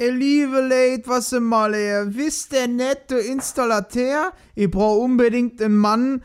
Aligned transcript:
Liebe 0.00 0.60
Leute, 0.60 1.08
was 1.08 1.32
ihr 1.32 1.40
mal 1.40 1.74
her. 1.74 2.14
Wisst 2.14 2.52
der 2.52 2.68
Installateur? 3.10 4.32
Ich 4.54 4.70
brauch 4.70 5.02
unbedingt 5.02 5.60
einen 5.60 5.76
Mann, 5.76 6.22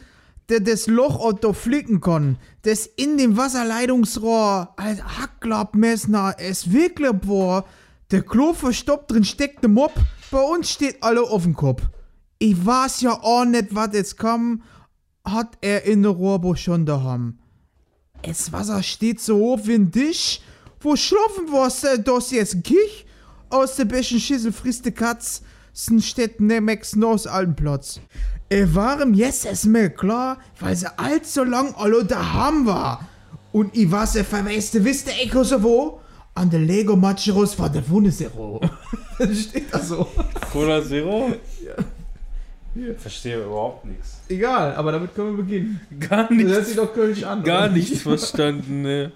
der 0.47 0.59
das 0.59 0.85
Loch 0.85 1.33
da 1.33 1.53
flicken 1.53 1.99
kann. 1.99 2.37
Das 2.61 2.85
in 2.85 3.17
dem 3.17 3.35
Wasserleitungsrohr 3.35 4.75
als 4.77 5.01
Hackklappmessner 5.01 6.35
es 6.37 6.71
wirklich 6.71 7.13
boah. 7.13 7.65
Der 8.11 8.21
Klo 8.21 8.53
verstoppt 8.53 9.11
drin 9.11 9.23
steckt 9.23 9.63
der 9.63 9.71
Mob. 9.71 9.93
Bei 10.29 10.41
uns 10.41 10.69
steht 10.69 11.01
alle 11.01 11.23
auf 11.23 11.41
dem 11.41 11.55
Kopf. 11.55 11.81
Ich 12.37 12.63
weiß 12.63 13.01
ja 13.01 13.23
auch 13.23 13.45
nicht, 13.45 13.73
was 13.73 13.89
jetzt 13.93 14.19
kam. 14.19 14.61
Hat 15.25 15.57
er 15.61 15.85
in 15.85 16.03
der 16.03 16.11
Rohrbuch 16.11 16.57
schon 16.57 16.85
daheim. 16.85 17.39
Das 18.21 18.51
Wasser 18.51 18.83
steht 18.83 19.19
so 19.19 19.35
hoch 19.37 19.61
wie 19.63 19.73
ein 19.73 19.91
Tisch. 19.91 20.41
Wo 20.79 20.95
schlafen 20.95 21.47
was 21.49 21.83
das 22.05 22.29
jetzt 22.29 22.63
Kich? 22.63 23.07
Aus 23.53 23.75
der 23.75 23.85
besten 23.85 24.19
Schüssel 24.19 24.51
frisst 24.51 24.83
die 24.83 24.91
Katz. 24.91 25.43
Sen 25.73 26.01
steht 26.01 26.41
nemex 26.41 26.97
aus 27.03 27.27
Alpenplatz. 27.27 27.99
Er 28.49 28.73
warm 28.73 29.13
yes 29.13 29.45
es 29.45 29.65
mir 29.65 29.91
klar, 29.91 30.39
weil 30.59 30.75
sie 30.75 30.87
allzu 30.97 31.43
lang 31.43 31.75
alle 31.75 32.03
daheim 32.03 32.65
war. 32.65 33.07
Und 33.51 33.77
ich 33.77 33.91
was 33.91 34.15
er 34.15 34.25
verweiste, 34.25 34.83
wisst 34.83 35.07
ihr 35.07 35.23
Echo 35.23 35.43
so 35.43 35.61
wo? 35.61 36.01
An 36.33 36.49
der 36.49 36.61
Lego 36.61 36.95
Macheros 36.95 37.59
war 37.59 37.69
der 37.69 37.87
Wundersero. 37.87 38.59
das 39.19 39.41
steht 39.41 39.71
da 39.71 39.77
so. 39.77 40.07
Cola 40.51 40.83
Zero? 40.83 41.35
Verstehe 42.97 43.43
überhaupt 43.43 43.85
nichts. 43.85 44.21
Egal, 44.29 44.73
aber 44.73 44.93
damit 44.93 45.13
können 45.13 45.37
wir 45.37 45.43
beginnen. 45.43 45.79
Gar 45.99 46.23
Das 46.23 46.29
hört 46.29 46.31
nichts. 46.31 46.67
sich 46.69 46.75
doch 46.75 46.91
Kölsch 46.91 47.23
an. 47.23 47.43
Gar 47.43 47.69
nichts 47.69 48.01
verstanden, 48.01 48.81
ne. 48.81 49.11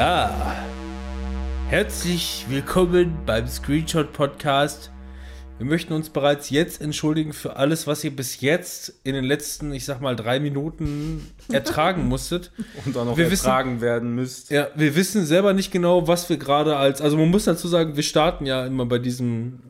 Ja, 0.00 0.56
herzlich 1.68 2.46
willkommen 2.48 3.18
beim 3.26 3.46
Screenshot 3.46 4.14
Podcast. 4.14 4.90
Wir 5.58 5.66
möchten 5.66 5.92
uns 5.92 6.08
bereits 6.08 6.48
jetzt 6.48 6.80
entschuldigen 6.80 7.34
für 7.34 7.56
alles, 7.56 7.86
was 7.86 8.02
ihr 8.02 8.16
bis 8.16 8.40
jetzt 8.40 8.94
in 9.04 9.12
den 9.12 9.24
letzten, 9.26 9.74
ich 9.74 9.84
sag 9.84 10.00
mal, 10.00 10.16
drei 10.16 10.40
Minuten 10.40 11.30
ertragen 11.52 12.06
musstet. 12.08 12.50
Und 12.86 12.96
auch 12.96 13.04
noch 13.04 13.18
Wir 13.18 13.30
wissen- 13.30 13.44
ertragen 13.44 13.82
werden 13.82 14.14
müsst. 14.14 14.50
Ja, 14.50 14.68
wir 14.74 14.96
wissen 14.96 15.26
selber 15.26 15.52
nicht 15.52 15.70
genau, 15.70 16.08
was 16.08 16.30
wir 16.30 16.38
gerade 16.38 16.76
als. 16.78 17.02
Also 17.02 17.18
man 17.18 17.28
muss 17.28 17.44
dazu 17.44 17.68
sagen, 17.68 17.94
wir 17.94 18.02
starten 18.02 18.46
ja 18.46 18.64
immer 18.64 18.86
bei 18.86 18.98
diesem. 18.98 19.60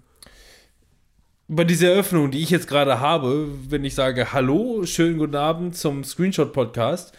Bei 1.48 1.64
dieser 1.64 1.88
Eröffnung, 1.88 2.30
die 2.30 2.40
ich 2.40 2.50
jetzt 2.50 2.68
gerade 2.68 3.00
habe, 3.00 3.48
wenn 3.68 3.84
ich 3.84 3.96
sage 3.96 4.32
Hallo, 4.32 4.86
schönen 4.86 5.18
guten 5.18 5.34
Abend 5.34 5.76
zum 5.76 6.04
Screenshot-Podcast, 6.04 7.14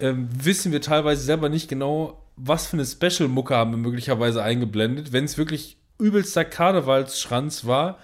ähm, 0.00 0.28
wissen 0.42 0.72
wir 0.72 0.80
teilweise 0.80 1.22
selber 1.22 1.48
nicht 1.48 1.68
genau, 1.68 2.20
was 2.36 2.66
für 2.66 2.76
eine 2.76 2.84
Special-Mucke 2.84 3.54
haben 3.54 3.70
wir 3.72 3.78
möglicherweise 3.78 4.42
eingeblendet. 4.42 5.12
Wenn 5.12 5.24
es 5.24 5.38
wirklich 5.38 5.78
übelster 5.98 6.44
Karnevalsschranz 6.44 7.64
war, 7.64 7.98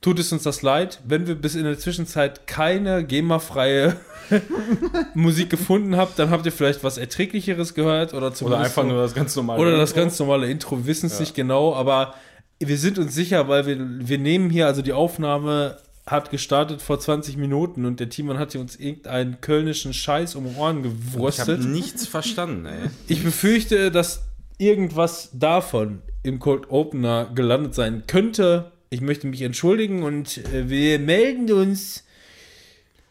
tut 0.00 0.18
es 0.18 0.32
uns 0.32 0.42
das 0.42 0.62
leid. 0.62 1.00
Wenn 1.06 1.26
wir 1.26 1.34
bis 1.34 1.54
in 1.54 1.64
der 1.64 1.78
Zwischenzeit 1.78 2.46
keine 2.46 3.04
GEMA-freie 3.04 3.96
Musik 5.14 5.50
gefunden 5.50 5.96
habt, 5.96 6.18
dann 6.18 6.30
habt 6.30 6.46
ihr 6.46 6.52
vielleicht 6.52 6.84
was 6.84 6.98
Erträglicheres 6.98 7.74
gehört 7.74 8.12
oder 8.14 8.26
Oder 8.28 8.34
zumindest 8.34 8.64
einfach 8.64 8.84
nur 8.84 9.00
das 9.02 9.14
ganz 9.14 9.36
normale. 9.36 9.60
oder 9.60 9.76
das 9.76 9.90
Intro. 9.90 10.02
ganz 10.02 10.18
normale 10.18 10.50
Intro. 10.50 10.78
Wir 10.78 10.86
wissen 10.86 11.06
es 11.06 11.20
nicht 11.20 11.34
genau, 11.34 11.74
aber 11.74 12.14
wir 12.58 12.78
sind 12.78 12.98
uns 12.98 13.14
sicher, 13.14 13.48
weil 13.48 13.66
wir, 13.66 13.76
wir 13.80 14.18
nehmen 14.18 14.50
hier, 14.50 14.66
also 14.66 14.82
die 14.82 14.92
Aufnahme 14.92 15.76
hat 16.06 16.30
gestartet 16.30 16.82
vor 16.82 17.00
20 17.00 17.36
Minuten 17.38 17.86
und 17.86 17.98
der 17.98 18.10
Timon 18.10 18.38
hat 18.38 18.52
hier 18.52 18.60
uns 18.60 18.76
irgendeinen 18.76 19.40
kölnischen 19.40 19.94
Scheiß 19.94 20.34
um 20.34 20.46
Ohren 20.58 20.80
Ich 20.80 20.84
habe 20.84 20.94
gewurstet. 21.12 21.64
nichts 21.64 22.06
verstanden, 22.06 22.66
ey. 22.66 22.90
Ich 23.08 23.22
befürchte, 23.22 23.90
dass 23.90 24.24
irgendwas 24.58 25.30
davon 25.32 26.02
im 26.22 26.38
Cold 26.38 26.70
Opener 26.70 27.30
gelandet 27.34 27.74
sein 27.74 28.04
könnte. 28.06 28.72
Ich 28.90 29.00
möchte 29.00 29.26
mich 29.26 29.42
entschuldigen 29.42 30.02
und 30.02 30.38
äh, 30.52 30.68
wir 30.68 30.98
melden 30.98 31.50
uns 31.52 32.04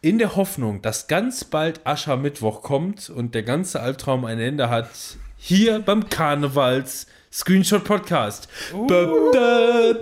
in 0.00 0.18
der 0.18 0.36
Hoffnung, 0.36 0.80
dass 0.82 1.08
ganz 1.08 1.44
bald 1.44 1.84
Aschermittwoch 1.86 2.62
kommt 2.62 3.10
und 3.10 3.34
der 3.34 3.42
ganze 3.42 3.80
Albtraum 3.80 4.24
ein 4.24 4.38
Ende 4.38 4.70
hat. 4.70 4.88
Hier 5.36 5.80
beim 5.80 6.08
Karnevals 6.08 7.06
Screenshot 7.32 7.82
Podcast. 7.82 8.48
Da, 8.86 9.06
da, 9.32 9.92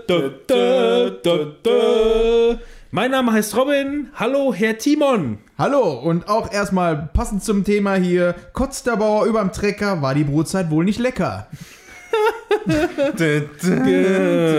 da, 1.22 1.46
da. 1.62 2.58
Mein 2.94 3.10
Name 3.10 3.32
heißt 3.32 3.56
Robin. 3.56 4.10
Hallo, 4.16 4.52
Herr 4.52 4.76
Timon. 4.76 5.38
Hallo 5.56 5.94
und 5.98 6.28
auch 6.28 6.52
erstmal 6.52 7.08
passend 7.14 7.42
zum 7.42 7.64
Thema 7.64 7.94
hier, 7.94 8.34
kotzt 8.52 8.86
der 8.86 8.96
Bauer 8.96 9.24
überm 9.24 9.50
Trecker, 9.50 10.02
war 10.02 10.14
die 10.14 10.24
Brotzeit 10.24 10.70
wohl 10.70 10.84
nicht 10.84 10.98
lecker. 10.98 11.46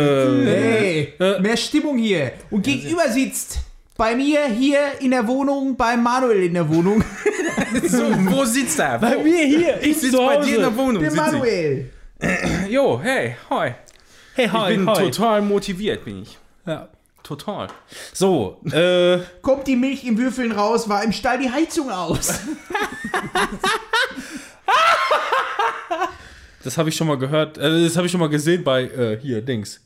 Hey, 0.04 1.14
mehr 1.42 1.56
Stimmung 1.56 1.98
hier. 1.98 2.32
Und 2.50 2.64
gegenüber 2.64 3.08
sitzt 3.08 3.60
bei 3.96 4.16
mir 4.16 4.46
hier 4.48 4.80
in 5.00 5.12
der 5.12 5.26
Wohnung, 5.28 5.78
bei 5.78 5.96
Manuel 5.96 6.44
in 6.44 6.56
der 6.56 6.68
Wohnung, 6.68 7.04
So, 7.88 8.04
wo 8.32 8.44
sitzt 8.46 8.80
er? 8.80 8.98
Bei 9.00 9.16
mir 9.24 9.46
hier. 9.46 9.82
Ich 9.82 10.00
sitze 10.00 10.18
bei 10.18 10.38
dir 10.38 10.56
in 10.56 10.62
der 10.62 10.76
Wohnung. 10.76 11.02
der 11.04 11.12
ich. 11.12 11.18
Manuel. 11.18 11.90
Jo, 12.68 13.00
hey, 13.02 13.36
hoi. 13.50 13.74
Hey, 14.36 14.46
Ich 14.48 14.52
hi, 14.52 14.76
bin 14.76 14.90
hi. 14.90 15.04
total 15.06 15.42
motiviert, 15.44 16.04
bin 16.04 16.24
ich. 16.24 16.38
Ja. 16.66 16.90
Total. 17.23 17.67
So, 18.13 18.61
äh, 18.72 19.19
Kommt 19.41 19.66
die 19.67 19.78
Milch 19.78 20.03
in 20.06 20.17
Würfeln 20.17 20.51
raus, 20.51 20.89
war 20.89 21.03
im 21.03 21.13
Stall 21.13 21.39
die 21.39 21.50
Heizung 21.50 21.89
aus. 21.89 22.28
das 26.63 26.78
habe 26.78 26.89
ich 26.89 26.95
schon 26.97 27.07
mal 27.07 27.17
gehört. 27.17 27.57
Äh, 27.57 27.85
das 27.85 27.95
habe 27.95 28.07
ich 28.07 28.11
schon 28.11 28.19
mal 28.19 28.28
gesehen 28.28 28.66
bei, 28.66 28.84
äh, 28.84 29.17
hier, 29.22 29.41
Dings. 29.41 29.79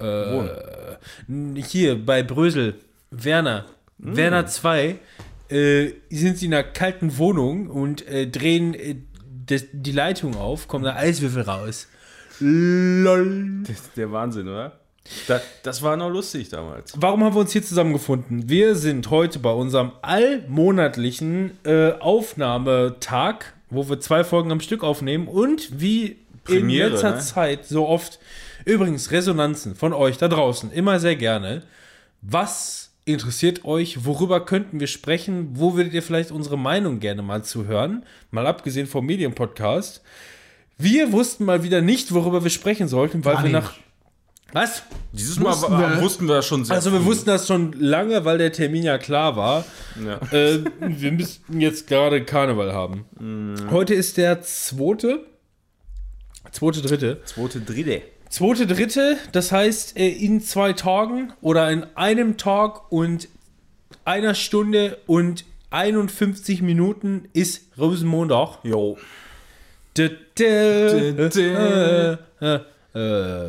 Äh, 0.00 0.48
hier, 1.56 2.02
bei 2.04 2.22
Brösel. 2.22 2.76
Werner. 3.10 3.66
Werner 3.98 4.46
2. 4.46 4.98
Äh, 5.48 5.92
sind 6.10 6.38
sie 6.38 6.46
in 6.46 6.54
einer 6.54 6.64
kalten 6.64 7.18
Wohnung 7.18 7.68
und 7.68 8.06
äh, 8.08 8.26
drehen 8.26 8.72
äh, 8.72 8.96
das, 9.46 9.66
die 9.72 9.92
Leitung 9.92 10.34
auf, 10.34 10.66
kommen 10.66 10.84
da 10.84 10.96
Eiswürfel 10.96 11.42
raus. 11.42 11.88
Lol. 12.40 13.62
Das 13.66 13.80
ist 13.80 13.96
der 13.96 14.10
Wahnsinn, 14.10 14.48
oder? 14.48 14.80
Da, 15.26 15.40
das 15.62 15.82
war 15.82 15.96
noch 15.96 16.10
lustig 16.10 16.48
damals. 16.48 16.92
Warum 16.96 17.24
haben 17.24 17.34
wir 17.34 17.40
uns 17.40 17.52
hier 17.52 17.62
zusammengefunden? 17.62 18.48
Wir 18.48 18.74
sind 18.74 19.10
heute 19.10 19.38
bei 19.38 19.52
unserem 19.52 19.92
allmonatlichen 20.02 21.52
äh, 21.64 21.92
Aufnahmetag, 21.92 23.54
wo 23.70 23.88
wir 23.88 24.00
zwei 24.00 24.24
Folgen 24.24 24.52
am 24.52 24.60
Stück 24.60 24.84
aufnehmen 24.84 25.28
und 25.28 25.80
wie 25.80 26.16
Premiere, 26.44 26.88
in 26.88 26.92
letzter 26.92 27.12
ne? 27.12 27.18
Zeit 27.20 27.66
so 27.66 27.86
oft. 27.86 28.18
Übrigens, 28.64 29.10
Resonanzen 29.10 29.74
von 29.74 29.92
euch 29.92 30.18
da 30.18 30.28
draußen, 30.28 30.72
immer 30.72 30.98
sehr 30.98 31.16
gerne. 31.16 31.62
Was 32.22 32.90
interessiert 33.04 33.64
euch? 33.64 34.04
Worüber 34.04 34.44
könnten 34.44 34.80
wir 34.80 34.88
sprechen? 34.88 35.50
Wo 35.54 35.76
würdet 35.76 35.94
ihr 35.94 36.02
vielleicht 36.02 36.32
unsere 36.32 36.58
Meinung 36.58 37.00
gerne 37.00 37.22
mal 37.22 37.44
zuhören? 37.44 38.04
Mal 38.30 38.46
abgesehen 38.46 38.86
vom 38.86 39.06
Medienpodcast. 39.06 40.02
Wir 40.78 41.12
wussten 41.12 41.44
mal 41.44 41.62
wieder 41.62 41.80
nicht, 41.80 42.12
worüber 42.12 42.42
wir 42.42 42.50
sprechen 42.50 42.88
sollten, 42.88 43.24
weil 43.24 43.34
Gar 43.34 43.44
wir 43.44 43.50
nicht. 43.50 43.62
nach. 43.62 43.74
Was? 44.52 44.82
Dieses 45.12 45.38
Mal 45.38 45.50
Wussten 45.50 45.72
wa- 45.72 45.78
wir- 45.96 46.00
wussten 46.02 46.28
wir 46.28 46.40
schon 46.42 46.64
sehr 46.64 46.76
Also 46.76 46.92
wir 46.92 47.00
früh. 47.00 47.06
wussten 47.06 47.26
das 47.26 47.46
schon 47.46 47.72
lange, 47.72 48.24
weil 48.24 48.38
der 48.38 48.52
Termin 48.52 48.82
ja 48.84 48.96
klar 48.98 49.36
war. 49.36 49.64
Ja. 50.04 50.20
Äh, 50.32 50.60
wir 50.80 51.12
müssten 51.12 51.60
jetzt 51.60 51.86
gerade 51.88 52.24
Karneval 52.24 52.72
haben. 52.72 53.04
Heute 53.70 53.94
ist 53.94 54.16
der 54.16 54.42
zweite. 54.42 55.26
Zweite, 56.52 56.80
dritte. 56.80 57.20
Zweite 57.24 57.60
Dritte. 57.60 58.02
Zweite, 58.28 58.66
dritte, 58.66 59.16
das 59.32 59.52
heißt 59.52 59.96
äh, 59.98 60.08
in 60.08 60.40
zwei 60.40 60.72
Tagen 60.72 61.32
oder 61.40 61.70
in 61.70 61.84
einem 61.94 62.36
Tag 62.36 62.90
und 62.90 63.28
einer 64.04 64.34
Stunde 64.34 64.98
und 65.06 65.44
51 65.70 66.62
Minuten 66.62 67.28
ist 67.32 67.62
Rosenmontag. 67.78 68.58
Jo. 68.64 68.96
Äh, 72.96 73.48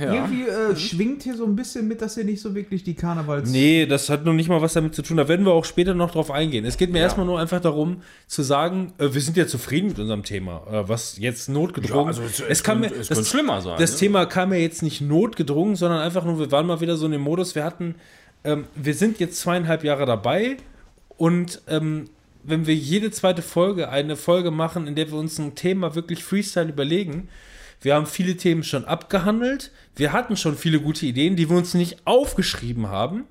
Ja. 0.00 0.14
Irgendwie 0.14 0.42
äh, 0.48 0.76
schwingt 0.76 1.24
hier 1.24 1.34
so 1.36 1.44
ein 1.44 1.56
bisschen 1.56 1.88
mit, 1.88 2.00
dass 2.00 2.16
ihr 2.16 2.24
nicht 2.24 2.40
so 2.40 2.54
wirklich 2.54 2.84
die 2.84 2.94
Karnevals... 2.94 3.50
Nee, 3.50 3.84
das 3.86 4.08
hat 4.08 4.24
noch 4.24 4.32
nicht 4.32 4.48
mal 4.48 4.62
was 4.62 4.74
damit 4.74 4.94
zu 4.94 5.02
tun. 5.02 5.16
Da 5.16 5.26
werden 5.26 5.44
wir 5.44 5.52
auch 5.52 5.64
später 5.64 5.92
noch 5.94 6.12
drauf 6.12 6.30
eingehen. 6.30 6.64
Es 6.64 6.76
geht 6.76 6.92
mir 6.92 7.00
erstmal 7.00 7.26
nur 7.26 7.40
einfach 7.40 7.60
darum 7.60 8.02
zu 8.28 8.42
sagen, 8.42 8.92
äh, 8.98 9.12
wir 9.12 9.20
sind 9.20 9.36
ja 9.36 9.46
zufrieden 9.48 9.88
mit 9.88 9.98
unserem 9.98 10.22
Thema. 10.22 10.62
Äh, 10.70 10.88
was 10.88 11.18
jetzt 11.18 11.48
notgedrungen. 11.48 12.04
Ja, 12.04 12.06
also 12.08 12.22
es- 12.22 12.40
es, 12.40 12.62
kann 12.62 12.80
mir, 12.80 12.92
es 12.92 13.08
das, 13.08 13.28
schlimmer 13.28 13.60
sein, 13.60 13.76
Das 13.80 13.92
ne? 13.92 13.98
Thema 13.98 14.26
kam 14.26 14.50
mir 14.50 14.60
jetzt 14.60 14.82
nicht 14.84 15.00
notgedrungen, 15.00 15.74
sondern 15.74 16.00
einfach 16.00 16.24
nur, 16.24 16.38
wir 16.38 16.52
waren 16.52 16.66
mal 16.66 16.80
wieder 16.80 16.96
so 16.96 17.06
in 17.06 17.12
dem 17.12 17.22
Modus. 17.22 17.56
Wir 17.56 17.64
hatten, 17.64 17.96
ähm, 18.44 18.66
wir 18.76 18.94
sind 18.94 19.18
jetzt 19.18 19.40
zweieinhalb 19.40 19.82
Jahre 19.82 20.06
dabei 20.06 20.56
und 21.16 21.60
ähm, 21.68 22.04
wenn 22.44 22.66
wir 22.66 22.74
jede 22.74 23.10
zweite 23.10 23.42
Folge 23.42 23.88
eine 23.90 24.16
Folge 24.16 24.50
machen, 24.50 24.86
in 24.86 24.94
der 24.94 25.10
wir 25.10 25.18
uns 25.18 25.38
ein 25.38 25.54
Thema 25.56 25.94
wirklich 25.94 26.24
Freestyle 26.24 26.68
überlegen, 26.68 27.28
Wir 27.80 27.94
haben 27.94 28.06
viele 28.06 28.36
Themen 28.36 28.62
schon 28.62 28.84
abgehandelt. 28.84 29.70
Wir 29.96 30.12
hatten 30.12 30.36
schon 30.36 30.56
viele 30.56 30.80
gute 30.80 31.06
Ideen, 31.06 31.36
die 31.36 31.48
wir 31.48 31.56
uns 31.56 31.74
nicht 31.74 32.06
aufgeschrieben 32.06 32.88
haben 32.88 33.24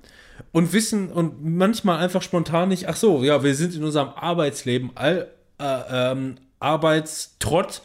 und 0.52 0.72
wissen 0.72 1.10
und 1.10 1.44
manchmal 1.44 1.98
einfach 1.98 2.22
spontan 2.22 2.68
nicht, 2.68 2.88
ach 2.88 2.96
so, 2.96 3.22
ja, 3.22 3.42
wir 3.42 3.54
sind 3.54 3.74
in 3.74 3.84
unserem 3.84 4.08
Arbeitsleben 4.08 4.90
all, 4.94 5.28
äh, 5.58 5.80
ähm, 5.90 6.36
Arbeitstrott. 6.58 7.82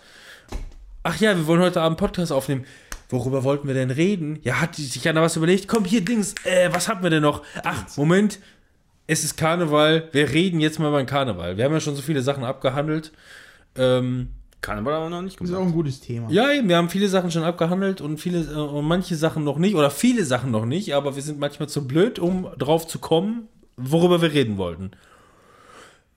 Ach 1.04 1.20
ja, 1.20 1.36
wir 1.36 1.46
wollen 1.48 1.62
heute 1.62 1.82
Abend 1.82 2.02
einen 2.02 2.08
Podcast 2.08 2.32
aufnehmen. 2.32 2.66
Worüber 3.10 3.44
wollten 3.44 3.68
wir 3.68 3.76
denn 3.76 3.92
reden? 3.92 4.40
Ja, 4.42 4.60
hat 4.60 4.76
sich 4.76 5.08
einer 5.08 5.22
was 5.22 5.36
überlegt? 5.36 5.68
Komm, 5.68 5.86
hier, 5.86 6.02
Dings, 6.04 6.34
äh, 6.44 6.70
was 6.74 6.88
hatten 6.88 7.04
wir 7.04 7.12
denn 7.12 7.22
noch? 7.22 7.44
Ach, 7.64 7.86
Moment, 7.98 8.40
es 9.06 9.24
ist 9.24 9.38
Karneval. 9.38 10.10
Wir 10.12 10.32
reden 10.32 10.60
jetzt 10.60 10.80
mal 10.80 10.92
beim 10.92 11.06
Karneval. 11.06 11.58
Wir 11.58 11.66
haben 11.66 11.74
ja 11.74 11.80
schon 11.80 11.96
so 11.96 12.02
viele 12.02 12.24
Sachen 12.24 12.44
abgehandelt. 12.44 13.12
Ähm, 13.76 14.30
Karneval 14.66 14.94
aber 14.94 15.10
noch 15.10 15.22
nicht 15.22 15.40
Das 15.40 15.48
ist 15.48 15.54
auch 15.54 15.60
gemacht. 15.60 15.72
ein 15.74 15.76
gutes 15.76 16.02
Thema. 16.02 16.30
ja, 16.32 16.52
eben, 16.52 16.68
wir 16.68 16.78
haben 16.78 16.90
viele 16.90 17.08
Sachen 17.08 17.30
schon 17.32 17.44
abgehandelt 17.44 18.02
und 18.02 18.18
viele 18.18 18.40
äh, 18.40 18.56
und 18.56 18.86
manche 18.86 19.16
Sachen 19.16 19.44
noch 19.44 19.58
nicht 19.58 19.76
oder 19.76 19.92
viele 19.92 20.26
Sachen 20.26 20.50
noch 20.52 20.66
nicht, 20.66 20.94
aber 20.96 21.16
wir 21.16 21.22
sind 21.22 21.40
manchmal 21.40 21.70
zu 21.70 21.88
blöd, 21.88 22.18
um 22.20 22.48
drauf 22.58 22.88
zu 22.88 23.00
kommen, 23.00 23.48
worüber 23.78 24.22
wir 24.22 24.32
reden 24.34 24.58
wollten. 24.58 24.92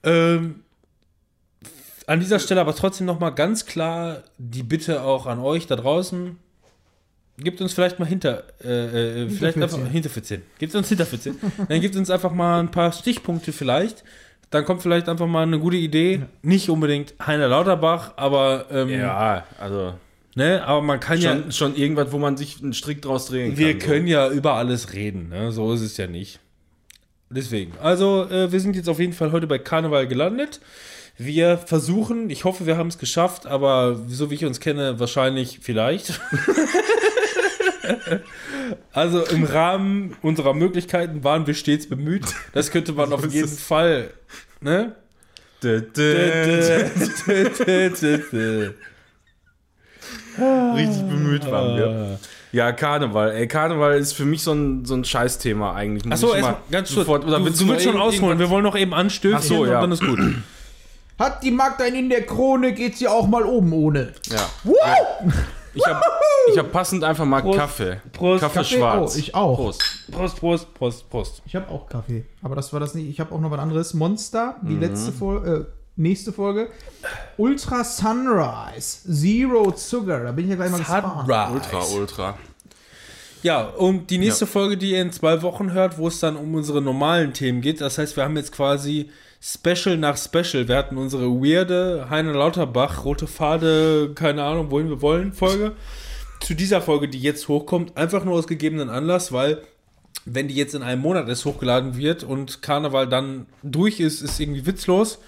Ähm, 0.02 0.62
an 2.06 2.20
dieser 2.20 2.38
Stelle 2.38 2.60
aber 2.60 2.74
trotzdem 2.74 3.06
noch 3.06 3.20
mal 3.20 3.30
ganz 3.30 3.66
klar 3.66 4.22
die 4.38 4.62
Bitte 4.62 5.02
auch 5.02 5.26
an 5.26 5.38
euch 5.40 5.66
da 5.66 5.76
draußen. 5.76 6.36
Gebt 7.40 7.60
uns 7.60 7.72
vielleicht 7.72 7.98
mal 8.00 8.06
hinter, 8.06 8.44
äh, 8.64 9.24
äh, 9.24 9.28
vielleicht 9.30 9.58
einfach 9.58 9.76
Hinterfätzchen. 9.78 9.92
Hinterfätzchen. 9.92 10.42
Gebt 10.58 10.74
uns 10.74 10.88
Hinterfätzchen. 10.88 11.38
Dann 11.68 11.80
gebt 11.80 11.94
uns 11.96 12.10
einfach 12.10 12.32
mal 12.32 12.60
ein 12.60 12.70
paar 12.70 12.90
Stichpunkte 12.92 13.52
vielleicht. 13.52 14.02
Dann 14.50 14.64
kommt 14.64 14.82
vielleicht 14.82 15.08
einfach 15.08 15.26
mal 15.26 15.42
eine 15.42 15.58
gute 15.58 15.76
Idee. 15.76 16.22
Nicht 16.42 16.70
unbedingt 16.70 17.14
Heiner 17.24 17.48
Lauterbach, 17.48 18.12
aber 18.16 18.66
ähm, 18.70 18.88
Ja, 18.88 19.44
also 19.60 19.94
Ne, 20.34 20.64
aber 20.64 20.82
man 20.82 21.00
kann 21.00 21.20
ja, 21.20 21.32
schon, 21.32 21.50
schon 21.50 21.74
irgendwas, 21.74 22.12
wo 22.12 22.18
man 22.18 22.36
sich 22.36 22.62
einen 22.62 22.72
Strick 22.72 23.02
draus 23.02 23.26
drehen 23.26 23.56
wir 23.58 23.76
kann. 23.76 23.88
können 23.90 24.06
ja 24.06 24.30
über 24.30 24.54
alles 24.54 24.92
reden, 24.92 25.30
ne? 25.30 25.50
so 25.50 25.72
ist 25.72 25.80
es 25.80 25.96
ja 25.96 26.06
nicht. 26.06 26.38
Deswegen, 27.28 27.72
also 27.82 28.24
äh, 28.30 28.52
wir 28.52 28.60
sind 28.60 28.76
jetzt 28.76 28.88
auf 28.88 29.00
jeden 29.00 29.14
Fall 29.14 29.32
heute 29.32 29.48
bei 29.48 29.58
Karneval 29.58 30.06
gelandet. 30.06 30.60
Wir 31.16 31.58
versuchen, 31.58 32.30
ich 32.30 32.44
hoffe, 32.44 32.66
wir 32.66 32.76
haben 32.76 32.86
es 32.86 32.98
geschafft, 32.98 33.46
aber 33.46 34.00
so 34.06 34.30
wie 34.30 34.36
ich 34.36 34.44
uns 34.44 34.60
kenne, 34.60 35.00
wahrscheinlich 35.00 35.58
vielleicht. 35.60 36.20
also 38.98 39.24
im 39.24 39.44
Rahmen 39.44 40.16
unserer 40.22 40.54
Möglichkeiten 40.54 41.24
waren 41.24 41.46
wir 41.46 41.54
stets 41.54 41.88
bemüht. 41.88 42.24
Das 42.52 42.70
könnte 42.70 42.92
man 42.92 43.12
auf 43.14 43.24
jeden. 43.32 43.48
Fall. 43.48 44.10
Ne? 44.60 44.94
Dö, 45.62 45.80
dö, 45.80 46.84
dö. 47.26 48.70
Richtig 50.74 51.02
bemüht 51.08 51.50
waren 51.50 51.76
wir. 51.76 52.18
Ja, 52.52 52.72
Karneval. 52.72 53.32
Ey, 53.32 53.46
Karneval 53.46 53.98
ist 53.98 54.12
für 54.14 54.24
mich 54.24 54.42
so 54.42 54.52
ein, 54.52 54.84
so 54.84 54.94
ein 54.94 55.04
Scheißthema 55.04 55.74
eigentlich. 55.74 56.04
Muss 56.04 56.24
Achso, 56.24 56.34
ganz 56.70 56.88
kurz. 56.88 57.06
sofort- 57.06 57.24
Oder 57.26 57.38
du, 57.38 57.44
willst 57.44 57.60
du 57.60 57.68
willst 57.68 57.84
schon 57.84 58.00
ausholen. 58.00 58.38
Wir 58.38 58.48
wollen 58.48 58.64
noch 58.64 58.76
eben 58.76 58.94
anstößen 58.94 59.36
Ach 59.38 59.42
so, 59.42 59.62
und 59.62 59.68
ja. 59.68 59.80
dann 59.80 59.92
ist 59.92 60.00
gut. 60.04 60.18
Hat 61.18 61.42
die 61.42 61.50
Magd 61.50 61.82
einen 61.82 61.96
in 61.96 62.08
der 62.08 62.22
Krone, 62.24 62.72
geht 62.72 62.96
sie 62.96 63.08
auch 63.08 63.26
mal 63.26 63.42
oben 63.44 63.72
ohne. 63.72 64.12
Ja. 64.30 64.48
Ich 65.78 66.56
habe 66.56 66.66
hab 66.68 66.72
passend 66.72 67.04
einfach 67.04 67.24
mal 67.24 67.42
Prost. 67.42 67.58
Kaffee. 67.58 68.00
Prost. 68.12 68.40
Kaffee 68.40 68.58
Kaffee? 68.58 68.76
schwarz. 68.76 69.14
Oh, 69.14 69.18
ich 69.18 69.34
auch. 69.34 69.56
Prost. 69.56 69.82
Prost, 70.10 70.36
Prost, 70.40 70.74
Prost, 70.74 71.10
Prost. 71.10 71.42
Ich 71.46 71.54
habe 71.56 71.68
auch 71.70 71.88
Kaffee. 71.88 72.24
Aber 72.42 72.54
das 72.56 72.72
war 72.72 72.80
das 72.80 72.94
nicht. 72.94 73.08
Ich 73.08 73.20
habe 73.20 73.34
auch 73.34 73.40
noch 73.40 73.50
was 73.50 73.60
anderes. 73.60 73.94
Monster, 73.94 74.56
die 74.62 74.74
Mhm. 74.74 74.80
letzte 74.80 75.12
Folge, 75.12 75.50
äh, 75.50 75.64
nächste 75.96 76.32
Folge. 76.32 76.68
Ultra 77.36 77.84
Sunrise. 77.84 79.12
Zero 79.12 79.72
Sugar. 79.76 80.20
Da 80.24 80.32
bin 80.32 80.44
ich 80.44 80.50
ja 80.50 80.56
gleich 80.56 80.70
mal 80.70 80.78
gespannt. 80.78 81.28
Ultra, 81.28 81.82
ultra. 81.94 82.38
Ja, 83.42 83.62
und 83.68 84.10
die 84.10 84.18
nächste 84.18 84.46
Ja. 84.46 84.50
Folge, 84.50 84.76
die 84.76 84.92
ihr 84.92 85.02
in 85.02 85.12
zwei 85.12 85.42
Wochen 85.42 85.72
hört, 85.72 85.96
wo 85.98 86.08
es 86.08 86.18
dann 86.18 86.36
um 86.36 86.54
unsere 86.54 86.82
normalen 86.82 87.32
Themen 87.34 87.60
geht. 87.60 87.80
Das 87.80 87.98
heißt, 87.98 88.16
wir 88.16 88.24
haben 88.24 88.36
jetzt 88.36 88.50
quasi 88.52 89.10
Special 89.40 89.96
nach 89.96 90.16
Special. 90.16 90.66
Wir 90.66 90.76
hatten 90.76 90.96
unsere 90.96 91.26
weirde 91.26 92.08
Heine 92.10 92.32
Lauterbach, 92.32 93.04
rote 93.04 93.28
Pfade, 93.28 94.12
keine 94.14 94.42
Ahnung, 94.42 94.70
wohin 94.70 94.88
wir 94.88 95.00
wollen, 95.00 95.32
Folge. 95.32 95.76
Zu 96.40 96.54
dieser 96.54 96.80
Folge, 96.80 97.08
die 97.08 97.20
jetzt 97.20 97.46
hochkommt, 97.48 97.96
einfach 97.96 98.24
nur 98.24 98.34
aus 98.34 98.46
gegebenen 98.46 98.90
Anlass, 98.90 99.32
weil 99.32 99.62
wenn 100.24 100.48
die 100.48 100.54
jetzt 100.54 100.74
in 100.74 100.82
einem 100.82 101.02
Monat 101.02 101.28
erst 101.28 101.44
hochgeladen 101.44 101.96
wird 101.96 102.24
und 102.24 102.62
Karneval 102.62 103.08
dann 103.08 103.46
durch 103.62 104.00
ist, 104.00 104.22
ist 104.22 104.40
irgendwie 104.40 104.66
witzlos. 104.66 105.20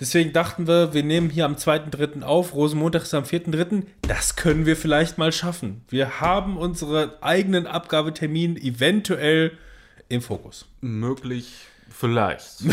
Deswegen 0.00 0.32
dachten 0.32 0.66
wir, 0.66 0.94
wir 0.94 1.04
nehmen 1.04 1.30
hier 1.30 1.44
am 1.44 1.54
2.3. 1.54 2.22
auf. 2.22 2.54
Rosenmontag 2.54 3.02
ist 3.02 3.14
am 3.14 3.24
4.3. 3.24 3.84
Das 4.02 4.34
können 4.34 4.66
wir 4.66 4.76
vielleicht 4.76 5.18
mal 5.18 5.30
schaffen. 5.30 5.82
Wir 5.88 6.20
haben 6.20 6.56
unseren 6.56 7.10
eigenen 7.20 7.66
Abgabetermin 7.66 8.56
eventuell 8.56 9.52
im 10.08 10.22
Fokus. 10.22 10.66
Möglich, 10.80 11.66
vielleicht. 11.96 12.64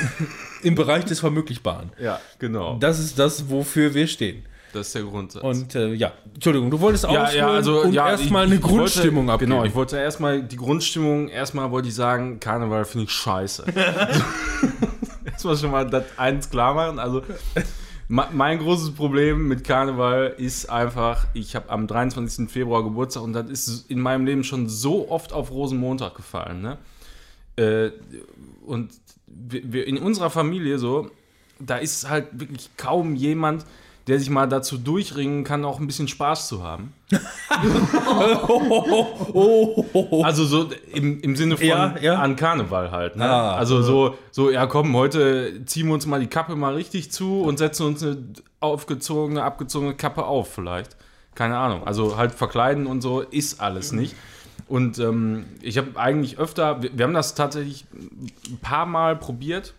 Im 0.62 0.74
Bereich 0.74 1.04
des 1.04 1.20
Vermöglichbaren. 1.20 1.90
ja, 2.00 2.20
genau. 2.38 2.76
Das 2.78 2.98
ist 2.98 3.18
das, 3.18 3.48
wofür 3.48 3.94
wir 3.94 4.06
stehen. 4.06 4.44
Das 4.72 4.88
ist 4.88 4.94
der 4.96 5.02
Grundsatz. 5.04 5.42
Und 5.42 5.74
äh, 5.74 5.94
ja, 5.94 6.12
Entschuldigung, 6.34 6.70
du 6.70 6.78
wolltest 6.80 7.04
ja, 7.04 7.30
ja, 7.32 7.48
also 7.48 7.82
und 7.82 7.92
ja, 7.94 8.10
erstmal 8.10 8.44
eine 8.44 8.56
ich 8.56 8.62
wollte- 8.62 8.76
Grundstimmung 8.76 9.30
abgeben. 9.30 9.52
Genau, 9.52 9.64
ich 9.64 9.74
wollte 9.74 9.96
erstmal 9.96 10.42
die 10.42 10.56
Grundstimmung, 10.56 11.28
erstmal 11.28 11.70
wollte 11.70 11.88
ich 11.88 11.94
sagen, 11.94 12.38
Karneval 12.38 12.84
finde 12.84 13.04
ich 13.04 13.10
scheiße. 13.12 13.64
erstmal 15.24 15.56
schon 15.56 15.70
mal 15.70 15.88
das 15.88 16.04
eins 16.16 16.50
klar 16.50 16.74
machen. 16.74 16.98
Also 16.98 17.22
mein 18.08 18.58
großes 18.58 18.92
Problem 18.94 19.48
mit 19.48 19.64
Karneval 19.64 20.34
ist 20.36 20.68
einfach, 20.70 21.26
ich 21.34 21.54
habe 21.54 21.70
am 21.70 21.86
23. 21.86 22.50
Februar 22.50 22.82
Geburtstag 22.82 23.22
und 23.22 23.32
das 23.32 23.48
ist 23.50 23.90
in 23.90 24.00
meinem 24.00 24.26
Leben 24.26 24.44
schon 24.44 24.68
so 24.68 25.10
oft 25.10 25.32
auf 25.32 25.50
Rosenmontag 25.50 26.14
gefallen. 26.14 26.60
Ne? 26.62 26.78
Äh, 27.56 27.90
und 28.68 28.92
wir, 29.26 29.72
wir 29.72 29.86
in 29.86 29.98
unserer 29.98 30.30
Familie 30.30 30.78
so, 30.78 31.10
da 31.58 31.76
ist 31.76 32.08
halt 32.08 32.26
wirklich 32.32 32.70
kaum 32.76 33.14
jemand, 33.14 33.64
der 34.08 34.18
sich 34.18 34.30
mal 34.30 34.48
dazu 34.48 34.78
durchringen 34.78 35.44
kann, 35.44 35.64
auch 35.66 35.78
ein 35.78 35.86
bisschen 35.86 36.08
Spaß 36.08 36.48
zu 36.48 36.62
haben. 36.62 36.94
Also 40.22 40.44
so 40.44 40.68
im, 40.92 41.20
im 41.20 41.36
Sinne 41.36 41.56
von 41.56 41.66
Ja, 41.66 41.94
ja. 42.00 42.14
an 42.14 42.36
Karneval 42.36 42.90
halt. 42.90 43.16
Ne? 43.16 43.24
Ah, 43.24 43.54
also 43.54 43.82
so, 43.82 44.16
so, 44.30 44.50
ja 44.50 44.66
komm, 44.66 44.94
heute 44.94 45.64
ziehen 45.64 45.86
wir 45.86 45.94
uns 45.94 46.06
mal 46.06 46.20
die 46.20 46.26
Kappe 46.26 46.56
mal 46.56 46.74
richtig 46.74 47.10
zu 47.10 47.42
und 47.42 47.58
setzen 47.58 47.86
uns 47.86 48.02
eine 48.02 48.18
aufgezogene, 48.60 49.42
abgezogene 49.42 49.94
Kappe 49.94 50.24
auf 50.24 50.52
vielleicht. 50.52 50.96
Keine 51.34 51.56
Ahnung. 51.58 51.86
Also 51.86 52.16
halt 52.16 52.32
verkleiden 52.32 52.86
und 52.86 53.00
so 53.00 53.20
ist 53.20 53.60
alles 53.60 53.92
nicht. 53.92 54.14
Und 54.68 54.98
ähm, 54.98 55.46
ich 55.62 55.78
habe 55.78 55.98
eigentlich 55.98 56.38
öfter, 56.38 56.82
wir, 56.82 56.96
wir 56.96 57.04
haben 57.04 57.14
das 57.14 57.34
tatsächlich 57.34 57.86
ein 57.92 58.58
paar 58.60 58.86
Mal 58.86 59.16
probiert, 59.16 59.74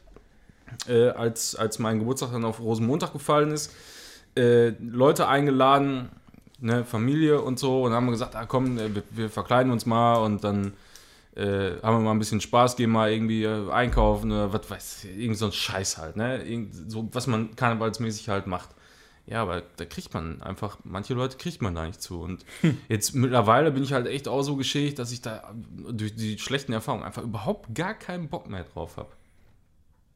äh, 0.88 1.10
als, 1.10 1.56
als 1.56 1.80
mein 1.80 2.00
Geburtstag 2.00 2.32
dann 2.32 2.46
auf 2.46 2.60
Rosenmontag 2.60 3.13
gefallen 3.13 3.52
ist. 3.52 3.74
Äh, 4.36 4.70
Leute 4.80 5.28
eingeladen, 5.28 6.10
ne, 6.60 6.84
Familie 6.86 7.42
und 7.42 7.60
so, 7.60 7.84
und 7.84 7.94
haben 7.94 8.10
gesagt, 8.10 8.36
ah, 8.36 8.46
komm, 8.46 8.78
äh, 8.78 8.94
wir, 8.96 9.04
wir 9.12 9.30
verkleiden 9.30 9.72
uns 9.72 9.86
mal 9.86 10.16
und 10.16 10.44
dann 10.44 10.74
äh, 11.36 11.72
haben 11.84 11.98
wir 11.98 12.00
mal 12.00 12.12
ein 12.12 12.20
bisschen 12.20 12.42
Spaß, 12.42 12.75
gehen 12.75 12.90
mal 12.90 13.12
irgendwie 13.12 13.44
äh, 13.44 13.72
einkaufen 13.72 14.32
oder 14.32 14.52
was 14.52 14.70
weiß 14.70 15.04
ich, 15.06 15.18
irgend 15.20 15.38
so 15.38 15.46
ein 15.46 15.52
Scheiß 15.52 15.98
halt, 15.98 16.16
ne? 16.16 16.44
Irgend 16.44 16.92
so, 16.92 17.08
was 17.12 17.28
man 17.28 17.56
karnevalsmäßig 17.56 18.30
halt 18.30 18.48
macht. 18.48 18.70
Ja, 19.30 19.44
aber 19.44 19.62
da 19.78 19.86
kriegt 19.86 20.12
man 20.14 20.42
einfach, 20.42 20.80
manche 20.84 21.14
Leute 21.14 21.38
kriegt 21.38 21.62
man 21.62 21.76
da 21.76 21.86
nicht 21.86 22.02
zu. 22.02 22.20
Und 22.20 22.44
jetzt 22.90 23.14
mittlerweile 23.14 23.72
bin 23.72 23.84
ich 23.84 23.94
halt 23.94 24.08
echt 24.08 24.28
auch 24.28 24.42
so 24.42 24.56
geschädigt, 24.56 24.98
dass 24.98 25.12
ich 25.12 25.22
da 25.22 25.54
durch 25.92 26.16
die 26.16 26.40
schlechten 26.40 26.74
Erfahrungen 26.74 27.04
einfach 27.04 27.22
überhaupt 27.22 27.76
gar 27.76 27.94
keinen 27.94 28.28
Bock 28.28 28.50
mehr 28.50 28.64
drauf 28.64 28.98
habe. 28.98 29.10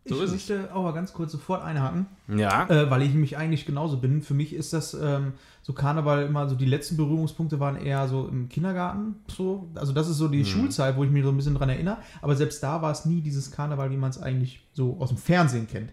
So 0.06 0.22
ich 0.22 0.32
möchte 0.32 0.74
auch 0.76 0.84
mal 0.84 0.92
ganz 0.92 1.14
kurz 1.14 1.32
sofort 1.32 1.64
einhaken, 1.64 2.08
Ja. 2.28 2.68
äh, 2.70 2.90
weil 2.92 3.04
ich 3.04 3.14
mich 3.14 3.38
eigentlich 3.38 3.66
genauso 3.66 3.98
bin. 3.98 4.22
Für 4.22 4.34
mich 4.34 4.54
ist 4.54 4.74
das 4.74 4.94
ähm, 4.96 5.34
so 5.62 5.72
Karneval 5.72 6.26
immer 6.26 6.50
so, 6.50 6.56
die 6.56 6.66
letzten 6.66 6.98
Berührungspunkte 6.98 7.60
waren 7.62 7.78
eher 7.78 8.10
so 8.10 8.28
im 8.28 8.50
Kindergarten. 8.50 9.16
So. 9.28 9.70
Also 9.76 9.94
das 9.94 10.10
ist 10.10 10.18
so 10.18 10.28
die 10.28 10.44
Schulzeit, 10.44 10.98
wo 10.98 11.06
ich 11.06 11.10
mich 11.12 11.24
so 11.24 11.30
ein 11.30 11.38
bisschen 11.38 11.56
dran 11.56 11.70
erinnere. 11.70 12.00
Aber 12.22 12.36
selbst 12.36 12.62
da 12.64 12.82
war 12.82 12.92
es 12.92 13.06
nie 13.06 13.22
dieses 13.22 13.52
Karneval, 13.52 13.92
wie 13.92 13.98
man 13.98 14.10
es 14.10 14.22
eigentlich 14.22 14.66
so 14.74 14.98
aus 15.00 15.08
dem 15.10 15.18
Fernsehen 15.18 15.68
kennt. 15.68 15.92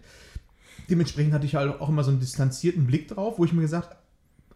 Dementsprechend 0.91 1.33
hatte 1.33 1.45
ich 1.45 1.55
halt 1.55 1.81
auch 1.81 1.89
immer 1.89 2.03
so 2.03 2.11
einen 2.11 2.19
distanzierten 2.19 2.85
Blick 2.85 3.07
drauf, 3.07 3.39
wo 3.39 3.45
ich 3.45 3.53
mir 3.53 3.61
gesagt 3.61 3.95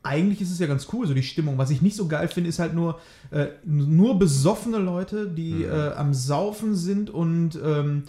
eigentlich 0.05 0.41
ist 0.41 0.51
es 0.51 0.59
ja 0.59 0.67
ganz 0.67 0.87
cool, 0.93 1.07
so 1.07 1.13
die 1.13 1.23
Stimmung. 1.23 1.57
Was 1.57 1.71
ich 1.71 1.81
nicht 1.81 1.95
so 1.95 2.07
geil 2.07 2.27
finde, 2.27 2.49
ist 2.49 2.59
halt 2.59 2.75
nur, 2.75 2.99
äh, 3.31 3.47
nur 3.65 4.19
besoffene 4.19 4.77
Leute, 4.77 5.27
die 5.27 5.63
äh, 5.63 5.93
am 5.93 6.13
Saufen 6.13 6.75
sind 6.75 7.09
und 7.09 7.59
ähm, 7.63 8.03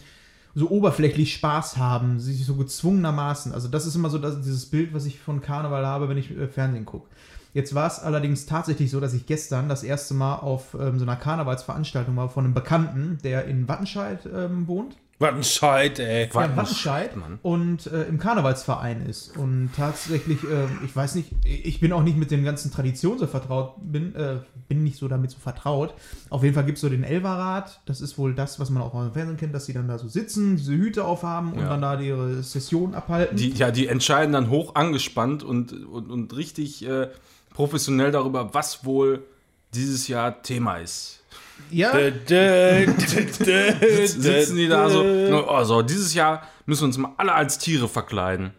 so 0.54 0.70
oberflächlich 0.70 1.32
Spaß 1.34 1.78
haben, 1.78 2.20
sich 2.20 2.44
so 2.44 2.56
gezwungenermaßen. 2.56 3.52
Also 3.52 3.68
das 3.68 3.86
ist 3.86 3.94
immer 3.94 4.10
so 4.10 4.18
das, 4.18 4.40
dieses 4.42 4.66
Bild, 4.66 4.92
was 4.94 5.06
ich 5.06 5.18
von 5.18 5.40
Karneval 5.40 5.86
habe, 5.86 6.08
wenn 6.08 6.18
ich 6.18 6.30
äh, 6.30 6.48
Fernsehen 6.48 6.84
gucke. 6.84 7.08
Jetzt 7.54 7.74
war 7.74 7.86
es 7.86 7.98
allerdings 7.98 8.44
tatsächlich 8.44 8.90
so, 8.90 9.00
dass 9.00 9.14
ich 9.14 9.24
gestern 9.24 9.68
das 9.70 9.82
erste 9.82 10.12
Mal 10.12 10.36
auf 10.36 10.76
ähm, 10.78 10.98
so 10.98 11.06
einer 11.06 11.16
Karnevalsveranstaltung 11.16 12.14
war 12.16 12.28
von 12.28 12.44
einem 12.44 12.54
Bekannten, 12.54 13.18
der 13.24 13.46
in 13.46 13.68
Wattenscheid 13.68 14.20
ähm, 14.34 14.68
wohnt. 14.68 14.96
Was 15.18 15.32
ein 15.34 15.44
Scheit, 15.44 15.98
ey. 15.98 16.28
Was 16.32 16.46
ja, 16.48 16.56
Wattenscheid 16.56 17.12
Shit, 17.12 17.16
Mann. 17.16 17.38
und 17.42 17.86
äh, 17.86 18.02
im 18.04 18.18
Karnevalsverein 18.18 19.06
ist. 19.06 19.34
Und 19.36 19.70
tatsächlich, 19.74 20.44
äh, 20.44 20.66
ich 20.84 20.94
weiß 20.94 21.14
nicht, 21.14 21.30
ich 21.44 21.80
bin 21.80 21.92
auch 21.94 22.02
nicht 22.02 22.18
mit 22.18 22.30
den 22.30 22.44
ganzen 22.44 22.70
Traditionen 22.70 23.18
so 23.18 23.26
vertraut, 23.26 23.76
bin, 23.80 24.14
äh, 24.14 24.40
bin 24.68 24.84
nicht 24.84 24.98
so 24.98 25.08
damit 25.08 25.30
so 25.30 25.38
vertraut. 25.38 25.94
Auf 26.28 26.42
jeden 26.42 26.54
Fall 26.54 26.66
gibt 26.66 26.76
es 26.76 26.82
so 26.82 26.90
den 26.90 27.02
Elverrat, 27.02 27.80
das 27.86 28.02
ist 28.02 28.18
wohl 28.18 28.34
das, 28.34 28.60
was 28.60 28.68
man 28.68 28.82
auch 28.82 28.94
im 28.94 29.12
Fernsehen 29.14 29.38
kennt, 29.38 29.54
dass 29.54 29.64
die 29.64 29.72
dann 29.72 29.88
da 29.88 29.98
so 29.98 30.06
sitzen, 30.08 30.56
diese 30.56 30.72
Hüte 30.74 31.04
aufhaben 31.04 31.52
und 31.54 31.60
Ja. 31.60 31.68
dann 31.70 31.80
da 31.80 31.98
ihre 31.98 32.42
Session 32.42 32.94
abhalten. 32.94 33.38
Die, 33.38 33.50
ja, 33.52 33.70
die 33.70 33.86
entscheiden 33.86 34.34
dann 34.34 34.50
hoch 34.50 34.74
angespannt 34.74 35.42
und, 35.42 35.72
und, 35.86 36.10
und 36.10 36.36
richtig 36.36 36.86
äh, 36.86 37.08
professionell 37.54 38.10
darüber, 38.10 38.52
was 38.52 38.84
wohl 38.84 39.24
dieses 39.72 40.08
Jahr 40.08 40.42
Thema 40.42 40.76
ist. 40.76 41.22
Ja, 41.70 41.92
Dö, 41.92 42.10
dö, 42.10 42.86
dö, 42.86 43.44
dö, 43.44 44.06
Sitzen 44.06 44.56
die 44.56 44.68
da 44.68 44.88
so, 44.88 45.02
dö. 45.02 45.42
oh, 45.48 45.64
so, 45.64 45.82
dieses 45.82 46.14
Jahr 46.14 46.42
müssen 46.66 46.82
wir 46.82 46.86
uns 46.86 46.98
mal 46.98 47.12
alle 47.16 47.34
als 47.34 47.58
Tiere 47.58 47.88
verkleiden. 47.88 48.52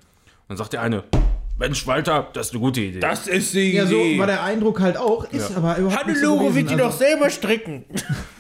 Dann 0.48 0.58
sagt 0.58 0.74
der 0.74 0.82
eine, 0.82 1.04
Mensch, 1.60 1.88
Walter, 1.88 2.27
das 2.34 2.48
ist 2.48 2.54
eine 2.54 2.62
gute 2.62 2.82
Idee. 2.82 3.00
Das 3.00 3.27
ist 3.27 3.54
die 3.54 3.72
ja, 3.74 3.86
so 3.88 3.96
Idee. 3.96 4.20
war 4.20 4.27
der 4.27 4.44
Eindruck 4.44 4.80
halt 4.80 4.96
auch, 4.98 5.25
ist 5.32 5.56
aber 5.56 5.77
überhaupt 5.77 6.08
nicht 6.08 6.20
so 6.20 6.27
Hannelore 6.32 6.50
gewesen. 6.50 6.56
wird 6.56 6.70
die 6.80 6.84
Also- 6.84 6.86
doch 6.86 6.98
selber 7.08 7.30
stricken. 7.30 7.86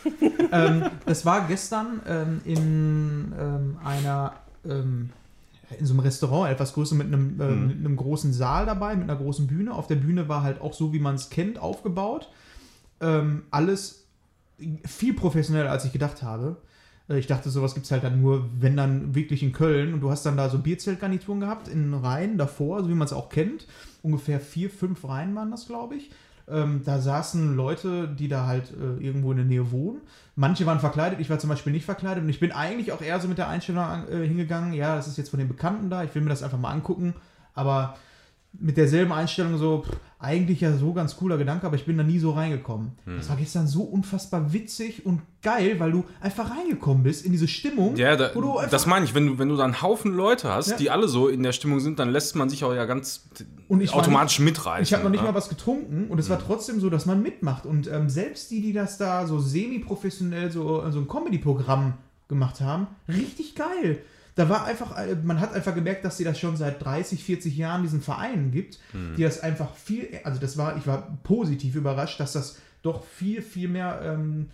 ähm, 0.51 0.85
das 1.05 1.25
war 1.25 1.47
gestern 1.47 2.01
ähm, 2.07 2.41
in 2.45 3.33
ähm, 3.39 3.77
einer 3.83 4.33
ähm, 4.69 5.09
in 5.79 5.85
so 5.85 5.93
einem 5.93 5.99
Restaurant 6.01 6.49
etwas 6.51 6.73
größer 6.73 6.95
mit 6.95 7.07
einem, 7.07 7.41
ähm, 7.41 7.67
mit 7.67 7.77
einem 7.79 7.97
großen 7.97 8.31
Saal 8.31 8.65
dabei, 8.65 8.95
mit 8.95 9.09
einer 9.09 9.19
großen 9.19 9.47
Bühne. 9.47 9.73
Auf 9.73 9.87
der 9.87 9.95
Bühne 9.95 10.29
war 10.29 10.41
halt 10.43 10.61
auch 10.61 10.73
so, 10.73 10.93
wie 10.93 10.99
man 10.99 11.15
es 11.15 11.29
kennt, 11.29 11.59
aufgebaut. 11.59 12.29
Ähm, 13.01 13.43
alles 13.51 14.06
viel 14.85 15.13
professioneller, 15.13 15.71
als 15.71 15.85
ich 15.85 15.93
gedacht 15.93 16.23
habe. 16.23 16.57
Äh, 17.09 17.19
Ich 17.19 17.27
dachte, 17.27 17.49
sowas 17.49 17.73
gibt 17.73 17.85
es 17.85 17.91
halt 17.91 18.03
dann 18.03 18.21
nur, 18.21 18.49
wenn 18.59 18.75
dann 18.77 19.15
wirklich 19.15 19.43
in 19.43 19.51
Köln. 19.51 19.93
Und 19.93 20.01
du 20.01 20.09
hast 20.09 20.25
dann 20.25 20.37
da 20.37 20.49
so 20.49 20.59
Bierzeltgarnituren 20.59 21.39
gehabt 21.39 21.67
in 21.67 21.93
Reihen 21.93 22.37
davor, 22.37 22.83
so 22.83 22.89
wie 22.89 22.95
man 22.95 23.05
es 23.05 23.13
auch 23.13 23.29
kennt. 23.29 23.67
Ungefähr 24.03 24.39
vier, 24.39 24.69
fünf 24.69 25.07
Reihen 25.07 25.35
waren 25.35 25.51
das, 25.51 25.67
glaube 25.67 25.95
ich. 25.95 26.11
Ähm, 26.49 26.81
da 26.85 26.99
saßen 26.99 27.57
Leute, 27.57 28.07
die 28.07 28.29
da 28.29 28.47
halt 28.47 28.71
äh, 28.71 29.03
irgendwo 29.03 29.31
in 29.31 29.37
der 29.37 29.45
Nähe 29.45 29.71
wohnen. 29.71 29.99
Manche 30.35 30.65
waren 30.65 30.79
verkleidet, 30.79 31.19
ich 31.19 31.29
war 31.29 31.39
zum 31.39 31.49
Beispiel 31.49 31.73
nicht 31.73 31.85
verkleidet. 31.85 32.23
Und 32.23 32.29
ich 32.29 32.39
bin 32.39 32.53
eigentlich 32.53 32.93
auch 32.93 33.01
eher 33.01 33.19
so 33.19 33.27
mit 33.27 33.37
der 33.37 33.49
Einstellung 33.49 33.83
äh, 34.09 34.25
hingegangen, 34.25 34.73
ja, 34.73 34.95
das 34.95 35.07
ist 35.07 35.17
jetzt 35.17 35.29
von 35.29 35.39
den 35.39 35.49
Bekannten 35.49 35.89
da, 35.89 36.03
ich 36.05 36.15
will 36.15 36.21
mir 36.21 36.29
das 36.29 36.43
einfach 36.43 36.59
mal 36.59 36.71
angucken. 36.71 37.15
Aber 37.53 37.97
mit 38.53 38.77
derselben 38.77 39.11
Einstellung 39.11 39.57
so, 39.57 39.83
pff, 39.83 39.95
eigentlich 40.19 40.61
ja 40.61 40.75
so 40.75 40.93
ganz 40.93 41.15
cooler 41.17 41.37
Gedanke, 41.37 41.67
aber 41.67 41.75
ich 41.75 41.85
bin 41.85 41.95
da 41.95 42.03
nie 42.03 42.17
so 42.17 42.31
reingekommen. 42.31 42.93
Hm. 43.05 43.17
Das 43.17 43.29
war 43.29 43.35
gestern 43.35 43.67
so 43.67 43.83
unfassbar 43.83 44.51
witzig 44.51 45.05
und 45.05 45.21
geil, 45.43 45.79
weil 45.79 45.91
du 45.91 46.05
einfach 46.21 46.49
reingekommen 46.49 47.03
bist 47.03 47.23
in 47.23 47.31
diese 47.31 47.47
Stimmung. 47.47 47.95
ja, 47.97 48.15
da, 48.15 48.31
das 48.71 48.87
meine 48.87 49.05
ich, 49.05 49.13
wenn 49.13 49.27
du, 49.27 49.37
wenn 49.37 49.49
du 49.49 49.55
da 49.55 49.63
einen 49.63 49.81
Haufen 49.83 50.11
Leute 50.13 50.49
hast, 50.49 50.71
Ja. 50.71 50.77
die 50.77 50.89
alle 50.89 51.07
so 51.07 51.27
in 51.27 51.43
der 51.43 51.51
Stimmung 51.51 51.79
sind, 51.79 51.99
dann 51.99 52.09
lässt 52.09 52.35
man 52.35 52.49
sich 52.49 52.63
auch 52.63 52.73
ja 52.73 52.85
ganz 52.85 53.29
automatisch 53.91 54.39
mitreißen. 54.39 54.83
ich 54.83 54.93
habe 54.93 55.03
noch 55.03 55.11
nicht 55.11 55.21
ja? 55.21 55.27
mal 55.31 55.35
was 55.35 55.49
getrunken 55.49 56.07
und 56.09 56.17
es 56.17 56.29
war 56.29 56.39
trotzdem 56.39 56.79
so, 56.79 56.89
dass 56.89 57.05
man 57.05 57.21
mitmacht. 57.21 57.67
Und 57.67 57.87
ähm, 57.91 58.09
selbst 58.09 58.49
die, 58.49 58.61
die 58.61 58.73
das 58.73 58.97
da 58.97 59.27
so 59.27 59.39
semi-professionell 59.39 60.51
so, 60.51 60.83
so 60.89 60.99
ein 60.99 61.07
Comedy-Programm 61.07 61.93
gemacht 62.27 62.59
haben, 62.61 62.87
richtig 63.07 63.53
geil. 63.55 63.99
Da 64.37 64.47
war 64.47 64.65
einfach, 64.65 64.97
äh, 64.97 65.15
man 65.21 65.41
hat 65.41 65.53
einfach 65.53 65.75
gemerkt, 65.75 66.05
dass 66.05 66.15
sie 66.15 66.23
das 66.23 66.39
schon 66.39 66.55
seit 66.55 66.83
30, 66.83 67.23
40 67.23 67.57
Jahren 67.57 67.81
diesen 67.81 68.01
Vereinen 68.01 68.51
gibt, 68.51 68.79
die 69.17 69.23
das 69.23 69.41
einfach 69.41 69.73
viel, 69.75 70.07
also 70.23 70.39
das 70.39 70.57
war, 70.57 70.77
ich 70.77 70.87
war 70.87 71.17
positiv 71.23 71.75
überrascht, 71.75 72.19
dass 72.19 72.33
das 72.33 72.57
doch 72.83 73.03
viel, 73.03 73.41
viel 73.41 73.67
mehr 73.67 73.99
ähm, 74.03 74.49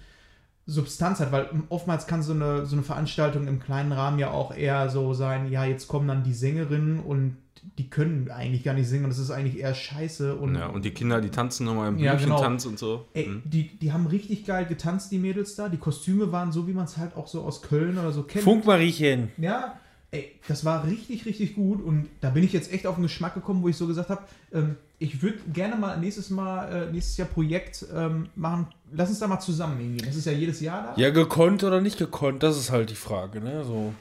Substanz 0.65 1.19
hat, 1.19 1.31
weil 1.31 1.49
oftmals 1.69 2.07
kann 2.07 2.23
so 2.23 2.33
eine, 2.33 2.65
so 2.65 2.75
eine 2.75 2.83
Veranstaltung 2.83 3.47
im 3.47 3.59
kleinen 3.59 3.91
Rahmen 3.91 4.17
ja 4.17 4.31
auch 4.31 4.55
eher 4.55 4.89
so 4.89 5.13
sein, 5.13 5.51
ja, 5.51 5.65
jetzt 5.65 5.87
kommen 5.87 6.07
dann 6.07 6.23
die 6.23 6.33
Sängerinnen 6.33 6.99
und 6.99 7.37
die 7.77 7.89
können 7.89 8.29
eigentlich 8.29 8.63
gar 8.63 8.73
nicht 8.73 8.87
singen 8.87 9.05
und 9.05 9.09
das 9.09 9.19
ist 9.19 9.31
eigentlich 9.31 9.59
eher 9.59 9.73
scheiße 9.73 10.35
und 10.35 10.55
Ja, 10.55 10.67
und 10.67 10.85
die 10.85 10.91
Kinder, 10.91 11.21
die 11.21 11.29
tanzen 11.29 11.65
nochmal 11.65 11.89
im 11.89 11.97
Ja, 11.97 12.15
genau. 12.15 12.43
Und 12.45 12.59
so. 12.79 13.05
Ey, 13.13 13.27
Mhm. 13.27 13.41
die, 13.45 13.77
die 13.79 13.91
haben 13.91 14.05
richtig 14.07 14.45
geil 14.45 14.65
getanzt, 14.65 15.11
die 15.11 15.17
Mädels 15.17 15.55
da. 15.55 15.69
Die 15.69 15.77
Kostüme 15.77 16.31
waren 16.31 16.51
so, 16.51 16.67
wie 16.67 16.73
man 16.73 16.85
es 16.85 16.97
halt 16.97 17.15
auch 17.15 17.27
so 17.27 17.41
aus 17.43 17.61
Köln 17.61 17.97
oder 17.97 18.11
so 18.11 18.23
kennt. 18.23 18.43
Funkmariechen. 18.43 19.31
Ja, 19.37 19.79
ey, 20.11 20.31
das 20.47 20.63
war 20.65 20.85
richtig, 20.85 21.25
richtig 21.25 21.55
gut. 21.55 21.83
Und 21.83 22.07
da 22.21 22.29
bin 22.29 22.43
ich 22.43 22.53
jetzt 22.53 22.71
echt 22.71 22.85
auf 22.85 22.95
den 22.95 23.03
Geschmack 23.03 23.33
gekommen, 23.33 23.63
wo 23.63 23.69
ich 23.69 23.75
so 23.77 23.87
gesagt 23.87 24.09
habe, 24.09 24.21
ähm, 24.53 24.75
ich 24.99 25.21
würde 25.23 25.39
gerne 25.51 25.75
mal 25.75 25.97
nächstes 25.99 26.29
Mal, 26.29 26.65
äh, 26.87 26.91
nächstes 26.91 27.17
Jahr 27.17 27.27
Projekt 27.27 27.85
ähm, 27.93 28.27
machen. 28.35 28.67
Lass 28.91 29.09
uns 29.09 29.19
da 29.19 29.27
mal 29.27 29.39
zusammen 29.39 29.77
hingehen. 29.79 30.05
Das 30.05 30.15
ist 30.15 30.25
ja 30.25 30.31
jedes 30.31 30.61
Jahr 30.61 30.93
da. 30.95 31.01
Ja, 31.01 31.09
gekonnt 31.09 31.63
oder 31.63 31.81
nicht 31.81 31.97
gekonnt, 31.97 32.43
das 32.43 32.57
ist 32.57 32.71
halt 32.71 32.89
die 32.91 32.95
Frage, 32.95 33.41
ne? 33.41 33.63
So. 33.65 33.93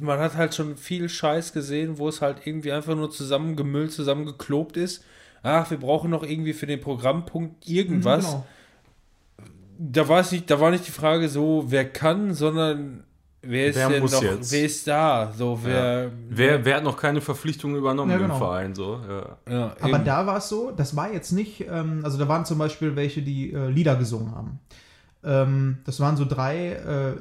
Man 0.00 0.18
hat 0.18 0.36
halt 0.36 0.54
schon 0.54 0.76
viel 0.76 1.08
Scheiß 1.08 1.52
gesehen, 1.52 1.98
wo 1.98 2.08
es 2.08 2.20
halt 2.20 2.38
irgendwie 2.46 2.72
einfach 2.72 2.96
nur 2.96 3.10
zusammengemüllt, 3.10 3.92
zusammengeklobt 3.92 4.76
ist. 4.76 5.04
Ach, 5.44 5.70
wir 5.70 5.78
brauchen 5.78 6.10
noch 6.10 6.22
irgendwie 6.24 6.52
für 6.52 6.66
den 6.66 6.80
Programmpunkt 6.80 7.68
irgendwas. 7.68 8.24
Genau. 8.26 8.46
Da 9.78 10.08
war 10.08 10.20
es 10.20 10.30
nicht, 10.32 10.50
da 10.50 10.60
war 10.60 10.70
nicht 10.70 10.86
die 10.86 10.92
Frage 10.92 11.28
so, 11.28 11.64
wer 11.68 11.88
kann, 11.88 12.34
sondern 12.34 13.04
wer 13.40 13.66
ist 13.68 13.76
Wer 13.76 13.88
denn 13.88 14.02
muss 14.02 14.12
noch, 14.12 14.22
jetzt? 14.22 14.52
wer 14.52 14.64
ist 14.64 14.86
da? 14.86 15.32
So, 15.36 15.58
wer. 15.62 16.10
Wer, 16.28 16.64
wer 16.64 16.76
hat 16.76 16.84
noch 16.84 16.96
keine 16.96 17.20
Verpflichtungen 17.20 17.76
übernommen 17.76 18.10
Ja, 18.12 18.18
genau. 18.18 18.34
im 18.34 18.38
Verein? 18.38 18.74
So? 18.74 19.00
Ja. 19.08 19.52
Ja, 19.52 19.76
Aber 19.80 19.96
eben. 19.96 20.04
da 20.04 20.26
war 20.26 20.36
es 20.38 20.48
so, 20.48 20.70
das 20.70 20.94
war 20.94 21.12
jetzt 21.12 21.32
nicht, 21.32 21.66
ähm, 21.68 22.00
also 22.04 22.18
da 22.18 22.28
waren 22.28 22.44
zum 22.44 22.58
Beispiel 22.58 22.94
welche, 22.94 23.22
die 23.22 23.52
äh, 23.52 23.68
Lieder 23.68 23.96
gesungen 23.96 24.32
haben. 24.34 24.60
Ähm, 25.24 25.78
das 25.84 25.98
waren 26.00 26.16
so 26.16 26.24
drei 26.24 26.72
äh, 26.72 27.16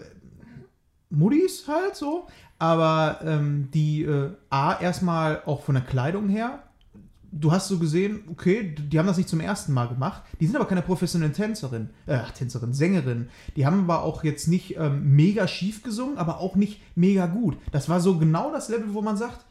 Muddis 1.11 1.67
halt 1.67 1.95
so, 1.95 2.27
aber 2.57 3.19
ähm, 3.23 3.69
die 3.73 4.03
äh, 4.03 4.31
A, 4.49 4.79
erstmal 4.79 5.43
auch 5.45 5.61
von 5.61 5.75
der 5.75 5.83
Kleidung 5.83 6.29
her, 6.29 6.63
du 7.31 7.51
hast 7.51 7.67
so 7.67 7.79
gesehen, 7.79 8.23
okay, 8.29 8.75
die 8.75 8.99
haben 8.99 9.07
das 9.07 9.17
nicht 9.17 9.29
zum 9.29 9.39
ersten 9.39 9.73
Mal 9.73 9.87
gemacht, 9.87 10.23
die 10.39 10.45
sind 10.45 10.55
aber 10.55 10.65
keine 10.65 10.81
professionellen 10.81 11.33
Tänzerin, 11.33 11.89
äh, 12.05 12.19
Tänzerin, 12.37 12.73
Sängerin. 12.73 13.29
Die 13.55 13.65
haben 13.65 13.83
aber 13.83 14.03
auch 14.03 14.23
jetzt 14.23 14.47
nicht 14.47 14.75
ähm, 14.77 15.15
mega 15.15 15.47
schief 15.47 15.83
gesungen, 15.83 16.17
aber 16.17 16.39
auch 16.39 16.55
nicht 16.55 16.81
mega 16.95 17.27
gut. 17.27 17.57
Das 17.71 17.89
war 17.89 17.99
so 17.99 18.17
genau 18.17 18.51
das 18.51 18.69
Level, 18.69 18.93
wo 18.93 19.01
man 19.01 19.17
sagt, 19.17 19.45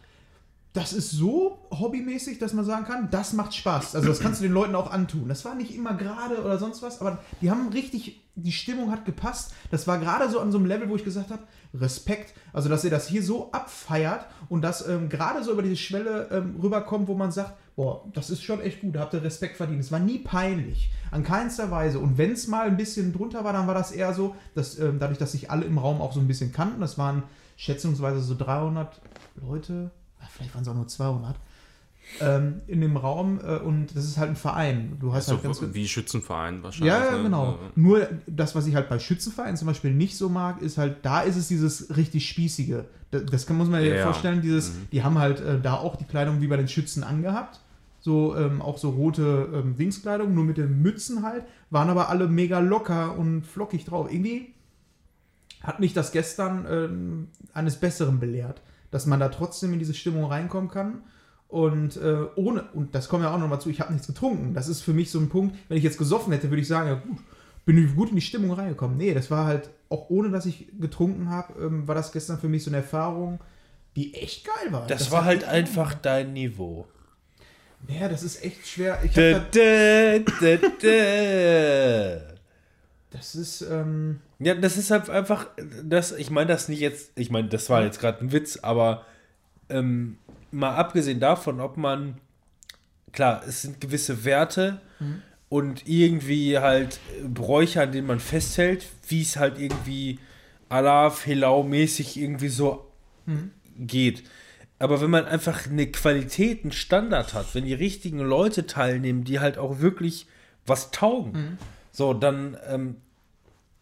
das 0.73 0.93
ist 0.93 1.11
so 1.11 1.67
hobbymäßig, 1.73 2.39
dass 2.39 2.53
man 2.53 2.65
sagen 2.65 2.85
kann, 2.85 3.11
das 3.11 3.33
macht 3.33 3.55
Spaß. 3.55 3.97
Also 3.97 4.07
das 4.07 4.21
kannst 4.21 4.41
du 4.41 4.45
den 4.45 4.53
Leuten 4.53 4.77
auch 4.77 4.93
antun. 4.93 5.29
Das 5.29 5.45
war 5.45 5.57
nicht 5.57 5.75
immer 5.75 5.95
gerade 5.95 6.41
oder 6.41 6.59
sonst 6.59 6.81
was, 6.81 7.01
aber 7.01 7.19
die 7.41 7.51
haben 7.51 7.71
richtig, 7.71 8.21
die 8.37 8.53
Stimmung 8.53 8.93
hat 8.93 9.05
gepasst. 9.05 9.53
Das 9.73 9.89
war 9.89 9.99
gerade 9.99 10.31
so 10.31 10.39
an 10.39 10.53
so 10.53 10.59
einem 10.59 10.67
Level, 10.67 10.89
wo 10.89 10.95
ich 10.95 11.03
gesagt 11.03 11.31
habe, 11.31 11.43
Respekt. 11.75 12.35
Also 12.53 12.69
dass 12.69 12.85
ihr 12.85 12.91
das 12.91 13.09
hier 13.09 13.23
so 13.23 13.51
abfeiert 13.51 14.27
und 14.49 14.63
das 14.63 14.87
ähm, 14.87 15.09
gerade 15.09 15.43
so 15.43 15.53
über 15.53 15.63
diese 15.63 15.77
Schwelle 15.77 16.29
ähm, 16.31 16.61
rüberkommt, 16.63 17.09
wo 17.09 17.15
man 17.15 17.33
sagt, 17.33 17.55
boah, 17.75 18.05
das 18.13 18.31
ist 18.31 18.45
schon 18.45 18.61
echt 18.61 18.81
gut, 18.81 18.95
da 18.95 19.01
habt 19.01 19.15
ihr 19.15 19.25
Respekt 19.25 19.57
verdient. 19.57 19.81
Es 19.81 19.91
war 19.91 19.99
nie 19.99 20.19
peinlich, 20.19 20.93
an 21.11 21.25
keinster 21.25 21.73
Weise. 21.73 21.99
Und 21.99 22.17
wenn 22.17 22.31
es 22.31 22.47
mal 22.47 22.69
ein 22.69 22.77
bisschen 22.77 23.13
drunter 23.13 23.43
war, 23.43 23.53
dann 23.53 23.67
war 23.67 23.75
das 23.75 23.91
eher 23.91 24.15
so, 24.15 24.37
dass 24.55 24.79
ähm, 24.79 25.01
dadurch, 25.01 25.19
dass 25.19 25.33
sich 25.33 25.51
alle 25.51 25.65
im 25.65 25.79
Raum 25.79 26.01
auch 26.01 26.13
so 26.13 26.21
ein 26.21 26.29
bisschen 26.29 26.53
kannten, 26.53 26.81
das 26.81 26.97
waren 26.97 27.25
schätzungsweise 27.57 28.21
so 28.21 28.37
300 28.37 29.01
Leute, 29.35 29.91
vielleicht 30.29 30.55
waren 30.55 30.63
es 30.63 30.69
auch 30.69 30.75
nur 30.75 30.89
200, 30.89 31.37
ähm, 32.21 32.61
in 32.67 32.81
dem 32.81 32.97
Raum 32.97 33.39
äh, 33.45 33.59
und 33.59 33.95
das 33.97 34.05
ist 34.05 34.19
halt 34.19 34.31
ein 34.31 34.37
Verein. 34.37 34.97
Du 35.01 35.13
hast 35.13 35.27
So 35.27 35.35
halt 35.35 35.45
ganz 35.45 35.63
wie 35.73 35.87
Schützenverein 35.87 36.63
wahrscheinlich. 36.63 36.93
ja, 36.93 37.05
ja, 37.05 37.17
ne? 37.19 37.23
genau. 37.23 37.59
Nur 37.77 38.09
das, 38.27 38.55
was 38.55 38.67
ich 38.67 38.75
halt 38.75 38.89
bei 38.89 38.99
Schützenvereinen 38.99 39.57
zum 39.57 39.67
Beispiel 39.69 39.93
nicht 39.95 40.17
so 40.17 40.29
mag, 40.29 40.61
ist 40.61 40.77
halt, 40.77 40.99
da 41.03 41.21
ist 41.21 41.37
es 41.37 41.49
dieses 41.49 41.97
richtig 41.97 42.29
Spießige. 42.29 42.85
Das, 43.13 43.25
das 43.27 43.47
kann, 43.47 43.57
muss 43.57 43.69
man 43.69 43.81
sich 43.83 43.91
Ja. 43.93 44.03
vorstellen, 44.03 44.43
dieses, 44.43 44.73
die 44.93 45.03
haben 45.05 45.19
halt 45.19 45.41
äh, 45.41 45.61
da 45.61 45.75
auch 45.75 45.97
die 45.97 46.05
Kleidung 46.05 46.41
wie 46.41 46.49
bei 46.49 46.57
den 46.57 46.69
Schützen 46.69 47.05
angehabt. 47.05 47.61
So, 48.03 48.35
ähm, 48.35 48.63
auch 48.63 48.79
so 48.79 48.91
rote 48.91 49.49
ähm, 49.53 49.77
Dingskleidung, 49.77 50.35
nur 50.35 50.45
mit 50.45 50.57
den 50.57 50.81
Mützen 50.81 51.23
halt, 51.23 51.45
waren 51.69 51.91
aber 51.91 52.09
alle 52.09 52.29
mega 52.29 52.59
locker 52.59 53.17
und 53.17 53.43
flockig 53.47 53.85
drauf. 53.85 54.11
Irgendwie 54.11 54.55
hat 55.63 55.81
mich 55.81 55.93
das 55.93 56.11
gestern 56.11 56.67
ähm, 56.69 57.29
eines 57.53 57.77
Besseren 57.77 58.19
belehrt, 58.19 58.63
dass 58.91 59.07
man 59.07 59.21
da 59.21 59.29
trotzdem 59.29 59.73
in 59.73 59.79
diese 59.79 59.95
Stimmung 59.95 60.25
reinkommen 60.25 60.71
kann. 60.71 61.03
Und 61.49 61.97
äh, 61.97 62.27
ohne, 62.37 62.65
und 62.75 62.95
das 62.95 63.09
kommt 63.09 63.25
ja 63.25 63.35
auch 63.35 63.39
nochmal 63.39 63.61
zu, 63.61 63.71
ich 63.71 63.81
habe 63.81 63.93
nichts 63.93 64.07
getrunken. 64.07 64.55
Das 64.55 64.69
ist 64.69 64.83
für 64.83 64.93
mich 64.93 65.11
so 65.11 65.19
ein 65.19 65.29
Punkt, 65.29 65.57
wenn 65.69 65.77
ich 65.77 65.85
jetzt 65.85 65.99
gesoffen 65.99 66.33
hätte, 66.33 66.49
würde 66.51 66.63
ich 66.63 66.69
sagen, 66.69 66.89
ja 66.89 66.95
gut, 66.95 67.19
bin 67.65 67.85
ich 67.85 67.95
gut 67.95 68.11
in 68.11 68.17
die 68.17 68.23
Stimmung 68.23 68.53
reingekommen. 68.53 68.97
Nee, 68.97 69.15
das 69.15 69.31
war 69.31 69.47
halt, 69.47 69.71
auch 69.89 70.11
ohne 70.11 70.31
dass 70.31 70.47
ich 70.47 70.69
getrunken 70.79 71.29
habe, 71.29 71.61
ähm, 71.61 71.89
war 71.89 71.95
das 71.95 72.13
gestern 72.13 72.39
für 72.39 72.49
mich 72.49 72.63
so 72.63 72.71
eine 72.71 72.79
Erfahrung, 72.79 73.41
die 73.97 74.15
echt 74.15 74.47
geil 74.47 74.73
war. 74.73 74.87
das, 74.87 75.11
war 75.11 75.25
hat 75.25 75.29
halt 75.29 75.45
einfach 75.45 75.95
dein 75.95 76.33
Niveau. 76.33 76.87
Ja, 77.89 78.09
das 78.09 78.23
ist 78.23 78.45
echt 78.45 78.67
schwer. 78.67 79.01
Ich 79.03 79.13
da, 79.15 79.39
dä, 79.39 80.21
dä, 80.41 80.59
dä. 80.83 82.21
das 83.11 83.35
ist, 83.35 83.63
ähm, 83.63 84.21
Ja, 84.43 84.55
das 84.55 84.79
ist 84.79 84.91
halt 84.91 85.11
einfach, 85.11 85.49
das, 85.85 86.13
ich 86.13 86.31
meine 86.31 86.47
das 86.47 86.69
nicht 86.69 86.81
jetzt, 86.81 87.13
ich 87.15 87.31
meine, 87.31 87.49
das 87.49 87.69
war 87.69 87.85
jetzt 87.85 88.01
gerade 88.01 88.25
ein 88.25 88.33
Witz, 88.33 88.57
aber 88.63 89.05
ähm, 89.69 90.17
mal 90.51 90.75
abgesehen 90.75 91.21
davon, 91.21 91.61
ob 91.61 91.77
man, 91.77 92.17
klar, 93.13 93.43
es 93.47 93.63
sind 93.63 93.81
gewisse 93.81 94.25
Werte 94.25 94.81
und 95.51 95.87
irgendwie 95.87 96.59
halt 96.59 97.01
Bräuche, 97.23 97.83
an 97.83 97.93
denen 97.93 98.07
man 98.07 98.19
festhält, 98.21 98.87
wie 99.09 99.21
es 99.23 99.37
halt 99.37 99.59
irgendwie 99.59 100.19
à 100.71 100.81
la 100.81 101.11
Felau-mäßig 101.11 102.17
irgendwie 102.17 102.49
so 102.49 102.91
geht. 103.77 104.23
Aber 104.79 105.03
wenn 105.03 105.11
man 105.11 105.27
einfach 105.27 105.67
eine 105.67 105.87
Qualität, 105.89 106.63
einen 106.63 106.73
Standard 106.73 107.35
hat, 107.35 107.55
wenn 107.55 107.67
die 107.67 107.75
richtigen 107.75 108.21
Leute 108.21 108.67
teilnehmen, 108.67 109.25
die 109.25 109.39
halt 109.39 109.59
auch 109.59 109.81
wirklich 109.81 110.27
was 110.67 110.91
taugen, 110.91 111.59
so, 111.93 112.15
dann, 112.15 112.57
ähm, 112.67 112.97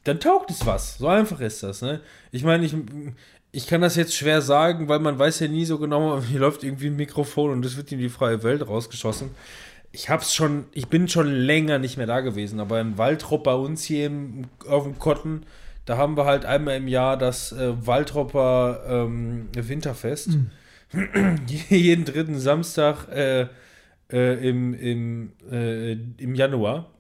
dann 0.09 0.21
taugt 0.21 0.51
es 0.51 0.65
was. 0.67 0.99
So 0.99 1.09
einfach 1.09 1.41
ist 1.41 1.63
das, 1.63 1.83
ne? 1.83 2.01
Ich 2.33 2.43
meine, 2.43 2.65
ich, 2.65 2.75
ich 3.53 3.67
kann 3.67 3.81
das 3.81 3.97
jetzt 3.97 4.15
schwer 4.15 4.41
sagen, 4.43 4.89
weil 4.89 4.99
man 5.01 5.19
weiß 5.19 5.41
ja 5.41 5.49
nie 5.49 5.65
so 5.65 5.79
genau, 5.79 6.21
hier 6.29 6.41
läuft 6.41 6.65
irgendwie 6.65 6.89
ein 6.89 6.97
Mikrofon 6.97 7.51
und 7.51 7.65
es 7.65 7.77
wird 7.77 7.93
in 7.93 7.99
die 7.99 8.09
freie 8.09 8.43
Welt 8.43 8.67
rausgeschossen. 8.67 9.31
Ich 9.93 10.11
hab's 10.11 10.35
schon, 10.35 10.67
ich 10.73 10.89
bin 10.89 11.09
schon 11.09 11.33
länger 11.33 11.79
nicht 11.79 11.97
mehr 11.97 12.07
da 12.07 12.21
gewesen, 12.21 12.61
aber 12.61 12.81
in 12.81 12.99
Waldrop 12.99 13.45
bei 13.45 13.55
uns 13.55 13.85
hier 13.85 14.07
im, 14.07 14.45
auf 14.67 14.85
dem 14.85 14.99
Kotten, 14.99 15.45
da 15.87 15.97
haben 15.97 16.17
wir 16.17 16.27
halt 16.27 16.45
einmal 16.45 16.77
im 16.77 16.89
Jahr 16.89 17.17
das 17.17 17.53
äh, 17.53 17.87
Waldropper 17.87 18.83
ähm, 18.87 19.49
Winterfest. 19.55 20.31
Jeden 21.71 22.05
dritten 22.05 22.39
Samstag 22.39 23.09
äh, 23.09 23.47
äh, 24.13 24.49
im, 24.49 24.75
im, 24.75 25.33
äh, 25.51 25.93
im 25.93 26.35
Januar. 26.35 26.91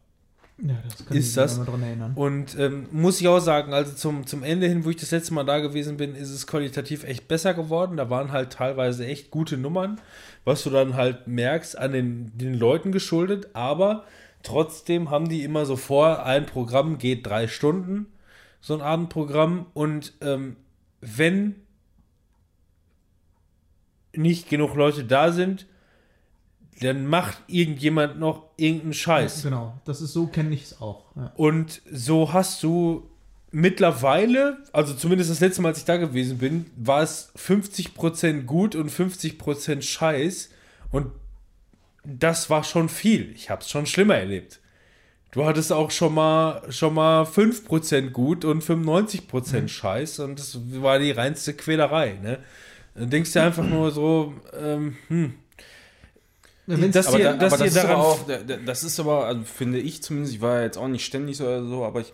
Ja, 0.60 0.74
das 0.84 1.06
kann 1.06 1.16
Ist 1.16 1.28
ich 1.28 1.34
das? 1.34 1.64
dran 1.64 1.82
erinnern. 1.82 2.12
Und 2.16 2.58
ähm, 2.58 2.88
muss 2.90 3.20
ich 3.20 3.28
auch 3.28 3.38
sagen, 3.38 3.72
also 3.72 3.92
zum, 3.94 4.26
zum 4.26 4.42
Ende 4.42 4.66
hin, 4.66 4.84
wo 4.84 4.90
ich 4.90 4.96
das 4.96 5.12
letzte 5.12 5.32
Mal 5.34 5.44
da 5.44 5.60
gewesen 5.60 5.96
bin, 5.96 6.16
ist 6.16 6.30
es 6.30 6.48
qualitativ 6.48 7.04
echt 7.04 7.28
besser 7.28 7.54
geworden. 7.54 7.96
Da 7.96 8.10
waren 8.10 8.32
halt 8.32 8.54
teilweise 8.54 9.06
echt 9.06 9.30
gute 9.30 9.56
Nummern, 9.56 10.00
was 10.44 10.64
du 10.64 10.70
dann 10.70 10.94
halt 10.94 11.28
merkst, 11.28 11.78
an 11.78 11.92
den, 11.92 12.36
den 12.36 12.54
Leuten 12.54 12.90
geschuldet. 12.90 13.50
Aber 13.52 14.04
trotzdem 14.42 15.10
haben 15.10 15.28
die 15.28 15.44
immer 15.44 15.64
so 15.64 15.76
vor, 15.76 16.24
ein 16.24 16.44
Programm 16.46 16.98
geht 16.98 17.24
drei 17.24 17.46
Stunden, 17.46 18.06
so 18.60 18.74
ein 18.74 18.80
Abendprogramm. 18.80 19.66
Und 19.74 20.14
ähm, 20.22 20.56
wenn 21.00 21.54
nicht 24.12 24.48
genug 24.48 24.74
Leute 24.74 25.04
da 25.04 25.30
sind, 25.30 25.66
dann 26.80 27.06
macht 27.06 27.38
irgendjemand 27.46 28.18
noch 28.18 28.44
irgendeinen 28.56 28.94
Scheiß. 28.94 29.42
Genau, 29.42 29.78
das 29.84 30.00
ist 30.00 30.12
so, 30.12 30.26
kenne 30.26 30.54
ich 30.54 30.64
es 30.64 30.80
auch. 30.80 31.04
Ja. 31.16 31.32
Und 31.36 31.82
so 31.90 32.32
hast 32.32 32.62
du 32.62 33.08
mittlerweile, 33.50 34.58
also 34.72 34.94
zumindest 34.94 35.30
das 35.30 35.40
letzte 35.40 35.62
Mal, 35.62 35.70
als 35.70 35.78
ich 35.78 35.84
da 35.84 35.96
gewesen 35.96 36.38
bin, 36.38 36.66
war 36.76 37.02
es 37.02 37.32
50% 37.36 38.42
gut 38.42 38.74
und 38.74 38.90
50% 38.90 39.82
Scheiß. 39.82 40.50
Und 40.90 41.10
das 42.04 42.50
war 42.50 42.64
schon 42.64 42.88
viel. 42.88 43.32
Ich 43.32 43.50
habe 43.50 43.62
es 43.62 43.70
schon 43.70 43.86
schlimmer 43.86 44.16
erlebt. 44.16 44.60
Du 45.30 45.44
hattest 45.44 45.72
auch 45.72 45.90
schon 45.90 46.14
mal, 46.14 46.62
schon 46.70 46.94
mal 46.94 47.24
5% 47.24 48.10
gut 48.10 48.44
und 48.44 48.62
95% 48.62 49.68
Scheiß. 49.68 50.20
Und 50.20 50.38
das 50.38 50.58
war 50.80 50.98
die 50.98 51.10
reinste 51.10 51.54
Quälerei. 51.54 52.18
Ne? 52.22 52.38
Dann 52.94 53.10
denkst 53.10 53.32
du 53.32 53.42
einfach 53.42 53.64
nur 53.64 53.90
so, 53.90 54.34
ähm, 54.58 54.96
hm, 55.08 55.34
Wenn's- 56.76 56.92
das 56.94 57.06
Aber, 57.08 57.30
aber 57.30 57.64
ist 57.64 57.76
daran 57.76 57.90
aber 57.92 58.04
auch, 58.06 58.26
da- 58.26 58.38
da- 58.38 58.56
das 58.58 58.84
ist 58.84 59.00
aber, 59.00 59.24
also 59.26 59.42
finde 59.44 59.78
ich 59.78 60.02
zumindest, 60.02 60.34
ich 60.34 60.40
war 60.40 60.56
ja 60.58 60.62
jetzt 60.64 60.76
auch 60.78 60.88
nicht 60.88 61.04
ständig 61.04 61.36
so 61.38 61.44
oder 61.44 61.64
so, 61.64 61.84
aber 61.84 62.00
ich, 62.00 62.12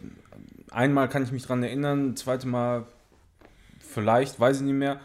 einmal 0.71 1.09
kann 1.09 1.23
ich 1.25 1.33
mich 1.33 1.45
dran 1.47 1.63
erinnern, 1.63 2.17
zweite 2.17 2.47
Mal 2.49 2.85
vielleicht, 3.81 4.39
weiß 4.41 4.59
ich 4.59 4.63
nicht 4.63 4.75
mehr. 4.75 5.01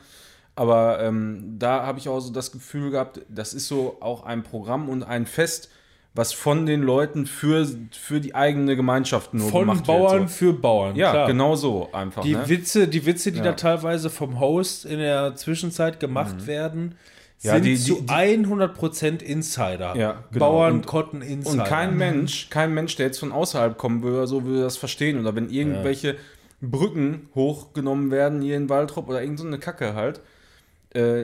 Aber 0.56 1.00
ähm, 1.02 1.56
da 1.58 1.86
habe 1.86 2.00
ich 2.00 2.10
auch 2.10 2.20
so 2.20 2.34
das 2.34 2.52
Gefühl 2.52 2.92
gehabt, 2.92 3.22
das 3.30 3.54
ist 3.54 3.68
so 3.68 3.98
auch 4.02 4.24
ein 4.24 4.44
Programm 4.44 4.90
und 4.90 5.04
ein 5.04 5.26
Fest, 5.26 5.70
was 6.16 6.34
von 6.34 6.66
den 6.66 6.82
Leuten 6.82 7.28
für, 7.28 7.66
für 7.92 8.20
die 8.20 8.36
eigene 8.36 8.76
Gemeinschaft 8.76 9.34
nur 9.34 9.50
von 9.50 9.62
gemacht 9.62 9.86
Bauern 9.86 10.22
wird. 10.22 10.32
für 10.32 10.54
Bauern. 10.54 10.96
So. 10.96 11.00
Ja, 11.00 11.12
klar. 11.12 11.28
genau 11.28 11.56
so 11.56 11.90
einfach. 11.94 12.24
Die 12.24 12.34
ne? 12.36 12.50
Witze, 12.50 12.88
die 12.88 13.06
Witze, 13.06 13.32
die 13.32 13.38
Ja. 13.38 13.46
da 13.46 13.52
teilweise 13.54 14.10
vom 14.10 14.40
Host 14.40 14.86
in 14.86 15.00
der 15.00 15.36
Zwischenzeit 15.36 16.00
gemacht 16.00 16.46
werden, 16.48 16.84
Mhm. 16.86 16.94
Ja, 17.42 17.54
sind 17.54 17.64
die- 17.66 17.76
die- 17.76 17.82
zu 17.82 18.02
die- 18.02 18.08
100% 18.14 19.22
Insider. 19.22 19.96
Ja, 19.96 20.24
genau. 20.32 20.52
Bauern, 20.52 20.74
Und- 20.74 20.86
Kotten, 20.88 21.22
Insider. 21.22 21.64
Und 21.64 21.68
kein 21.70 21.98
Mensch, 21.98 22.50
kein 22.50 22.74
Mensch, 22.74 22.96
der 22.98 23.06
jetzt 23.08 23.20
von 23.20 23.32
außerhalb 23.32 23.78
kommen 23.78 24.02
würde, 24.04 24.28
so 24.28 24.44
würde 24.44 24.62
das 24.64 24.76
verstehen. 24.78 25.20
Oder 25.20 25.36
wenn 25.36 25.50
irgendwelche 25.50 26.18
Brücken 26.62 27.30
hochgenommen 27.36 28.12
werden 28.12 28.42
hier 28.42 28.58
in 28.58 28.68
Waldrop 28.70 29.08
oder 29.08 29.22
irgend 29.22 29.40
so 29.40 29.48
eine 29.48 29.58
Kacke 29.60 29.94
halt, 29.96 30.20
äh, 30.94 31.24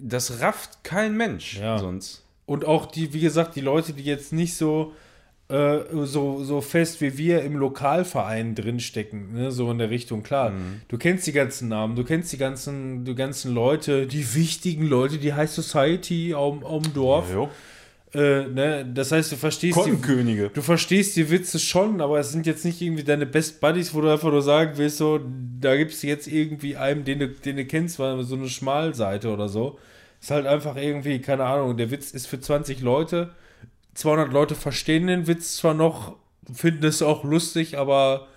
das 0.00 0.40
rafft 0.42 0.84
kein 0.84 1.16
Mensch 1.16 1.58
Ja. 1.58 1.78
sonst. 1.78 2.24
Und 2.44 2.64
auch 2.66 2.86
die, 2.86 3.12
wie 3.14 3.20
gesagt, 3.20 3.56
die 3.56 3.60
Leute, 3.62 3.92
die 3.94 4.02
jetzt 4.04 4.32
nicht 4.32 4.54
so, 4.56 4.92
äh, 5.48 5.80
so, 6.04 6.44
so 6.44 6.60
fest 6.60 7.00
wie 7.00 7.16
wir 7.16 7.42
im 7.42 7.56
Lokalverein 7.56 8.54
drinstecken, 8.54 9.32
ne? 9.32 9.50
so 9.50 9.70
in 9.70 9.78
der 9.78 9.88
Richtung, 9.88 10.22
klar. 10.22 10.50
Mhm. 10.50 10.82
Du 10.88 10.98
kennst 10.98 11.26
die 11.26 11.32
ganzen 11.32 11.68
Namen, 11.68 11.96
du 11.96 12.04
kennst 12.04 12.32
die 12.32 12.36
ganzen, 12.36 13.04
die 13.04 13.14
ganzen 13.14 13.54
Leute, 13.54 14.06
die 14.06 14.34
wichtigen 14.34 14.86
Leute, 14.86 15.16
die 15.16 15.32
High 15.32 15.50
Society 15.50 16.34
am, 16.34 16.64
am 16.64 16.92
Dorf. 16.92 17.32
Jo. 17.32 17.48
Äh, 18.14 18.46
ne? 18.48 18.90
Das 18.92 19.12
heißt, 19.12 19.32
du 19.32 19.36
verstehst 19.36 19.78
die. 19.86 19.90
Du 20.52 20.62
verstehst 20.62 21.16
die 21.16 21.30
Witze 21.30 21.58
schon, 21.58 22.00
aber 22.00 22.18
es 22.18 22.30
sind 22.32 22.46
jetzt 22.46 22.64
nicht 22.64 22.80
irgendwie 22.80 23.04
deine 23.04 23.26
Best 23.26 23.60
Buddies, 23.60 23.94
wo 23.94 24.00
du 24.00 24.10
einfach 24.10 24.30
nur 24.30 24.42
sagen 24.42 24.72
willst, 24.76 24.98
so, 24.98 25.20
da 25.60 25.76
gibt 25.76 25.92
es 25.92 26.02
jetzt 26.02 26.26
irgendwie 26.26 26.76
einen, 26.76 27.04
den 27.04 27.20
du, 27.20 27.28
den 27.28 27.56
du 27.56 27.64
kennst, 27.64 27.98
weil 27.98 28.22
so 28.22 28.34
eine 28.34 28.48
Schmalseite 28.48 29.30
oder 29.30 29.48
so. 29.48 29.78
Ist 30.20 30.30
halt 30.30 30.46
einfach 30.46 30.76
irgendwie, 30.76 31.20
keine 31.20 31.44
Ahnung, 31.44 31.76
der 31.76 31.90
Witz 31.90 32.10
ist 32.10 32.26
für 32.26 32.40
20 32.40 32.80
Leute. 32.80 33.30
200 33.98 34.32
Leute 34.32 34.54
verstehen 34.54 35.08
den 35.08 35.26
Witz 35.26 35.56
zwar 35.56 35.74
noch, 35.74 36.16
finden 36.52 36.84
es 36.84 37.02
auch 37.02 37.24
lustig, 37.24 37.76
aber 37.76 38.28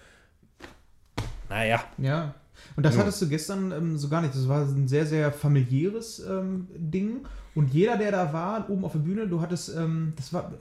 naja. 1.49 1.83
Ja. 1.99 2.33
Und 2.75 2.83
das 2.83 2.97
hattest 2.97 3.21
du 3.21 3.27
gestern 3.27 3.71
ähm, 3.71 3.97
so 3.97 4.09
gar 4.09 4.21
nicht. 4.21 4.33
Das 4.33 4.47
war 4.47 4.61
ein 4.63 4.87
sehr, 4.87 5.05
sehr 5.05 5.31
familiäres 5.31 6.19
ähm, 6.27 6.67
Ding. 6.75 7.27
Und 7.53 7.73
jeder, 7.73 7.97
der 7.97 8.11
da 8.11 8.33
war, 8.33 8.69
oben 8.71 8.85
auf 8.85 8.93
der 8.93 8.99
Bühne, 8.99 9.27
du 9.27 9.39
hattest, 9.39 9.75
ähm, 9.75 10.13
das 10.15 10.33
war, 10.33 10.51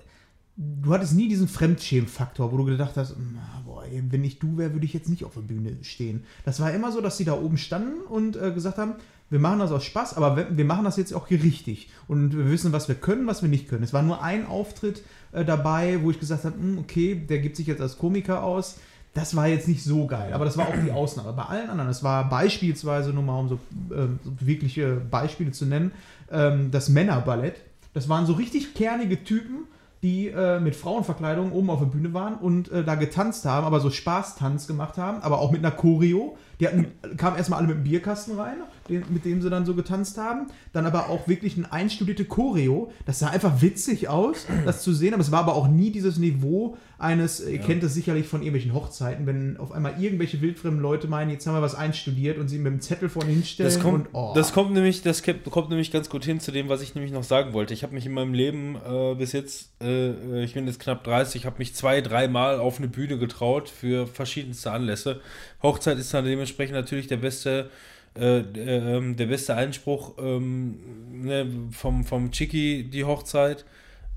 du 0.56 0.92
hattest 0.92 1.14
nie 1.14 1.28
diesen 1.28 1.48
Fremdschämen-Faktor, 1.48 2.52
wo 2.52 2.58
du 2.58 2.64
gedacht 2.64 2.96
hast, 2.96 3.16
"Na, 3.32 3.62
boah, 3.64 3.84
ey, 3.84 4.02
wenn 4.10 4.24
ich 4.24 4.38
du 4.38 4.58
wäre, 4.58 4.74
würde 4.74 4.84
ich 4.84 4.92
jetzt 4.92 5.08
nicht 5.08 5.24
auf 5.24 5.32
der 5.32 5.40
Bühne 5.40 5.78
stehen. 5.82 6.24
Das 6.44 6.60
war 6.60 6.72
immer 6.74 6.92
so, 6.92 7.00
dass 7.00 7.16
sie 7.16 7.24
da 7.24 7.32
oben 7.32 7.56
standen 7.56 8.00
und 8.02 8.36
äh, 8.36 8.52
gesagt 8.52 8.76
haben, 8.76 8.96
wir 9.30 9.38
machen 9.38 9.60
das 9.60 9.70
aus 9.70 9.84
Spaß, 9.84 10.16
aber 10.16 10.46
wir, 10.50 10.64
machen 10.64 10.84
das 10.84 10.96
jetzt 10.96 11.14
auch 11.14 11.28
hier 11.28 11.42
richtig. 11.42 11.88
Und 12.08 12.36
wir 12.36 12.50
wissen, 12.50 12.72
was 12.72 12.88
wir 12.88 12.96
können, 12.96 13.26
was 13.26 13.42
wir 13.42 13.48
nicht 13.48 13.68
können. 13.68 13.84
Es 13.84 13.92
war 13.92 14.02
nur 14.02 14.22
ein 14.22 14.46
Auftritt 14.46 15.02
äh, 15.32 15.44
dabei, 15.44 16.00
wo 16.02 16.10
ich 16.10 16.18
gesagt 16.18 16.44
habe, 16.44 16.56
"Hm, 16.56 16.78
okay, 16.78 17.14
der 17.14 17.38
gibt 17.38 17.56
sich 17.56 17.66
jetzt 17.68 17.80
als 17.80 17.96
Komiker 17.96 18.42
aus. 18.42 18.78
Das 19.14 19.34
war 19.34 19.48
jetzt 19.48 19.66
nicht 19.66 19.82
so 19.82 20.06
geil, 20.06 20.32
aber 20.32 20.44
das 20.44 20.56
war 20.56 20.68
auch 20.68 20.84
die 20.84 20.92
Ausnahme. 20.92 21.32
Bei 21.32 21.44
allen 21.44 21.68
anderen, 21.68 21.90
es 21.90 22.04
war 22.04 22.28
beispielsweise, 22.28 23.12
nur 23.12 23.24
mal 23.24 23.40
um 23.40 23.48
so, 23.48 23.58
so 23.88 24.32
wirkliche 24.38 25.00
Beispiele 25.10 25.50
zu 25.50 25.66
nennen, 25.66 25.90
ähm, 26.30 26.70
das 26.70 26.88
Männerballett. 26.88 27.56
Das 27.92 28.08
waren 28.08 28.24
so 28.24 28.34
richtig 28.34 28.74
kernige 28.74 29.24
Typen, 29.24 29.64
die 30.02 30.28
äh, 30.28 30.60
mit 30.60 30.76
Frauenverkleidung 30.76 31.52
oben 31.52 31.70
auf 31.70 31.80
der 31.80 31.86
Bühne 31.86 32.14
waren 32.14 32.34
und 32.34 32.70
äh, 32.70 32.84
da 32.84 32.94
getanzt 32.94 33.44
haben, 33.44 33.66
aber 33.66 33.80
so 33.80 33.90
Spaßtanz 33.90 34.66
gemacht 34.66 34.96
haben, 34.96 35.22
aber 35.22 35.40
auch 35.40 35.50
mit 35.50 35.64
einer 35.64 35.74
Choreo. 35.74 36.36
Die 36.60 36.66
hatten, 36.66 36.86
kamen 37.16 37.36
erstmal 37.36 37.58
alle 37.58 37.68
mit 37.68 37.78
dem 37.78 37.84
Bierkasten 37.84 38.38
rein, 38.38 38.58
den, 38.88 39.04
mit 39.08 39.24
dem 39.24 39.40
sie 39.40 39.50
dann 39.50 39.64
so 39.64 39.74
getanzt 39.74 40.18
haben. 40.18 40.48
Dann 40.72 40.86
aber 40.86 41.08
auch 41.08 41.26
wirklich 41.26 41.56
eine 41.56 41.72
einstudierte 41.72 42.26
Choreo. 42.26 42.92
Das 43.06 43.18
sah 43.18 43.28
einfach 43.28 43.62
witzig 43.62 44.08
aus, 44.08 44.46
das 44.64 44.82
zu 44.82 44.92
sehen, 44.92 45.14
aber 45.14 45.22
es 45.22 45.32
war 45.32 45.40
aber 45.40 45.54
auch 45.54 45.68
nie 45.68 45.90
dieses 45.90 46.18
Niveau 46.18 46.76
eines, 47.00 47.40
ihr 47.40 47.58
kennt 47.58 47.82
es 47.82 47.94
sicherlich 47.94 48.26
von 48.26 48.42
irgendwelchen 48.42 48.74
Hochzeiten, 48.74 49.26
wenn 49.26 49.56
auf 49.56 49.72
einmal 49.72 49.94
irgendwelche 50.02 50.42
wildfremden 50.42 50.82
Leute 50.82 51.08
meinen, 51.08 51.30
jetzt 51.30 51.46
haben 51.46 51.54
wir 51.54 51.62
was 51.62 51.74
einstudiert 51.74 52.36
und 52.36 52.48
sie 52.48 52.58
mit 52.58 52.72
dem 52.72 52.80
Zettel 52.80 53.08
vorne 53.08 53.30
hinstellen 53.30 53.72
Das 53.72 53.82
kommt, 53.82 54.08
und 54.08 54.14
oh. 54.14 54.32
das 54.34 54.52
kommt 54.52 54.72
nämlich, 54.72 55.00
das 55.00 55.22
kommt 55.22 55.70
nämlich 55.70 55.90
ganz 55.90 56.10
gut 56.10 56.26
hin 56.26 56.40
zu 56.40 56.52
dem, 56.52 56.68
was 56.68 56.82
ich 56.82 56.94
nämlich 56.94 57.12
noch 57.12 57.24
sagen 57.24 57.54
wollte. 57.54 57.72
Ich 57.72 57.82
habe 57.82 57.94
mich 57.94 58.04
in 58.04 58.12
meinem 58.12 58.34
Leben 58.34 58.76
äh, 58.76 59.14
bis 59.14 59.32
jetzt, 59.32 59.70
äh, 59.82 60.42
ich 60.44 60.52
bin 60.52 60.66
jetzt 60.66 60.78
knapp 60.78 61.02
30, 61.04 61.46
habe 61.46 61.56
mich 61.58 61.74
zwei, 61.74 62.02
dreimal 62.02 62.58
auf 62.58 62.76
eine 62.76 62.88
Bühne 62.88 63.16
getraut 63.16 63.70
für 63.70 64.06
verschiedenste 64.06 64.70
Anlässe. 64.70 65.20
Hochzeit 65.62 65.98
ist 65.98 66.12
dann 66.14 66.24
dementsprechend 66.24 66.74
natürlich 66.74 67.06
der 67.06 67.18
beste, 67.18 67.70
äh, 68.18 68.40
äh, 68.40 68.96
ähm, 68.96 69.16
der 69.16 69.26
beste 69.26 69.54
Einspruch 69.54 70.14
ähm, 70.18 70.78
ne, 71.22 71.46
vom, 71.72 72.04
vom 72.04 72.30
Chicky, 72.30 72.84
die 72.84 73.04
Hochzeit. 73.04 73.64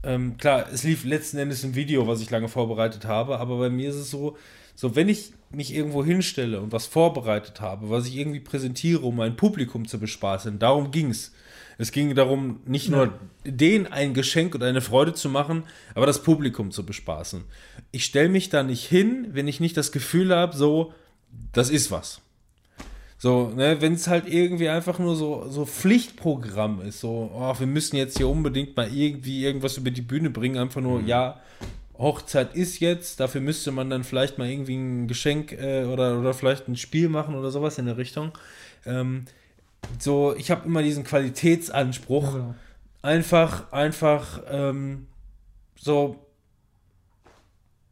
Ähm, 0.04 0.38
klar, 0.38 0.68
es 0.72 0.84
lief 0.84 1.06
letzten 1.06 1.38
Endes 1.38 1.64
ein 1.64 1.76
Video, 1.76 2.08
was 2.08 2.22
ich 2.22 2.30
lange 2.30 2.50
vorbereitet 2.50 3.06
habe, 3.06 3.40
aber 3.40 3.58
bei 3.58 3.70
mir 3.70 3.90
ist 3.90 3.96
es 3.96 4.10
so, 4.10 4.38
so 4.76 4.96
wenn 4.96 5.08
ich 5.08 5.34
mich 5.52 5.74
irgendwo 5.74 6.04
hinstelle 6.04 6.60
und 6.60 6.72
was 6.72 6.88
vorbereitet 6.88 7.62
habe, 7.62 7.90
was 7.90 8.08
ich 8.08 8.18
irgendwie 8.18 8.40
präsentiere, 8.40 9.02
um 9.02 9.16
mein 9.16 9.36
Publikum 9.36 9.88
zu 9.88 10.00
bespaßen, 10.00 10.60
darum 10.60 10.92
ging 10.92 11.10
es. 11.10 11.32
Es 11.78 11.92
ging 11.92 12.14
darum, 12.14 12.60
nicht 12.66 12.90
nur 12.90 13.20
denen 13.46 13.88
ein 13.88 14.14
Geschenk 14.14 14.54
und 14.54 14.64
eine 14.64 14.82
Freude 14.82 15.14
zu 15.14 15.30
machen, 15.30 15.64
aber 15.96 16.06
das 16.06 16.22
Publikum 16.22 16.72
zu 16.72 16.86
bespaßen. 16.86 17.44
Ich 17.92 18.06
stelle 18.06 18.30
mich 18.30 18.50
da 18.50 18.64
nicht 18.64 18.86
hin, 18.86 19.28
wenn 19.32 19.48
ich 19.48 19.60
nicht 19.60 19.76
das 19.76 19.92
Gefühl 19.92 20.36
habe, 20.36 20.56
so, 20.56 20.94
das 21.52 21.70
ist 21.70 21.92
was. 21.92 22.22
So, 23.18 23.54
ne, 23.56 23.80
wenn 23.80 23.94
es 23.94 24.08
halt 24.08 24.28
irgendwie 24.28 24.68
einfach 24.68 25.00
nur 25.00 25.16
so, 25.16 25.48
so 25.50 25.66
Pflichtprogramm 25.66 26.82
ist, 26.82 27.00
so, 27.00 27.32
oh, 27.34 27.56
wir 27.58 27.68
müssen 27.68 27.96
jetzt 27.96 28.18
hier 28.18 28.28
unbedingt 28.28 28.76
mal 28.76 28.94
irgendwie 28.94 29.46
irgendwas 29.46 29.78
über 29.78 29.92
die 29.92 30.02
Bühne 30.02 30.30
bringen, 30.30 30.58
einfach 30.58 30.82
nur, 30.82 31.02
ja, 31.02 31.40
Hochzeit 31.98 32.54
ist 32.56 32.80
jetzt, 32.80 33.20
dafür 33.20 33.40
müsste 33.40 33.72
man 33.72 33.90
dann 33.90 34.04
vielleicht 34.04 34.38
mal 34.38 34.50
irgendwie 34.50 34.76
ein 34.76 35.08
Geschenk 35.08 35.54
äh, 35.54 35.86
oder, 35.86 36.20
oder 36.20 36.34
vielleicht 36.34 36.68
ein 36.68 36.76
Spiel 36.76 37.08
machen 37.08 37.36
oder 37.36 37.50
sowas 37.50 37.78
in 37.78 37.86
der 37.86 37.98
Richtung. 37.98 38.32
Ähm, 38.86 39.26
so, 40.00 40.36
ich 40.36 40.52
habe 40.52 40.66
immer 40.66 40.84
diesen 40.84 41.04
Qualitätsanspruch. 41.04 42.36
Ja. 42.36 42.56
Einfach, 43.04 43.72
einfach 43.72 44.42
ähm, 44.50 45.08
so, 45.80 46.26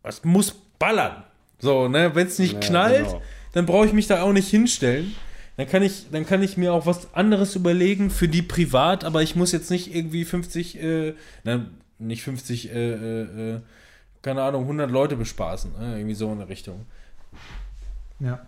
es 0.03 0.23
muss 0.23 0.51
ballern. 0.51 1.23
So, 1.61 1.87
ne, 1.87 2.13
wenn 2.15 2.27
es 2.27 2.39
nicht 2.39 2.53
Ja, 2.53 2.59
knallt, 2.59 3.05
genau. 3.05 3.21
dann 3.53 3.65
brauche 3.65 3.85
ich 3.85 3.93
mich 3.93 4.07
da 4.07 4.21
auch 4.23 4.33
nicht 4.33 4.49
hinstellen. 4.49 5.15
Dann 5.57 5.67
kann 5.67 5.83
ich, 5.83 6.07
dann 6.11 6.25
kann 6.25 6.41
ich 6.41 6.57
mir 6.57 6.73
auch 6.73 6.85
was 6.85 7.13
anderes 7.13 7.55
überlegen 7.55 8.09
für 8.09 8.27
die 8.27 8.41
privat, 8.41 9.03
aber 9.03 9.21
ich 9.21 9.35
muss 9.35 9.51
jetzt 9.51 9.69
nicht 9.69 9.93
irgendwie 9.93 10.25
50, 10.25 10.81
äh, 10.81 11.13
nein, 11.43 11.69
nicht 11.99 12.23
50, 12.23 12.71
äh, 12.71 12.93
äh, 12.93 13.55
äh, 13.55 13.59
keine 14.21 14.41
Ahnung, 14.43 14.63
100 14.63 14.89
Leute 14.89 15.15
bespaßen. 15.15 15.71
Ne? 15.79 15.97
Irgendwie 15.97 16.15
so 16.15 16.31
in 16.31 16.39
der 16.39 16.49
Richtung. 16.49 16.85
Ja. 18.19 18.39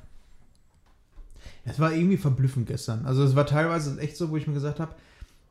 Es 1.65 1.80
war 1.80 1.93
irgendwie 1.93 2.17
verblüffend 2.17 2.67
gestern. 2.67 3.06
Also 3.06 3.23
es 3.23 3.36
war 3.36 3.45
teilweise 3.45 3.99
echt 3.99 4.17
so, 4.17 4.30
wo 4.32 4.38
ich 4.38 4.47
mir 4.47 4.54
gesagt 4.54 4.80
habe, 4.80 4.93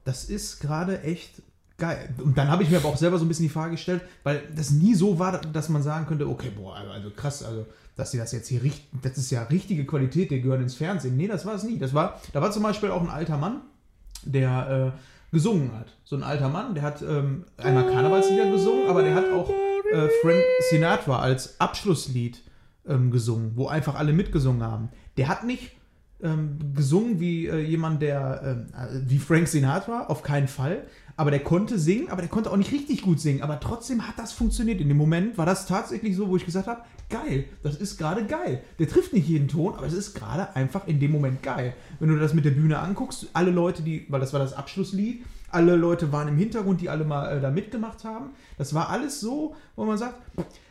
das 0.05 0.25
ist 0.25 0.61
gerade 0.61 1.03
echt 1.03 1.43
geil. 1.83 2.15
Und 2.23 2.39
dann 2.39 2.49
habe 2.49 2.63
ich 2.63 2.71
mir 2.71 2.77
aber 2.77 2.89
auch 2.89 2.97
selber 2.97 3.19
so 3.19 3.25
ein 3.25 3.29
bisschen 3.29 3.47
die 3.47 3.53
Frage 3.53 3.73
gestellt, 3.73 4.03
weil 4.23 4.41
das 4.55 4.71
nie 4.71 4.95
so 4.95 5.19
war, 5.19 5.41
dass 5.41 5.69
man 5.69 5.83
sagen 5.83 6.07
könnte, 6.07 6.29
okay, 6.29 6.53
boah, 6.55 6.77
also 6.77 7.11
krass, 7.11 7.43
also 7.43 7.67
dass 7.97 8.13
sie 8.13 8.19
das 8.19 8.31
jetzt 8.31 8.47
hier 8.47 8.63
richten, 8.63 9.01
das 9.03 9.19
ist 9.19 9.33
ja 9.33 9.43
richtige 9.43 9.85
Qualität, 9.85 10.31
die 10.31 10.41
gehören 10.41 10.63
ins 10.63 10.77
Fernsehen. 10.77 11.17
Nee, 11.17 11.27
das 11.27 11.45
war 11.45 11.57
es 11.57 11.65
nie. 11.65 11.79
Das 11.79 11.93
war, 11.93 12.21
da 12.33 12.41
war 12.41 12.53
zum 12.53 12.63
Beispiel 12.63 12.91
auch 12.93 13.03
ein 13.03 13.09
alter 13.09 13.37
Mann, 13.37 13.63
der 14.23 14.95
äh, 14.95 15.35
gesungen 15.35 15.73
hat. 15.77 15.89
So 16.05 16.15
ein 16.15 16.23
alter 16.23 16.49
Mann, 16.49 16.77
der 16.77 16.85
hat 16.85 17.03
ähm, 17.03 17.47
einmal 17.57 17.91
Karnevalslieder 17.91 18.49
gesungen, 18.53 18.89
aber 18.89 19.03
der 19.03 19.17
hat 19.17 19.33
auch 19.33 19.51
äh, 19.51 20.09
Frank 20.23 20.41
Sinatra 20.71 21.19
als 21.19 21.61
Abschlusslied 21.61 22.43
ähm, 22.87 23.11
gesungen, 23.11 23.57
wo 23.57 23.67
einfach 23.67 23.97
alle 23.97 24.13
mitgesungen 24.13 24.63
haben. 24.63 24.91
Der 25.17 25.27
hat 25.27 25.45
nicht 25.45 25.73
ähm, 26.23 26.59
gesungen 26.75 27.19
wie 27.19 27.49
äh, 27.49 27.59
jemand, 27.59 28.01
der 28.01 28.41
ähm, 28.45 28.67
äh, 28.73 29.11
wie 29.11 29.19
Frank 29.19 29.49
Sinatra, 29.49 30.07
auf 30.07 30.23
keinen 30.23 30.49
Fall. 30.49 30.85
Aber 31.17 31.31
der 31.31 31.41
konnte 31.41 31.79
singen, 31.79 32.09
aber 32.09 32.23
der 32.23 32.31
konnte 32.31 32.51
auch 32.51 32.57
nicht 32.57 32.73
richtig 32.73 33.03
gut 33.03 33.21
singen. 33.21 33.43
Aber 33.43 33.61
trotzdem 33.61 34.07
hat 34.07 34.19
das 34.19 34.33
funktioniert. 34.33 34.81
In 34.81 34.89
dem 34.89 34.97
Moment 34.97 35.39
war 35.39 35.47
das 35.47 35.67
tatsächlich 35.67 36.17
so, 36.17 36.29
wo 36.29 36.37
ich 36.37 36.45
gesagt 36.45 36.67
habe, 36.67 36.83
geil, 37.09 37.45
das 37.63 37.77
ist 37.77 37.99
gerade 37.99 38.25
geil. 38.27 38.63
Der 38.79 38.89
trifft 38.89 39.13
nicht 39.13 39.29
jeden 39.29 39.49
Ton, 39.49 39.75
aber 39.75 39.87
es 39.87 39.93
ist 39.93 40.15
gerade 40.15 40.55
einfach 40.57 40.87
in 40.87 40.99
dem 40.99 41.13
Moment 41.13 41.43
geil. 41.43 41.75
Wenn 42.01 42.09
du 42.09 42.19
das 42.19 42.35
mit 42.35 42.45
der 42.45 42.51
Bühne 42.51 42.79
anguckst, 42.79 43.29
alle 43.35 43.51
Leute, 43.51 43.83
die, 43.83 44.07
weil 44.09 44.21
das 44.21 44.33
war 44.33 44.41
das 44.41 44.55
Abschlusslied, 44.55 45.25
alle 45.51 45.77
Leute 45.77 46.13
waren 46.13 46.29
im 46.29 46.37
Hintergrund, 46.37 46.81
die 46.81 46.89
alle 46.89 47.05
mal 47.05 47.37
äh, 47.37 47.41
da 47.41 47.51
mitgemacht 47.51 48.05
haben. 48.05 48.31
Das 48.57 48.73
war 48.73 48.89
alles 48.89 49.21
so, 49.21 49.55
wo 49.77 49.85
man 49.85 49.99
sagt, 49.99 50.15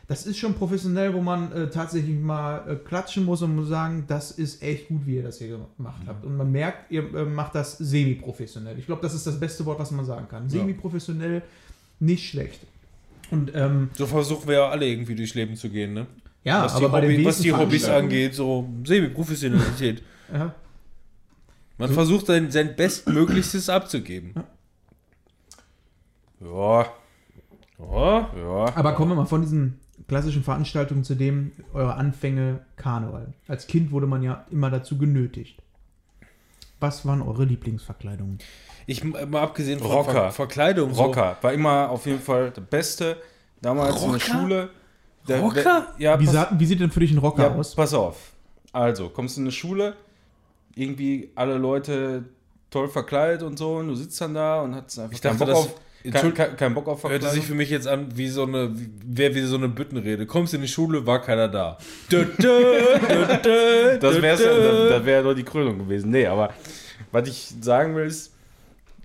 das 0.08 0.26
ist 0.26 0.38
schon 0.38 0.54
professionell, 0.54 1.14
wo 1.14 1.20
man 1.20 1.52
äh, 1.52 1.70
tatsächlich 1.70 2.18
mal 2.18 2.68
äh, 2.68 2.76
klatschen 2.76 3.24
muss 3.24 3.40
und 3.42 3.54
muss 3.56 3.68
sagen, 3.68 4.04
das 4.08 4.32
ist 4.32 4.62
echt 4.62 4.88
gut, 4.88 5.06
wie 5.06 5.16
ihr 5.16 5.22
das 5.22 5.38
hier 5.38 5.58
gemacht 5.76 6.02
habt. 6.06 6.24
Und 6.24 6.36
man 6.36 6.50
merkt, 6.50 6.90
ihr 6.90 7.02
äh, 7.14 7.24
macht 7.24 7.54
das 7.54 7.78
semi-professionell. 7.78 8.78
Ich 8.78 8.86
glaube, 8.86 9.00
das 9.02 9.14
ist 9.14 9.26
das 9.26 9.38
beste 9.38 9.64
Wort, 9.64 9.78
was 9.78 9.90
man 9.90 10.04
sagen 10.04 10.26
kann. 10.28 10.48
Semi-professionell, 10.48 11.42
nicht 12.00 12.28
schlecht. 12.28 12.60
Und 13.30 13.52
ähm, 13.54 13.90
So 13.94 14.06
versuchen 14.06 14.46
wir 14.48 14.54
ja 14.54 14.68
alle 14.68 14.86
irgendwie 14.86 15.14
durchs 15.14 15.34
Leben 15.34 15.56
zu 15.56 15.70
gehen, 15.70 15.94
ne? 15.94 16.06
ja, 16.44 16.64
was, 16.64 16.74
aber 16.74 16.86
die 16.86 16.92
bei 16.92 17.00
den 17.00 17.10
Hobby, 17.12 17.24
was 17.24 17.38
die 17.38 17.52
Hobbys 17.52 17.88
angeht, 17.88 18.34
so 18.34 18.68
Semi-Professionalität. 18.84 20.02
Ja, 20.32 20.54
Man 21.76 21.90
versucht 21.92 22.26
sein, 22.26 22.50
sein 22.50 22.74
Bestmöglichstes 22.74 23.68
abzugeben. 23.68 24.32
Ja, 26.40 26.86
Ja. 27.78 28.30
ja. 28.34 28.76
Aber 28.76 28.94
kommen 28.94 29.10
wir 29.10 29.16
mal 29.16 29.26
von 29.26 29.42
diesen 29.42 29.78
klassischen 30.12 30.42
Veranstaltungen 30.44 31.04
zu 31.04 31.14
dem, 31.14 31.52
eure 31.72 31.94
Anfänge 31.94 32.60
Karneval. 32.76 33.32
Als 33.48 33.66
Kind 33.66 33.92
wurde 33.92 34.06
man 34.06 34.22
ja 34.22 34.44
immer 34.50 34.68
dazu 34.68 34.98
genötigt. 34.98 35.58
Was 36.80 37.06
waren 37.06 37.22
eure 37.22 37.46
Lieblingsverkleidungen? 37.46 38.38
Ich 38.86 39.02
mal 39.04 39.36
abgesehen 39.36 39.78
von 39.78 39.90
Rocker. 39.90 40.12
Ver 40.12 40.32
Verkleidung. 40.32 40.90
Rocker 40.90 41.38
war 41.40 41.54
immer 41.54 41.88
auf 41.88 42.04
jeden 42.04 42.20
Fall 42.20 42.50
der 42.50 42.60
Beste. 42.60 43.16
Damals 43.62 43.94
in 43.94 44.00
der 44.02 44.20
Rocker? 44.20 44.20
Schule. 44.20 44.68
Der, 45.28 45.40
Rocker? 45.40 45.62
Der, 45.62 45.94
ja, 45.96 46.20
Wie, 46.20 46.26
pass, 46.26 46.34
sah, 46.34 46.50
wie 46.58 46.66
sieht 46.66 46.80
denn 46.80 46.90
für 46.90 47.00
dich 47.00 47.12
ein 47.12 47.18
Rocker 47.18 47.44
ja, 47.44 47.54
aus? 47.54 47.74
pass 47.74 47.94
auf. 47.94 48.32
Also, 48.70 49.08
kommst 49.08 49.38
in 49.38 49.44
eine 49.44 49.52
Schule, 49.52 49.96
irgendwie 50.74 51.30
alle 51.36 51.56
Leute 51.56 52.24
toll 52.68 52.88
verkleidet 52.88 53.42
und 53.44 53.58
so, 53.58 53.76
und 53.76 53.88
du 53.88 53.94
sitzt 53.94 54.20
dann 54.20 54.34
da 54.34 54.60
und 54.60 54.74
hast 54.74 54.98
einfach 54.98 55.14
Ich 55.14 55.22
dachte, 55.22 55.38
Bock 55.38 55.48
das- 55.48 55.58
auf, 55.58 55.74
kein, 56.10 56.34
kein, 56.34 56.56
keinen 56.56 56.74
Bock 56.74 56.88
auf 56.88 57.04
Hörte 57.04 57.28
sich 57.28 57.44
für 57.44 57.54
mich 57.54 57.70
jetzt 57.70 57.86
an 57.86 58.08
wie 58.16 58.28
so 58.28 58.44
eine, 58.44 58.74
wäre 59.04 59.34
wie 59.34 59.42
so 59.42 59.56
eine 59.56 59.68
Büttenrede. 59.68 60.26
Kommst 60.26 60.54
in 60.54 60.62
die 60.62 60.68
Schule, 60.68 61.06
war 61.06 61.22
keiner 61.22 61.48
da. 61.48 61.78
Dö, 62.10 62.24
dö, 62.24 62.74
dö, 63.08 63.36
dö, 63.42 63.98
Das 63.98 64.20
wäre 64.20 64.42
ja, 64.42 64.88
das 64.88 65.04
wäre 65.04 65.22
doch 65.22 65.34
die 65.34 65.44
Krönung 65.44 65.78
gewesen. 65.78 66.10
Nee, 66.10 66.26
aber 66.26 66.52
was 67.12 67.28
ich 67.28 67.54
sagen 67.60 67.94
will, 67.94 68.06
ist, 68.06 68.32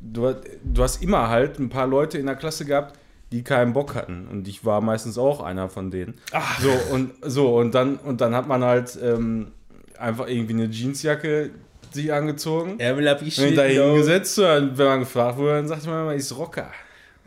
du, 0.01 0.35
du 0.63 0.83
hast 0.83 1.03
immer 1.03 1.29
halt 1.29 1.59
ein 1.59 1.69
paar 1.69 1.87
Leute 1.87 2.17
in 2.17 2.25
der 2.25 2.35
Klasse 2.35 2.65
gehabt, 2.65 2.97
die 3.31 3.43
keinen 3.43 3.73
Bock 3.73 3.93
hatten. 3.95 4.27
Und 4.31 4.47
ich 4.47 4.65
war 4.65 4.81
meistens 4.81 5.17
auch 5.17 5.41
einer 5.41 5.69
von 5.69 5.91
denen. 5.91 6.15
Ach. 6.31 6.59
So, 6.59 6.71
und 6.93 7.11
so, 7.21 7.57
und 7.57 7.75
dann, 7.75 7.97
und 7.97 8.21
dann 8.21 8.33
hat 8.33 8.47
man 8.47 8.63
halt 8.63 8.97
ähm, 9.01 9.51
einfach 9.99 10.27
irgendwie 10.27 10.53
eine 10.53 10.69
Jeansjacke 10.69 11.51
sich 11.91 12.11
angezogen. 12.11 12.79
Ärmel 12.79 13.09
hab 13.09 13.21
ich 13.21 13.39
Und 13.39 13.55
da 13.55 13.63
hingesetzt, 13.63 14.39
und 14.39 14.77
wenn 14.77 14.85
man 14.85 14.99
gefragt 15.01 15.37
wurde, 15.37 15.53
dann 15.55 15.67
sagte 15.67 15.89
man 15.89 16.03
immer, 16.03 16.13
ich 16.13 16.19
ist 16.19 16.37
Rocker. 16.37 16.71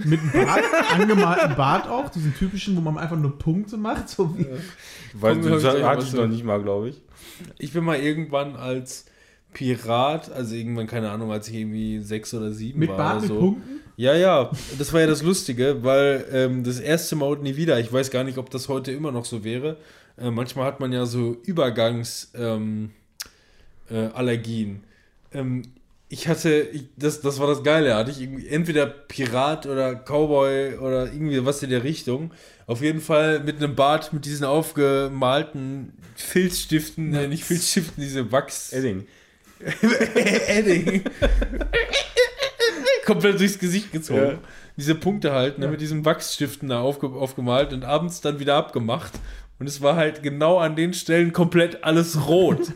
Mit 0.04 0.20
einem 0.20 0.46
Bart, 0.46 0.64
angemalten 0.92 1.56
Bart 1.56 1.88
auch, 1.88 2.08
diesen 2.08 2.34
typischen, 2.34 2.76
wo 2.76 2.80
man 2.80 2.98
einfach 2.98 3.16
nur 3.16 3.38
Punkte 3.38 3.76
macht, 3.76 4.08
so 4.08 4.36
wie. 4.36 4.46
Weil 5.14 5.38
Komm, 5.38 5.50
das 5.50 5.64
hab 5.64 5.76
ich 5.76 5.84
hatte 5.84 6.04
ich 6.04 6.12
noch 6.12 6.26
nicht 6.26 6.44
mal, 6.44 6.62
glaube 6.62 6.90
ich. 6.90 7.02
Ich 7.58 7.72
bin 7.72 7.84
mal 7.84 7.98
irgendwann 7.98 8.56
als 8.56 9.06
Pirat, 9.52 10.30
also 10.30 10.54
irgendwann, 10.54 10.86
keine 10.86 11.10
Ahnung, 11.10 11.32
als 11.32 11.48
ich 11.48 11.56
irgendwie 11.56 11.98
sechs 12.00 12.32
oder 12.34 12.52
sieben 12.52 12.78
Mit 12.78 12.90
war 12.90 12.96
Bart, 12.96 13.12
oder 13.12 13.20
mit 13.22 13.28
so. 13.28 13.38
Punkten? 13.40 13.80
Ja, 13.96 14.14
ja, 14.14 14.50
das 14.78 14.92
war 14.92 15.00
ja 15.00 15.06
das 15.06 15.22
Lustige, 15.22 15.82
weil 15.82 16.24
ähm, 16.32 16.64
das 16.64 16.80
erste 16.80 17.16
Mal 17.16 17.26
und 17.26 17.42
nie 17.42 17.56
wieder, 17.56 17.78
ich 17.78 17.92
weiß 17.92 18.10
gar 18.10 18.24
nicht, 18.24 18.38
ob 18.38 18.48
das 18.48 18.68
heute 18.68 18.92
immer 18.92 19.12
noch 19.12 19.24
so 19.24 19.44
wäre. 19.44 19.76
Äh, 20.16 20.30
manchmal 20.30 20.66
hat 20.66 20.80
man 20.80 20.92
ja 20.92 21.04
so 21.04 21.36
Übergangsallergien. 21.44 22.90
Ähm, 23.92 24.80
äh, 25.32 25.38
ähm, 25.38 25.62
ich 26.12 26.26
hatte, 26.26 26.60
ich, 26.72 26.88
das, 26.96 27.20
das 27.20 27.38
war 27.38 27.46
das 27.46 27.62
Geile, 27.62 27.94
hatte 27.94 28.10
ich 28.10 28.20
irgendwie 28.20 28.48
entweder 28.48 28.84
Pirat 28.86 29.64
oder 29.66 29.94
Cowboy 29.94 30.74
oder 30.78 31.04
irgendwie 31.04 31.44
was 31.46 31.62
in 31.62 31.70
der 31.70 31.84
Richtung. 31.84 32.32
Auf 32.66 32.82
jeden 32.82 33.00
Fall 33.00 33.38
mit 33.40 33.58
einem 33.58 33.76
Bart 33.76 34.12
mit 34.12 34.24
diesen 34.24 34.44
aufgemalten 34.44 35.92
Filzstiften, 36.16 37.14
äh, 37.14 37.28
nicht 37.28 37.44
Filzstiften, 37.44 38.02
diese 38.02 38.32
Wachs. 38.32 38.72
Edding. 38.72 39.06
Edding. 40.48 41.04
Komplett 43.06 43.38
durchs 43.38 43.58
Gesicht 43.58 43.92
gezogen. 43.92 44.20
Ja. 44.20 44.38
Diese 44.76 44.94
Punkte 44.96 45.32
halt, 45.32 45.58
ne, 45.58 45.66
Ja. 45.66 45.70
mit 45.70 45.80
diesen 45.80 46.04
Wachsstiften 46.04 46.68
da 46.68 46.80
aufge 46.80 47.08
aufgemalt 47.08 47.72
und 47.72 47.84
abends 47.84 48.20
dann 48.20 48.40
wieder 48.40 48.56
abgemacht. 48.56 49.12
Und 49.60 49.66
es 49.66 49.82
war 49.82 49.94
halt 49.94 50.22
genau 50.22 50.56
an 50.58 50.74
den 50.74 50.94
Stellen 50.94 51.32
komplett 51.34 51.84
alles 51.84 52.26
rot. 52.26 52.72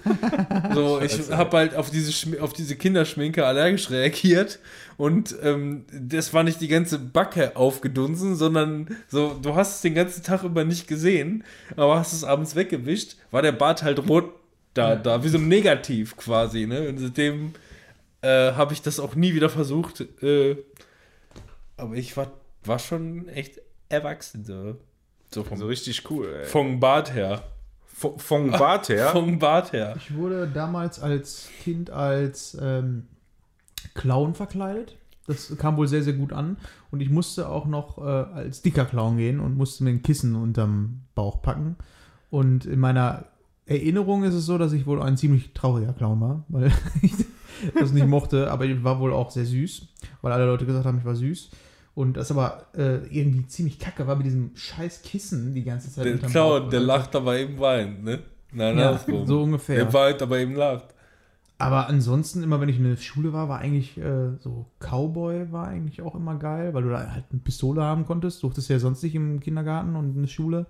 so, 0.74 1.00
ich 1.02 1.30
habe 1.30 1.56
halt 1.56 1.74
auf 1.74 1.90
diese, 1.90 2.12
Schm- 2.12 2.38
auf 2.40 2.52
diese 2.52 2.76
Kinderschminke 2.76 3.46
allergisch 3.46 3.90
reagiert. 3.90 4.60
Und 4.98 5.34
ähm, 5.42 5.86
das 5.92 6.32
war 6.34 6.42
nicht 6.44 6.60
die 6.60 6.68
ganze 6.68 6.98
Backe 6.98 7.56
aufgedunsen, 7.56 8.36
sondern 8.36 8.96
so, 9.08 9.34
du 9.40 9.54
hast 9.56 9.76
es 9.76 9.80
den 9.80 9.94
ganzen 9.94 10.22
Tag 10.22 10.44
über 10.44 10.62
nicht 10.64 10.86
gesehen, 10.86 11.42
aber 11.74 11.98
hast 11.98 12.12
es 12.12 12.22
abends 12.22 12.54
weggewischt, 12.54 13.16
war 13.30 13.40
der 13.42 13.52
Bart 13.52 13.82
halt 13.82 14.06
rot 14.08 14.30
da, 14.74 14.94
da, 14.96 15.24
wie 15.24 15.28
so 15.28 15.38
ein 15.38 15.48
Negativ 15.48 16.16
quasi, 16.16 16.66
ne? 16.66 16.88
Und 16.88 16.98
seitdem 16.98 17.54
äh, 18.22 18.52
habe 18.52 18.72
ich 18.74 18.82
das 18.82 19.00
auch 19.00 19.14
nie 19.14 19.32
wieder 19.34 19.48
versucht. 19.48 20.04
Äh, 20.22 20.56
aber 21.76 21.94
ich 21.94 22.16
war, 22.16 22.32
war 22.64 22.78
schon 22.78 23.28
echt 23.28 23.60
erwachsen, 23.88 24.44
so. 24.44 24.76
So 25.34 25.42
vom, 25.42 25.58
So 25.58 25.66
richtig 25.66 26.08
cool, 26.10 26.28
ey. 26.40 26.46
vom 26.46 26.80
Bart 26.80 27.12
her. 27.12 27.42
Von, 27.86 28.18
von 28.18 28.50
Bart 28.50 28.88
her. 28.88 29.08
Vom 29.12 29.38
Bart 29.38 29.72
her. 29.72 29.94
Ich 29.96 30.14
wurde 30.14 30.48
damals 30.48 31.00
als 31.00 31.48
Kind 31.62 31.90
als 31.90 32.56
ähm, 32.60 33.06
Clown 33.94 34.34
verkleidet. 34.34 34.96
Das 35.26 35.56
kam 35.58 35.76
wohl 35.76 35.86
sehr, 35.88 36.02
sehr 36.02 36.12
gut 36.14 36.32
an. 36.32 36.56
Und 36.90 37.00
ich 37.00 37.08
musste 37.08 37.48
auch 37.48 37.66
noch 37.66 37.98
äh, 37.98 38.02
als 38.02 38.62
dicker 38.62 38.84
Clown 38.84 39.16
gehen 39.16 39.38
und 39.40 39.56
musste 39.56 39.84
mir 39.84 39.90
ein 39.90 40.02
Kissen 40.02 40.34
unterm 40.34 41.02
Bauch 41.14 41.40
packen. 41.40 41.76
Und 42.30 42.66
in 42.66 42.80
meiner 42.80 43.26
Erinnerung 43.66 44.24
ist 44.24 44.34
es 44.34 44.44
so, 44.44 44.58
dass 44.58 44.72
ich 44.72 44.86
wohl 44.86 45.00
ein 45.00 45.16
ziemlich 45.16 45.54
trauriger 45.54 45.92
Clown 45.92 46.20
war, 46.20 46.44
weil 46.48 46.72
ich 47.02 47.12
das 47.78 47.92
nicht 47.92 48.06
mochte. 48.08 48.50
Aber 48.50 48.64
ich 48.64 48.82
war 48.84 48.98
wohl 48.98 49.12
auch 49.12 49.30
sehr 49.30 49.46
süß, 49.46 49.86
weil 50.20 50.32
alle 50.32 50.46
Leute 50.46 50.66
gesagt 50.66 50.84
haben, 50.84 50.98
ich 50.98 51.04
war 51.04 51.14
süß. 51.14 51.50
Und 51.94 52.16
das 52.16 52.30
aber 52.30 52.66
äh, 52.76 53.06
irgendwie 53.06 53.46
ziemlich 53.46 53.78
kacke 53.78 54.06
war 54.06 54.16
mit 54.16 54.26
diesem 54.26 54.50
scheiß 54.56 55.02
Kissen 55.02 55.54
die 55.54 55.62
ganze 55.62 55.92
Zeit. 55.92 56.04
Der 56.06 56.18
Clown, 56.18 56.62
Bauch. 56.64 56.70
der 56.70 56.80
lacht, 56.80 57.14
aber 57.14 57.36
eben 57.38 57.58
weint, 57.60 58.02
ne? 58.02 58.18
Nein, 58.52 58.78
Ja, 58.78 58.88
andersrum. 58.88 59.26
so 59.26 59.42
ungefähr. 59.42 59.76
Der 59.76 59.92
weint, 59.92 60.20
aber 60.22 60.38
eben 60.38 60.54
lacht. 60.56 60.88
Aber 61.56 61.88
ansonsten, 61.88 62.42
immer 62.42 62.60
wenn 62.60 62.68
ich 62.68 62.78
in 62.78 62.84
der 62.84 62.96
Schule 62.96 63.32
war, 63.32 63.48
war 63.48 63.60
eigentlich 63.60 63.96
äh, 63.96 64.36
so 64.40 64.66
Cowboy 64.80 65.52
war 65.52 65.68
eigentlich 65.68 66.02
auch 66.02 66.16
immer 66.16 66.34
geil, 66.36 66.74
weil 66.74 66.82
du 66.82 66.90
da 66.90 66.98
halt 67.12 67.24
eine 67.30 67.40
Pistole 67.40 67.82
haben 67.82 68.06
konntest. 68.06 68.42
Durftest 68.42 68.68
ja 68.70 68.80
sonst 68.80 69.02
nicht 69.04 69.14
im 69.14 69.38
Kindergarten 69.38 69.94
und 69.94 70.16
in 70.16 70.22
der 70.22 70.28
Schule. 70.28 70.66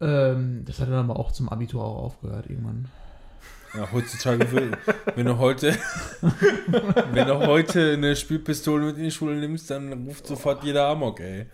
Ähm, 0.00 0.62
das 0.64 0.80
hat 0.80 0.88
dann 0.88 1.10
aber 1.10 1.18
auch 1.18 1.30
zum 1.30 1.48
Abitur 1.50 1.84
auch 1.84 2.02
aufgehört 2.04 2.48
irgendwann. 2.48 2.86
Ja, 3.76 3.88
heutzutage, 3.90 4.52
will, 4.52 4.70
wenn 5.16 5.26
du 5.26 5.38
heute, 5.38 5.76
wenn 7.12 7.26
du 7.26 7.38
heute 7.46 7.94
eine 7.94 8.14
Spielpistole 8.14 8.86
mit 8.86 8.98
in 8.98 9.04
die 9.04 9.10
Schule 9.10 9.34
nimmst, 9.34 9.68
dann 9.70 9.92
ruft 10.06 10.26
sofort 10.26 10.62
jeder 10.62 10.86
Amok, 10.86 11.18
ey. 11.20 11.46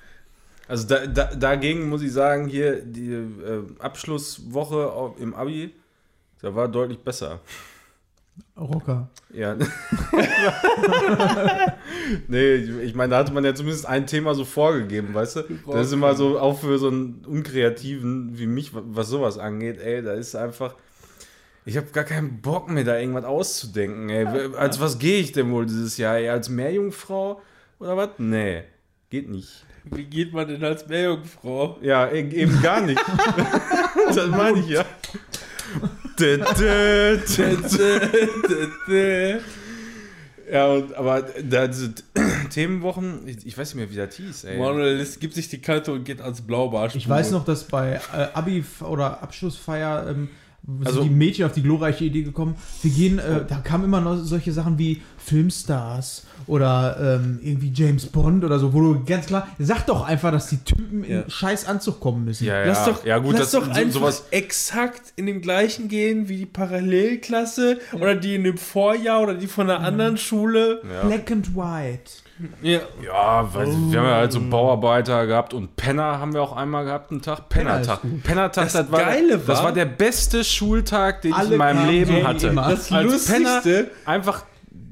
Also 0.68 0.86
da, 0.86 1.06
da, 1.06 1.34
dagegen 1.34 1.88
muss 1.88 2.02
ich 2.02 2.12
sagen, 2.12 2.46
hier 2.46 2.82
die 2.82 3.12
äh, 3.12 3.62
Abschlusswoche 3.78 5.14
im 5.18 5.34
Abi, 5.34 5.74
da 6.42 6.54
war 6.54 6.68
deutlich 6.68 6.98
besser. 6.98 7.40
Rocker. 8.56 9.08
Ja. 9.32 9.56
nee, 12.28 12.54
ich 12.54 12.70
ich 12.70 12.94
meine, 12.94 13.10
da 13.10 13.18
hatte 13.18 13.32
man 13.32 13.44
ja 13.44 13.54
zumindest 13.54 13.86
ein 13.86 14.06
Thema 14.06 14.34
so 14.34 14.44
vorgegeben, 14.44 15.14
weißt 15.14 15.36
du? 15.36 15.42
Das 15.66 15.86
ist 15.86 15.92
immer 15.92 16.14
so, 16.14 16.38
auch 16.38 16.58
für 16.58 16.78
so 16.78 16.88
einen 16.88 17.24
Unkreativen 17.26 18.38
wie 18.38 18.46
mich, 18.46 18.72
was 18.72 19.08
sowas 19.08 19.38
angeht, 19.38 19.80
ey, 19.80 20.02
da 20.02 20.12
ist 20.12 20.34
einfach. 20.34 20.74
Ich 21.64 21.76
habe 21.76 21.88
gar 21.92 22.04
keinen 22.04 22.40
Bock 22.40 22.70
mehr, 22.70 22.84
da 22.84 22.98
irgendwas 22.98 23.24
auszudenken, 23.24 24.08
ey. 24.08 24.26
Als 24.56 24.80
was 24.80 24.98
gehe 24.98 25.20
ich 25.20 25.32
denn 25.32 25.50
wohl 25.52 25.66
dieses 25.66 25.98
Jahr, 25.98 26.16
ey? 26.16 26.28
Als 26.28 26.48
Meerjungfrau 26.48 27.40
oder 27.78 27.96
was? 27.96 28.10
Nee, 28.18 28.62
geht 29.10 29.28
nicht. 29.28 29.64
Wie 29.84 30.04
geht 30.04 30.32
man 30.32 30.48
denn 30.48 30.62
als 30.64 30.86
Meerjungfrau? 30.88 31.78
Ja, 31.82 32.06
e- 32.08 32.28
eben 32.30 32.60
gar 32.62 32.80
nicht. 32.80 33.00
das 34.08 34.26
meine 34.28 34.60
ich 34.60 34.68
ja. 34.68 34.84
Ja, 40.50 40.66
und, 40.66 40.94
aber 40.94 41.22
da 41.22 41.68
diese 41.68 41.94
Themenwochen, 42.50 43.26
ich, 43.26 43.46
ich 43.46 43.56
weiß 43.56 43.74
nicht 43.74 43.76
mehr, 43.76 43.90
wie 43.90 43.96
das 44.06 44.16
hieß, 44.16 44.44
ey. 44.44 44.58
Manuel 44.58 44.98
es 44.98 45.18
gibt 45.20 45.34
sich 45.34 45.48
die 45.48 45.60
Kante 45.60 45.92
und 45.92 46.04
geht 46.04 46.20
ans 46.20 46.40
Blaubarsch. 46.40 46.96
Ich 46.96 47.08
weiß 47.08 47.30
noch, 47.30 47.44
dass 47.44 47.64
bei 47.64 48.00
äh, 48.12 48.28
Abi 48.34 48.64
oder 48.80 49.22
Abschlussfeier 49.22 50.08
ähm, 50.10 50.28
Also- 50.84 51.02
die 51.02 51.10
Mädchen 51.10 51.46
auf 51.46 51.52
die 51.52 51.62
glorreiche 51.62 52.04
Idee 52.04 52.22
gekommen. 52.22 52.54
Wir 52.82 52.90
gehen, 52.90 53.18
äh, 53.18 53.44
da 53.48 53.56
kamen 53.56 53.84
immer 53.84 54.00
noch 54.00 54.16
solche 54.18 54.52
Sachen 54.52 54.78
wie 54.78 55.00
Filmstars 55.18 56.26
oder 56.46 57.18
ähm, 57.20 57.40
irgendwie 57.42 57.70
James 57.74 58.06
Bond 58.06 58.44
oder 58.44 58.58
so, 58.58 58.72
wo 58.72 58.80
du 58.80 59.04
ganz 59.04 59.26
klar, 59.26 59.48
sag 59.58 59.86
doch 59.86 60.06
einfach, 60.06 60.30
dass 60.32 60.48
die 60.48 60.58
Typen 60.58 61.04
Ja. 61.04 61.22
in 61.22 61.30
scheiß 61.30 61.66
Anzug 61.66 61.98
kommen 62.00 62.24
müssen. 62.24 62.44
Ja, 62.46 62.60
ja. 62.60 62.66
Lass 62.66 62.84
doch, 62.84 63.04
ja, 63.04 63.18
gut, 63.18 63.32
lass 63.32 63.50
das- 63.50 63.52
doch 63.52 63.64
so- 63.64 63.70
einfach 63.72 64.00
sowas- 64.00 64.24
exakt 64.30 65.12
in 65.16 65.26
dem 65.26 65.40
gleichen 65.40 65.88
gehen 65.88 66.28
wie 66.28 66.36
die 66.36 66.46
Parallelklasse 66.46 67.78
oder 67.92 68.14
die 68.14 68.34
in 68.34 68.44
dem 68.44 68.58
Vorjahr 68.58 69.22
oder 69.22 69.34
die 69.34 69.46
von 69.46 69.68
einer 69.70 69.80
anderen 69.84 70.16
Schule. 70.18 70.82
Ja. 70.90 71.06
Black 71.06 71.30
and 71.30 71.54
White. 71.56 72.10
Ja. 72.62 72.80
Ja, 73.04 73.48
weil 73.54 73.66
wir 73.66 73.98
haben 73.98 74.06
ja 74.06 74.14
halt 74.14 74.32
so 74.32 74.40
Bauarbeiter 74.40 75.26
gehabt 75.26 75.52
und 75.54 75.76
Penner 75.76 76.18
haben 76.18 76.32
wir 76.32 76.42
auch 76.42 76.56
einmal 76.56 76.84
gehabt, 76.84 77.10
einen 77.10 77.22
Tag. 77.22 77.48
Pennertag. 77.48 78.00
Pennertag, 78.22 78.64
Das 78.64 78.72
das, 78.74 78.90
war, 78.92 79.00
Geile 79.00 79.38
das 79.38 79.48
war- 79.58 79.64
war 79.64 79.72
der 79.72 79.84
beste 79.86 80.44
Schultag, 80.44 81.22
den 81.22 81.32
ich 81.38 81.50
in 81.50 81.56
meinem 81.58 81.88
Leben 81.88 82.26
hatte. 82.26 82.48
immer. 82.48 82.68
Das 82.70 82.90
Als 82.92 83.04
Lustigste, 83.04 83.84
Penner 83.84 83.88
einfach 84.06 84.44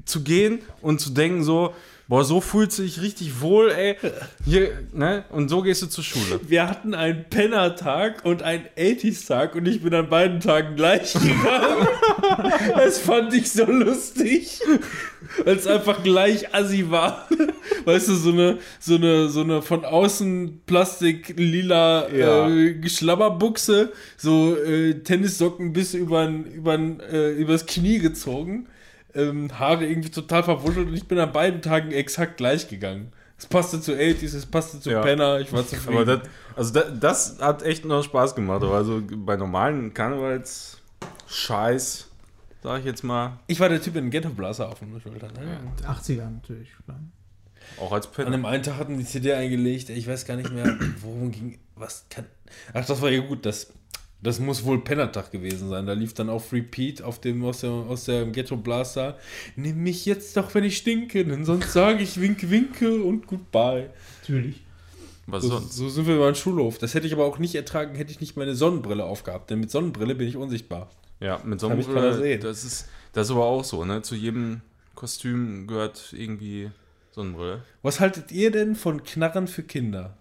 zu 0.05 0.23
gehen 0.23 0.59
und 0.81 0.99
zu 1.01 1.11
denken 1.11 1.43
so, 1.43 1.73
boah, 2.09 2.23
so 2.25 2.41
fühlst 2.41 2.79
du 2.79 2.81
dich 2.81 3.01
richtig 3.01 3.39
wohl, 3.39 3.69
ey. 3.71 3.95
Hier, 4.43 4.79
ne? 4.93 5.23
Und 5.29 5.47
so 5.49 5.61
gehst 5.61 5.83
du 5.83 5.87
zur 5.87 6.03
Schule. 6.03 6.39
wir 6.47 6.67
hatten 6.67 6.93
einen 6.95 7.23
Pennertag 7.29 8.25
und 8.25 8.41
einen 8.41 8.65
80s-Tag 8.77 9.53
und 9.55 9.67
ich 9.67 9.81
bin 9.83 9.93
an 9.93 10.09
beiden 10.09 10.39
Tagen 10.41 10.75
gleich 10.75 11.13
gegangen. 11.13 11.87
das 12.75 12.97
fand 12.97 13.33
ich 13.35 13.51
so 13.51 13.65
lustig, 13.65 14.59
weil 15.45 15.55
es 15.55 15.67
einfach 15.67 16.01
gleich 16.03 16.53
assi 16.53 16.89
war. 16.89 17.27
Weißt 17.85 18.07
du, 18.09 18.15
so 18.15 18.31
eine, 18.31 18.57
so 18.79 18.95
eine, 18.95 19.29
so 19.29 19.41
eine 19.41 19.61
von 19.61 19.85
außen 19.85 20.61
Plastik-lila 20.65 22.09
Ja. 22.11 22.49
äh, 22.49 22.73
Geschlabberbuchse, 22.73 23.91
so 24.17 24.55
äh, 24.57 24.95
Tennissocken 25.03 25.73
bis 25.73 25.93
übern, 25.93 26.45
übern, 26.45 26.99
äh, 27.01 27.31
übers 27.33 27.67
Knie 27.67 27.99
gezogen, 27.99 28.67
ähm, 29.13 29.59
Haare 29.59 29.85
irgendwie 29.85 30.09
total 30.11 30.43
verwuschelt 30.43 30.87
und 30.87 30.95
ich 30.95 31.07
bin 31.07 31.19
an 31.19 31.31
beiden 31.31 31.61
Tagen 31.61 31.91
exakt 31.91 32.37
gleich 32.37 32.67
gegangen. 32.67 33.11
Es 33.37 33.45
passte 33.47 33.79
zu 33.79 33.93
80s, 33.93 34.35
es 34.35 34.45
passte 34.45 34.81
zu 34.81 34.91
Ja. 34.91 35.01
Penner, 35.01 35.39
ich 35.39 35.53
war 35.53 35.65
zufrieden. 35.65 35.95
Aber 35.95 36.03
das, 36.05 36.19
also 36.57 36.73
das, 36.73 36.85
das 36.99 37.39
hat 37.39 37.63
echt 37.63 37.85
noch 37.85 38.03
Spaß 38.03 38.35
gemacht. 38.35 38.61
Aber 38.63 38.75
also 38.75 39.01
bei 39.09 39.37
normalen 39.37 39.93
Karnevals-Scheiß, 39.93 42.07
sag 42.61 42.79
ich 42.79 42.85
jetzt 42.85 43.03
mal, 43.03 43.39
Ich 43.47 43.59
war 43.61 43.69
der 43.69 43.81
Typ 43.81 43.95
in 43.95 44.05
den 44.05 44.11
Ghetto-Blaster 44.11 44.67
auf 44.67 44.79
dem 44.79 44.99
Schulter. 44.99 45.27
Ne? 45.31 45.57
80er 45.87 46.29
natürlich. 46.29 46.69
auch 47.79 47.93
als 47.93 48.07
An 48.07 48.13
Penner. 48.13 48.31
dem 48.31 48.45
einen 48.45 48.63
Tag 48.63 48.77
hatten 48.77 48.97
die 48.97 49.05
CD 49.05 49.31
eingelegt, 49.33 49.89
ich 49.89 50.05
weiß 50.05 50.25
gar 50.25 50.35
nicht 50.35 50.51
mehr, 50.51 50.75
worum 51.01 51.31
ging, 51.31 51.59
was 51.75 52.05
kann, 52.09 52.25
ach, 52.73 52.85
das 52.85 53.01
war 53.01 53.09
ja 53.09 53.21
gut, 53.21 53.45
das, 53.45 53.71
das 54.21 54.39
muss 54.39 54.65
wohl 54.65 54.83
Pennertag 54.83 55.31
gewesen 55.31 55.69
sein, 55.69 55.85
da 55.85 55.93
lief 55.93 56.13
dann 56.13 56.29
auf 56.29 56.51
Repeat 56.51 57.01
auf 57.01 57.19
dem, 57.21 57.43
aus 57.45 57.61
der, 57.61 57.71
aus 57.71 58.05
der 58.05 58.25
Ghetto-Blaster, 58.25 59.17
nimm 59.55 59.83
mich 59.83 60.05
jetzt 60.05 60.35
doch, 60.35 60.53
wenn 60.53 60.63
ich 60.63 60.77
stinke, 60.77 61.25
denn 61.25 61.45
sonst 61.45 61.71
sage 61.73 62.03
ich 62.03 62.19
winke, 62.19 62.49
winke 62.49 63.03
und 63.03 63.27
goodbye. 63.27 63.89
Natürlich. 64.21 64.61
Was 65.27 65.43
So, 65.43 65.49
sonst? 65.49 65.73
so 65.73 65.89
sind 65.89 66.07
wir 66.07 66.17
beim 66.17 66.35
Schulhof. 66.35 66.79
Das 66.79 66.93
hätte 66.93 67.07
ich 67.07 67.13
aber 67.13 67.25
auch 67.25 67.37
nicht 67.37 67.55
ertragen, 67.55 67.95
hätte 67.95 68.11
ich 68.11 68.19
nicht 68.19 68.35
meine 68.35 68.55
Sonnenbrille 68.55 69.03
aufgehabt, 69.03 69.49
denn 69.49 69.59
mit 69.59 69.71
Sonnenbrille 69.71 70.15
bin 70.15 70.27
ich 70.27 70.35
unsichtbar. 70.35 70.89
Ja, 71.19 71.41
mit 71.43 71.59
Sonnenbrille, 71.59 72.39
das 72.39 72.63
ist, 72.63 72.87
das 73.13 73.27
ist 73.27 73.31
aber 73.31 73.45
auch 73.45 73.63
so, 73.63 73.85
ne? 73.85 74.01
Zu 74.01 74.15
jedem 74.15 74.61
Kostüm 74.95 75.67
gehört 75.67 76.13
irgendwie 76.17 76.71
Sonnenbrille. 77.11 77.61
Was 77.83 77.99
haltet 77.99 78.31
ihr 78.31 78.51
denn 78.51 78.75
von 78.75 79.03
Knarren 79.03 79.47
für 79.47 79.63
Kinder? 79.63 80.17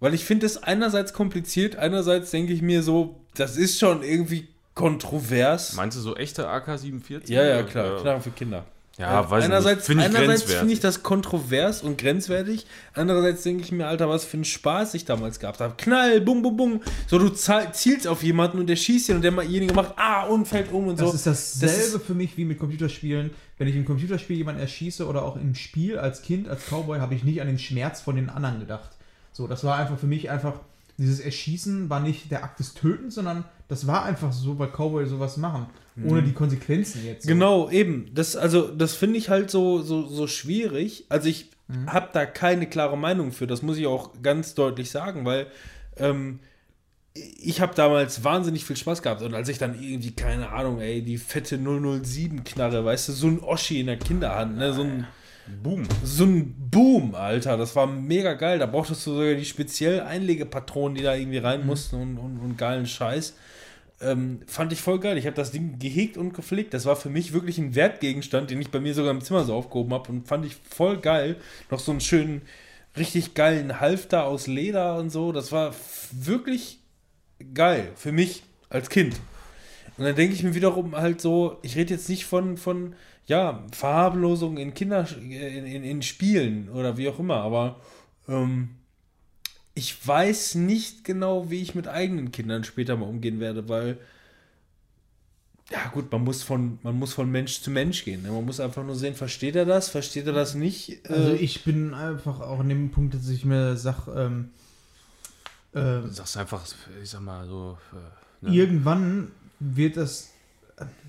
Weil 0.00 0.14
ich 0.14 0.24
finde 0.24 0.46
es 0.46 0.62
einerseits 0.62 1.12
kompliziert, 1.12 1.76
einerseits 1.76 2.30
denke 2.30 2.52
ich 2.52 2.62
mir 2.62 2.82
so, 2.82 3.16
das 3.34 3.56
ist 3.56 3.78
schon 3.78 4.02
irgendwie 4.02 4.48
kontrovers. 4.74 5.74
Meinst 5.74 5.96
du 5.96 6.00
so 6.00 6.16
echte 6.16 6.48
AK-47? 6.48 7.30
ja, 7.32 7.44
ja, 7.44 7.54
Oder- 7.58 7.64
klar, 7.64 8.00
Knarren 8.00 8.22
für 8.22 8.30
Kinder. 8.30 8.64
Ja, 8.96 9.30
weiß 9.30 9.44
einerseits, 9.44 9.88
ich 9.88 9.94
nicht. 9.94 10.04
Finde 10.06 10.18
ich 10.20 10.24
einerseits 10.26 10.52
finde 10.52 10.72
ich 10.72 10.80
das 10.80 11.04
kontrovers 11.04 11.82
und 11.82 11.98
grenzwertig. 11.98 12.66
Andererseits 12.94 13.44
denke 13.44 13.62
ich 13.62 13.70
mir, 13.70 13.86
Alter, 13.86 14.08
was 14.08 14.24
für 14.24 14.38
ein 14.38 14.44
Spaß 14.44 14.94
ich 14.94 15.04
damals 15.04 15.38
gehabt 15.38 15.60
habe. 15.60 15.74
Knall, 15.76 16.20
bum, 16.20 16.42
bum, 16.42 16.56
bum. 16.56 16.80
So, 17.06 17.16
du 17.20 17.28
zielst 17.28 18.08
auf 18.08 18.24
jemanden 18.24 18.58
und 18.58 18.66
der 18.66 18.74
schießt 18.74 19.10
ihn 19.10 19.16
und 19.16 19.22
derjenige 19.22 19.72
macht, 19.72 19.92
ah, 19.96 20.24
und 20.24 20.48
fällt 20.48 20.72
um 20.72 20.88
und 20.88 20.98
Das 21.00 21.10
so. 21.10 21.14
ist 21.14 21.26
dasselbe 21.28 21.66
Das 21.76 21.86
ist- 21.94 22.02
für 22.06 22.14
mich 22.14 22.36
wie 22.36 22.44
mit 22.44 22.58
Computerspielen. 22.58 23.30
Wenn 23.56 23.68
ich 23.68 23.76
im 23.76 23.84
Computerspiel 23.84 24.36
jemanden 24.36 24.60
erschieße 24.62 25.06
oder 25.06 25.22
auch 25.22 25.36
im 25.36 25.54
Spiel 25.54 25.96
als 25.96 26.22
Kind, 26.22 26.48
als 26.48 26.62
Cowboy, 26.68 26.98
habe 26.98 27.14
ich 27.14 27.22
nicht 27.22 27.40
an 27.40 27.46
den 27.46 27.60
Schmerz 27.60 28.00
von 28.00 28.16
den 28.16 28.28
anderen 28.28 28.58
gedacht. 28.58 28.90
So, 29.38 29.46
das 29.46 29.62
war 29.62 29.76
einfach 29.76 29.96
für 29.96 30.08
mich 30.08 30.30
einfach, 30.30 30.54
dieses 30.96 31.20
Erschießen 31.20 31.88
war 31.88 32.00
nicht 32.00 32.32
der 32.32 32.42
Akt 32.42 32.58
des 32.58 32.74
Tötens, 32.74 33.14
sondern 33.14 33.44
das 33.68 33.86
war 33.86 34.04
einfach 34.04 34.32
so, 34.32 34.58
weil 34.58 34.66
Cowboy 34.66 35.06
sowas 35.06 35.36
machen. 35.36 35.66
Ohne 36.04 36.24
die 36.24 36.32
Konsequenzen 36.32 37.06
jetzt. 37.06 37.22
So. 37.22 37.28
Genau, 37.28 37.70
eben. 37.70 38.10
Das, 38.12 38.34
also, 38.34 38.66
das 38.66 38.96
finde 38.96 39.16
ich 39.16 39.28
halt 39.28 39.48
so, 39.48 39.80
so, 39.80 40.06
so 40.08 40.26
schwierig. 40.26 41.06
Also 41.08 41.28
ich 41.28 41.50
habe 41.86 42.08
da 42.12 42.26
keine 42.26 42.66
klare 42.66 42.98
Meinung 42.98 43.30
für. 43.30 43.46
Das 43.46 43.62
muss 43.62 43.78
ich 43.78 43.86
auch 43.86 44.10
ganz 44.22 44.54
deutlich 44.54 44.90
sagen, 44.90 45.24
weil 45.24 45.46
ähm, 45.98 46.40
ich 47.14 47.60
habe 47.60 47.76
damals 47.76 48.24
wahnsinnig 48.24 48.64
viel 48.64 48.76
Spaß 48.76 49.02
gehabt. 49.02 49.22
Und 49.22 49.34
als 49.34 49.48
ich 49.48 49.58
dann 49.58 49.80
irgendwie, 49.80 50.16
keine 50.16 50.50
Ahnung, 50.50 50.80
ey, 50.80 51.00
die 51.02 51.18
fette 51.18 51.58
007 51.58 52.42
knarre, 52.42 52.84
weißt 52.84 53.10
du, 53.10 53.12
so 53.12 53.28
ein 53.28 53.38
Oschi 53.38 53.78
in 53.78 53.86
der 53.86 53.98
Kinderhand, 53.98 54.56
ne, 54.56 54.72
so 54.72 54.82
ein 54.82 55.06
Boom. 55.62 55.84
so 56.04 56.24
ein 56.24 56.54
Boom, 56.70 57.14
Alter. 57.14 57.56
Das 57.56 57.74
war 57.76 57.86
mega 57.86 58.34
geil. 58.34 58.58
Da 58.58 58.66
brauchtest 58.66 59.06
du 59.06 59.12
sogar 59.12 59.34
die 59.34 59.44
speziell 59.44 60.00
Einlegepatronen, 60.00 60.96
die 60.96 61.02
da 61.02 61.14
irgendwie 61.14 61.38
rein 61.38 61.66
mussten 61.66 61.96
und, 61.96 62.18
und, 62.18 62.38
und 62.38 62.58
geilen 62.58 62.86
Scheiß. 62.86 63.34
Ähm, 64.00 64.40
fand 64.46 64.72
ich 64.72 64.80
voll 64.80 65.00
geil. 65.00 65.18
Ich 65.18 65.26
habe 65.26 65.34
das 65.34 65.50
Ding 65.50 65.78
gehegt 65.78 66.16
und 66.16 66.34
gepflegt. 66.34 66.72
Das 66.74 66.86
war 66.86 66.94
für 66.94 67.08
mich 67.10 67.32
wirklich 67.32 67.58
ein 67.58 67.74
Wertgegenstand, 67.74 68.50
den 68.50 68.60
ich 68.60 68.70
bei 68.70 68.80
mir 68.80 68.94
sogar 68.94 69.10
im 69.10 69.22
Zimmer 69.22 69.44
so 69.44 69.54
aufgehoben 69.54 69.92
habe 69.92 70.10
und 70.10 70.28
fand 70.28 70.44
ich 70.44 70.56
voll 70.56 70.98
geil. 70.98 71.36
Noch 71.70 71.80
so 71.80 71.90
einen 71.90 72.00
schönen, 72.00 72.42
richtig 72.96 73.34
geilen 73.34 73.80
Halfter 73.80 74.24
aus 74.24 74.46
Leder 74.46 74.96
und 74.96 75.10
so. 75.10 75.32
Das 75.32 75.50
war 75.50 75.74
wirklich 76.12 76.78
geil 77.54 77.90
für 77.96 78.12
mich 78.12 78.42
als 78.68 78.88
Kind. 78.88 79.16
Und 79.96 80.04
dann 80.04 80.14
denke 80.14 80.34
ich 80.34 80.44
mir 80.44 80.54
wiederum 80.54 80.94
halt 80.94 81.20
so, 81.20 81.58
ich 81.62 81.74
rede 81.74 81.94
jetzt 81.94 82.08
nicht 82.08 82.24
von, 82.24 82.56
von 82.56 82.94
ja, 83.28 83.62
Verharmlosung 83.72 84.56
in 84.56 84.74
Kinder, 84.74 85.06
in, 85.20 85.30
in, 85.30 85.84
in 85.84 86.02
Spielen 86.02 86.68
oder 86.70 86.96
wie 86.96 87.08
auch 87.08 87.18
immer, 87.18 87.36
aber 87.36 87.80
ähm, 88.26 88.70
ich 89.74 90.06
weiß 90.06 90.56
nicht 90.56 91.04
genau, 91.04 91.50
wie 91.50 91.62
ich 91.62 91.74
mit 91.74 91.86
eigenen 91.86 92.32
Kindern 92.32 92.64
später 92.64 92.96
mal 92.96 93.08
umgehen 93.08 93.38
werde, 93.38 93.68
weil 93.68 93.98
ja 95.70 95.86
gut, 95.92 96.10
man 96.10 96.24
muss 96.24 96.42
von, 96.42 96.78
man 96.82 96.98
muss 96.98 97.12
von 97.12 97.30
Mensch 97.30 97.60
zu 97.60 97.70
Mensch 97.70 98.02
gehen. 98.04 98.22
Ne? 98.22 98.30
Man 98.30 98.46
muss 98.46 98.58
einfach 98.58 98.82
nur 98.82 98.96
sehen, 98.96 99.14
versteht 99.14 99.54
er 99.54 99.66
das, 99.66 99.90
versteht 99.90 100.26
er 100.26 100.32
das 100.32 100.54
nicht? 100.54 100.98
Also 101.08 101.32
Äh, 101.32 101.36
ich 101.36 101.62
bin 101.62 101.92
einfach 101.92 102.40
auch 102.40 102.60
an 102.60 102.70
dem 102.70 102.90
Punkt, 102.90 103.14
dass 103.14 103.28
ich 103.28 103.44
mir 103.44 103.76
sage, 103.76 104.10
ähm, 104.16 104.48
äh, 105.74 106.00
Du 106.00 106.08
sagst 106.08 106.38
einfach, 106.38 106.64
ich 107.02 107.10
sag 107.10 107.20
mal 107.20 107.46
so. 107.46 107.76
äh, 107.92 108.46
ne? 108.46 108.54
irgendwann 108.56 109.30
wird 109.60 109.98
das 109.98 110.30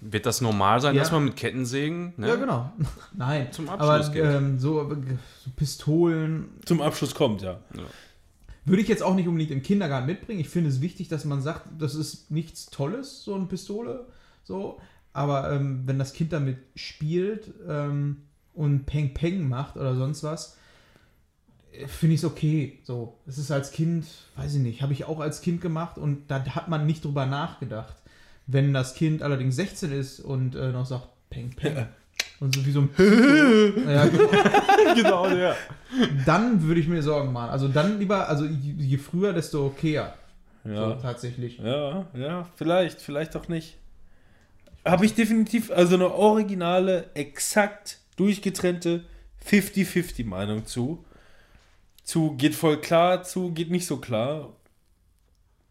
Wird 0.02 0.26
das 0.26 0.42
normal 0.42 0.80
sein, 0.82 0.96
Ja. 0.96 1.02
dass 1.02 1.12
man 1.12 1.26
mit 1.26 1.36
Kettensägen, 1.36 2.14
ne? 2.18 2.28
Ja, 2.30 2.36
genau. 2.36 2.72
Nein. 3.16 3.48
Zum 3.52 3.70
Abschluss 3.70 3.90
aber, 4.06 4.10
geht. 4.14 4.24
Ähm, 4.26 4.60
so, 4.60 4.82
aber 4.82 4.96
ge- 4.96 5.18
so 5.44 5.50
Pistolen 5.56 6.50
Zum 6.66 6.82
Abschluss 6.82 7.14
kommt, 7.16 7.42
ja. 7.42 7.60
würde 8.66 8.82
ich 8.82 8.88
jetzt 8.88 9.04
auch 9.04 9.16
nicht 9.16 9.28
unbedingt 9.28 9.52
im 9.52 9.62
Kindergarten 9.64 10.06
mitbringen. 10.08 10.40
Ich 10.40 10.50
finde 10.50 10.70
es 10.70 10.82
wichtig, 10.82 11.08
dass 11.10 11.26
man 11.26 11.42
sagt, 11.42 11.64
das 11.78 11.96
ist 11.96 12.32
nichts 12.32 12.68
Tolles, 12.68 13.24
so 13.24 13.36
eine 13.36 13.46
Pistole. 13.46 14.06
So. 14.44 14.80
Aber 15.14 15.52
ähm, 15.52 15.84
wenn 15.86 15.98
das 16.00 16.14
Kind 16.14 16.32
damit 16.34 16.58
spielt 16.76 17.52
ähm, 17.68 18.24
und 18.54 18.86
Peng 18.86 19.14
Peng 19.14 19.48
macht 19.50 19.76
oder 19.76 19.96
sonst 19.96 20.24
was, 20.24 20.56
äh, 21.74 21.88
finde 21.88 22.14
ich 22.16 22.22
es 22.22 22.26
okay. 22.26 22.80
So, 22.84 23.18
es 23.26 23.38
ist 23.38 23.52
als 23.52 23.72
Kind, 23.72 24.06
weiß 24.36 24.54
ich 24.56 24.62
nicht, 24.62 24.82
habe 24.82 24.94
ich 24.94 25.06
auch 25.06 25.20
als 25.20 25.42
Kind 25.42 25.62
gemacht 25.62 25.98
und 25.98 26.30
da 26.30 26.46
hat 26.46 26.68
man 26.70 26.86
nicht 26.86 27.04
drüber 27.04 27.26
nachgedacht. 27.26 27.96
Wenn 28.52 28.74
das 28.74 28.96
Kind 28.96 29.22
allerdings 29.22 29.56
16 29.58 29.92
ist 29.92 30.20
und 30.20 30.56
äh, 30.56 30.72
noch 30.72 30.86
sagt 30.86 31.08
Peng 31.30 31.52
Peng 31.52 31.86
und 32.40 32.56
so 32.56 32.66
wie 32.66 32.72
so 32.72 32.82
ein 32.82 32.90
ja, 33.88 34.08
genau. 34.08 34.30
genau, 34.96 35.28
ja. 35.30 35.56
dann 36.26 36.64
würde 36.64 36.82
ich 36.82 36.88
mir 36.88 37.04
Sorgen 37.04 37.32
machen. 37.32 37.52
Also 37.52 37.68
dann 37.68 38.00
lieber, 38.00 38.28
also 38.28 38.46
je, 38.46 38.74
je 38.78 38.98
früher, 38.98 39.34
desto 39.34 39.68
okayer. 39.68 40.16
Ja. 40.64 40.90
So, 40.90 41.02
tatsächlich. 41.02 41.60
Ja, 41.60 42.08
ja, 42.14 42.50
vielleicht, 42.56 43.02
vielleicht 43.02 43.36
auch 43.36 43.48
nicht. 43.50 43.78
Habe 44.84 45.06
ich 45.06 45.14
definitiv, 45.14 45.70
also 45.72 45.96
eine 45.96 46.12
originale, 46.12 47.10
exakt 47.14 48.00
durchgetrennte 48.16 49.04
50-50 49.46 50.26
Meinung 50.26 50.66
zu. 50.66 51.06
Zu 52.04 52.36
geht 52.36 52.56
voll 52.56 52.82
klar, 52.82 53.24
zu 53.24 53.52
geht 53.52 53.70
nicht 53.70 53.86
so 53.86 53.98
klar. 53.98 54.54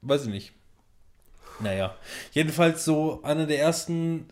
Weiß 0.02 0.26
ich 0.26 0.30
nicht. 0.30 0.52
Naja, 1.60 1.94
jedenfalls 2.32 2.84
so 2.84 3.20
eine 3.22 3.46
der 3.46 3.58
ersten 3.58 4.26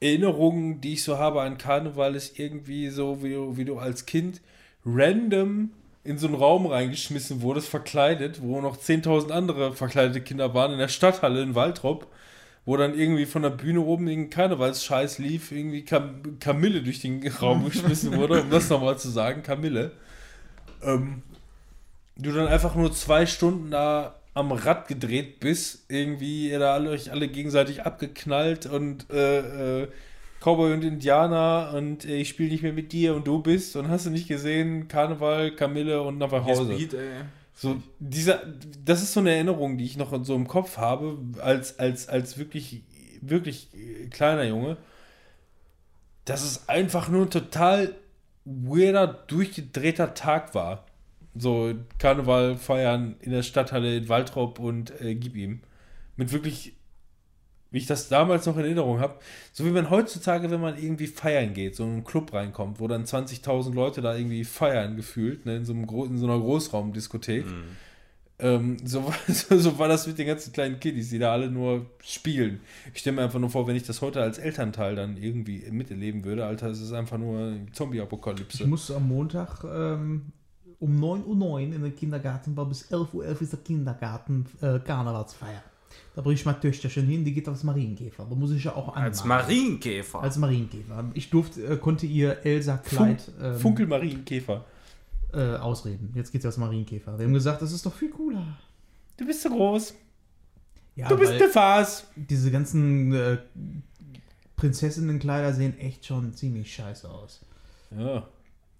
Erinnerungen, 0.00 0.80
die 0.80 0.94
ich 0.94 1.04
so 1.04 1.18
habe 1.18 1.42
an 1.42 1.58
Karneval, 1.58 2.14
ist 2.14 2.38
irgendwie 2.38 2.88
so, 2.88 3.22
wie 3.22 3.32
du, 3.32 3.56
wie 3.56 3.64
du 3.64 3.78
als 3.78 4.06
Kind 4.06 4.40
random 4.84 5.70
in 6.04 6.18
so 6.18 6.26
einen 6.26 6.36
Raum 6.36 6.66
reingeschmissen 6.66 7.40
wurdest, 7.40 7.68
verkleidet, 7.68 8.42
wo 8.42 8.60
noch 8.60 8.76
10.000 8.76 9.30
andere 9.30 9.72
verkleidete 9.72 10.20
Kinder 10.20 10.52
waren, 10.52 10.72
in 10.72 10.78
der 10.78 10.88
Stadthalle 10.88 11.42
in 11.42 11.54
Waldrop, 11.54 12.06
wo 12.66 12.76
dann 12.76 12.98
irgendwie 12.98 13.24
von 13.24 13.42
der 13.42 13.50
Bühne 13.50 13.80
oben 13.80 14.06
irgendein 14.06 14.30
Karnevalsscheiß 14.30 15.18
lief, 15.18 15.50
irgendwie 15.50 15.84
Kam 15.84 16.38
Kamille 16.40 16.82
durch 16.82 17.00
den 17.00 17.26
Raum 17.40 17.64
geschmissen 17.64 18.14
wurde, 18.16 18.42
um 18.42 18.50
das 18.50 18.68
nochmal 18.68 18.98
zu 18.98 19.08
sagen, 19.08 19.42
Kamille. 19.42 19.92
Ähm, 20.82 21.22
du 22.16 22.32
dann 22.32 22.48
einfach 22.48 22.74
nur 22.74 22.92
zwei 22.92 23.24
Stunden 23.24 23.70
da 23.70 24.16
am 24.34 24.50
Rad 24.52 24.88
gedreht 24.88 25.40
bist, 25.40 25.84
irgendwie 25.88 26.50
ihr 26.50 26.58
da 26.58 26.74
alle, 26.74 26.90
euch 26.90 27.12
alle 27.12 27.28
gegenseitig 27.28 27.84
abgeknallt 27.86 28.66
und 28.66 29.08
äh, 29.10 29.82
äh, 29.82 29.88
Cowboy 30.40 30.74
und 30.74 30.84
Indianer 30.84 31.72
und 31.74 32.04
äh, 32.04 32.16
ich 32.16 32.28
spiele 32.28 32.50
nicht 32.50 32.62
mehr 32.62 32.72
mit 32.72 32.92
dir 32.92 33.14
und 33.14 33.26
du 33.26 33.40
bist 33.40 33.76
und 33.76 33.88
hast 33.88 34.06
du 34.06 34.10
nicht 34.10 34.28
gesehen, 34.28 34.88
Karneval, 34.88 35.54
Kamille 35.54 36.02
und 36.02 36.18
nach 36.18 36.32
Hause. 36.32 36.72
Ey. 36.72 36.88
So, 37.56 37.80
dieser, 38.00 38.42
das 38.84 39.02
ist 39.02 39.12
so 39.12 39.20
eine 39.20 39.32
Erinnerung, 39.32 39.78
die 39.78 39.84
ich 39.84 39.96
noch 39.96 40.24
so 40.24 40.34
im 40.34 40.48
Kopf 40.48 40.76
habe, 40.76 41.18
als, 41.40 41.78
als, 41.78 42.08
als 42.08 42.36
wirklich, 42.36 42.82
wirklich 43.20 43.68
äh, 43.74 44.08
kleiner 44.08 44.44
Junge. 44.44 44.76
Dass 46.24 46.42
es 46.42 46.68
einfach 46.68 47.08
nur 47.08 47.22
ein 47.26 47.30
total 47.30 47.94
weirder, 48.44 49.06
durchgedrehter 49.06 50.14
Tag 50.14 50.54
war. 50.54 50.86
So, 51.36 51.74
Karneval 51.98 52.56
feiern 52.56 53.16
in 53.20 53.32
der 53.32 53.42
Stadthalle 53.42 53.96
in 53.96 54.08
Waldrop 54.08 54.58
und 54.58 54.98
äh, 55.00 55.14
gib 55.14 55.34
ihm. 55.36 55.60
Mit 56.16 56.32
wirklich, 56.32 56.74
wie 57.72 57.78
ich 57.78 57.86
das 57.86 58.08
damals 58.08 58.46
noch 58.46 58.56
in 58.56 58.62
Erinnerung 58.64 59.00
habe, 59.00 59.18
so 59.52 59.64
wie 59.64 59.70
man 59.70 59.90
heutzutage, 59.90 60.50
wenn 60.50 60.60
man 60.60 60.76
irgendwie 60.78 61.08
feiern 61.08 61.52
geht, 61.54 61.74
so 61.74 61.82
in 61.84 61.90
einen 61.90 62.04
Club 62.04 62.32
reinkommt, 62.32 62.78
wo 62.78 62.86
dann 62.86 63.04
20.000 63.04 63.74
Leute 63.74 64.00
da 64.00 64.14
irgendwie 64.16 64.44
feiern 64.44 64.94
gefühlt, 64.94 65.44
ne, 65.44 65.56
in, 65.56 65.64
so 65.64 65.72
einem 65.72 65.86
Gro 65.86 66.04
in 66.04 66.18
so 66.18 66.26
einer 66.26 66.38
Großraumdiskothek. 66.38 67.46
Ähm, 68.38 68.76
so, 68.84 69.04
war, 69.04 69.14
so, 69.28 69.58
so 69.58 69.78
war 69.78 69.88
das 69.88 70.06
mit 70.06 70.18
den 70.18 70.26
ganzen 70.26 70.52
kleinen 70.52 70.78
Kiddies, 70.78 71.10
die 71.10 71.18
da 71.18 71.32
alle 71.32 71.50
nur 71.50 71.86
spielen. 72.02 72.60
Ich 72.92 73.00
stelle 73.00 73.16
mir 73.16 73.22
einfach 73.22 73.38
nur 73.40 73.50
vor, 73.50 73.66
wenn 73.66 73.76
ich 73.76 73.84
das 73.84 74.02
heute 74.02 74.20
als 74.22 74.38
Elternteil 74.38 74.94
dann 74.94 75.16
irgendwie 75.16 75.64
miterleben 75.70 76.24
würde, 76.24 76.44
Alter, 76.46 76.68
es 76.68 76.80
ist 76.80 76.92
einfach 76.92 77.18
nur 77.18 77.38
eine 77.38 77.64
Ich 77.66 77.72
Zombie-Apokalypse. 77.72 78.66
musste 78.66 78.96
am 78.96 79.08
Montag 79.08 79.64
ähm, 79.64 80.32
um 80.84 81.02
9.09 81.02 81.24
Uhr 81.26 81.60
in 81.60 81.82
den 81.82 81.96
Kindergarten, 81.96 82.56
weil 82.56 82.66
bis 82.66 82.84
11.11 82.90 83.14
Uhr 83.14 83.24
ist 83.40 83.52
der 83.52 83.60
Kindergarten 83.60 84.46
äh, 84.60 84.78
Karnevalsfeier. 84.80 85.62
Da 86.14 86.22
bringe 86.22 86.34
ich 86.34 86.44
mein 86.44 86.60
Töchterchen 86.60 87.06
hin, 87.06 87.24
die 87.24 87.32
geht 87.32 87.48
als 87.48 87.62
Marienkäfer. 87.64 88.26
Da 88.28 88.34
muss 88.34 88.50
ich 88.52 88.64
ja 88.64 88.72
auch 88.74 88.88
anmachen. 88.88 89.02
Als 89.04 89.24
Marienkäfer. 89.24 90.20
Als 90.20 90.36
Marienkäfer. 90.36 91.04
Ich 91.14 91.30
durfte, 91.30 91.64
äh, 91.64 91.76
konnte 91.76 92.06
ihr 92.06 92.44
Elsa-Kleid 92.44 93.30
ähm, 93.40 93.58
Funkelmarienkäfer. 93.58 94.64
äh, 95.32 95.56
ausreden. 95.56 96.12
Jetzt 96.14 96.30
geht 96.32 96.42
sie 96.42 96.48
als 96.48 96.56
Marienkäfer. 96.58 97.18
Wir 97.18 97.26
haben 97.26 97.32
gesagt, 97.34 97.62
das 97.62 97.72
ist 97.72 97.84
doch 97.86 97.94
viel 97.94 98.10
cooler. 98.10 98.44
Du 99.16 99.26
bist 99.26 99.42
so 99.42 99.48
groß. 99.50 99.94
Ja, 100.96 101.08
Du 101.08 101.16
bist 101.16 101.32
Phase. 101.52 102.04
diese 102.14 102.50
ganzen 102.52 103.12
äh, 103.12 103.38
Prinzessinnenkleider 104.56 105.52
sehen 105.52 105.78
echt 105.78 106.06
schon 106.06 106.32
ziemlich 106.34 106.72
scheiße 106.72 107.08
aus. 107.10 107.40
Ja, 107.96 108.26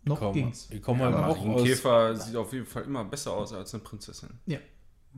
Noch 0.05 0.19
komm. 0.19 0.33
ging's. 0.33 0.69
Ich 0.71 0.83
komme 0.83 1.01
Ja, 1.01 1.07
halt 1.07 1.17
auch 1.17 1.39
aus. 1.39 1.45
Marienkäfer 1.45 2.17
sieht 2.17 2.37
auf 2.37 2.53
jeden 2.53 2.67
Fall 2.67 2.85
immer 2.85 3.05
besser 3.05 3.33
aus 3.33 3.53
als 3.53 3.73
eine 3.75 3.83
Prinzessin. 3.83 4.31
Ja. 4.47 4.59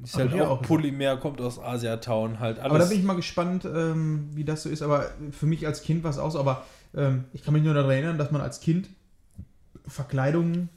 Ist 0.02 0.16
halt 0.16 0.34
auch, 0.34 0.50
auch. 0.50 0.62
Polymer, 0.62 1.16
kommt 1.16 1.40
aus 1.40 1.58
Asiatown, 1.58 2.38
halt 2.38 2.58
alles. 2.58 2.70
Aber 2.70 2.78
da 2.78 2.84
bin 2.84 2.98
ich 2.98 3.04
mal 3.04 3.16
gespannt, 3.16 3.64
ähm, 3.64 4.28
wie 4.34 4.44
das 4.44 4.62
so 4.62 4.68
ist. 4.68 4.82
Aber 4.82 5.10
für 5.32 5.46
mich 5.46 5.66
als 5.66 5.82
Kind 5.82 6.04
war 6.04 6.10
es 6.10 6.18
auch 6.18 6.30
so. 6.30 6.38
Aber 6.38 6.64
ähm, 6.94 7.24
ich 7.32 7.42
kann 7.42 7.54
mich 7.54 7.62
nur 7.62 7.74
daran 7.74 7.90
erinnern, 7.90 8.18
dass 8.18 8.30
man 8.30 8.42
als 8.42 8.60
Kind 8.60 8.88
Verkleidungen 9.86 10.68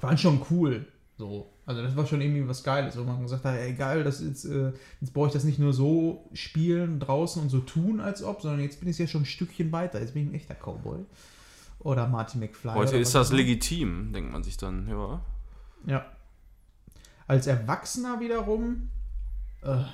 waren 0.00 0.18
schon 0.18 0.42
cool. 0.50 0.86
So. 1.18 1.50
Also 1.66 1.82
das 1.82 1.96
war 1.96 2.06
schon 2.06 2.20
irgendwie 2.20 2.46
was 2.46 2.62
Geiles, 2.62 2.96
wo 2.96 3.02
man 3.02 3.22
gesagt 3.22 3.44
hat, 3.44 3.56
ey 3.56 3.72
geil, 3.72 4.04
das 4.04 4.20
ist, 4.20 4.44
äh, 4.44 4.72
jetzt 5.00 5.12
brauche 5.12 5.26
ich 5.28 5.32
das 5.32 5.42
nicht 5.42 5.58
nur 5.58 5.72
so 5.72 6.28
spielen 6.32 7.00
draußen 7.00 7.42
und 7.42 7.48
so 7.48 7.58
tun, 7.58 8.00
als 8.00 8.22
ob, 8.22 8.40
sondern 8.40 8.60
jetzt 8.60 8.78
bin 8.80 8.88
ich 8.88 8.98
ja 8.98 9.06
schon 9.08 9.22
ein 9.22 9.26
Stückchen 9.26 9.72
weiter. 9.72 10.00
Jetzt 10.00 10.14
bin 10.14 10.24
ich 10.24 10.28
ein 10.30 10.34
echter 10.34 10.54
Cowboy. 10.54 11.04
Oder 11.78 12.08
Martin 12.08 12.40
McFly. 12.40 12.72
Heute 12.72 12.96
ist 12.96 13.14
das 13.14 13.32
legitim, 13.32 14.12
denkt 14.12 14.32
man 14.32 14.42
sich 14.42 14.56
dann, 14.56 14.88
ja. 14.88 15.20
Ja. 15.86 16.06
Als 17.26 17.46
Erwachsener 17.46 18.20
wiederum. 18.20 18.88
Äh, 19.62 19.84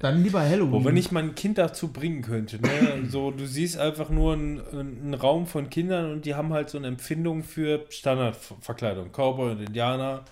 dann 0.00 0.22
lieber 0.22 0.40
Halloween. 0.40 0.72
Wo, 0.72 0.84
wenn 0.84 0.96
ich 0.96 1.12
mein 1.12 1.34
Kind 1.34 1.58
dazu 1.58 1.88
bringen 1.88 2.22
könnte, 2.22 2.60
ne? 2.60 3.04
so, 3.08 3.30
du 3.30 3.46
siehst 3.46 3.78
einfach 3.78 4.10
nur 4.10 4.32
einen, 4.32 4.60
einen 4.72 5.14
Raum 5.14 5.46
von 5.46 5.70
Kindern 5.70 6.12
und 6.12 6.24
die 6.24 6.34
haben 6.34 6.52
halt 6.52 6.70
so 6.70 6.78
eine 6.78 6.88
Empfindung 6.88 7.42
für 7.42 7.84
Standardverkleidung. 7.88 9.12
Cowboy 9.12 9.52
und 9.52 9.60
Indianer. 9.60 10.24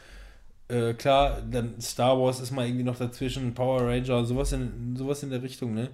Äh, 0.68 0.94
klar, 0.94 1.42
dann 1.42 1.80
Star 1.80 2.18
Wars 2.18 2.40
ist 2.40 2.50
mal 2.50 2.66
irgendwie 2.66 2.84
noch 2.84 2.96
dazwischen, 2.96 3.54
Power 3.54 3.82
Ranger, 3.82 4.24
sowas 4.24 4.52
in, 4.52 4.96
sowas 4.96 5.22
in 5.22 5.30
der 5.30 5.42
Richtung, 5.42 5.74
ne? 5.74 5.90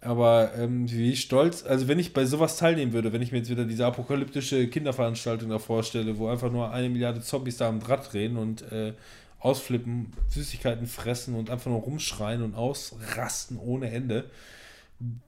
Aber 0.00 0.52
ähm, 0.56 0.88
wie 0.90 1.16
stolz, 1.16 1.64
also 1.64 1.88
wenn 1.88 1.98
ich 1.98 2.12
bei 2.12 2.24
sowas 2.24 2.56
teilnehmen 2.56 2.92
würde, 2.92 3.12
wenn 3.12 3.22
ich 3.22 3.32
mir 3.32 3.38
jetzt 3.38 3.50
wieder 3.50 3.64
diese 3.64 3.84
apokalyptische 3.84 4.68
Kinderveranstaltung 4.68 5.50
da 5.50 5.58
vorstelle, 5.58 6.18
wo 6.18 6.28
einfach 6.28 6.52
nur 6.52 6.70
eine 6.70 6.88
Milliarde 6.88 7.20
Zombies 7.20 7.56
da 7.56 7.68
am 7.68 7.80
Draht 7.80 8.12
drehen 8.12 8.36
und 8.36 8.62
äh, 8.70 8.92
ausflippen, 9.40 10.12
Süßigkeiten 10.28 10.86
fressen 10.86 11.34
und 11.34 11.50
einfach 11.50 11.70
nur 11.70 11.80
rumschreien 11.80 12.42
und 12.42 12.54
ausrasten 12.54 13.58
ohne 13.58 13.90
Ende. 13.90 14.30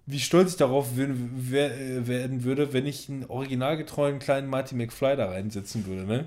Wie 0.07 0.21
stolz 0.21 0.53
ich 0.53 0.57
darauf 0.57 0.97
werden 0.97 2.45
würde, 2.45 2.73
wenn 2.73 2.87
ich 2.87 3.09
einen 3.09 3.25
originalgetreuen 3.27 4.19
kleinen 4.19 4.49
Marty 4.49 4.75
McFly 4.75 5.17
da 5.17 5.27
reinsetzen 5.27 5.87
würde, 5.87 6.05
ne? 6.05 6.27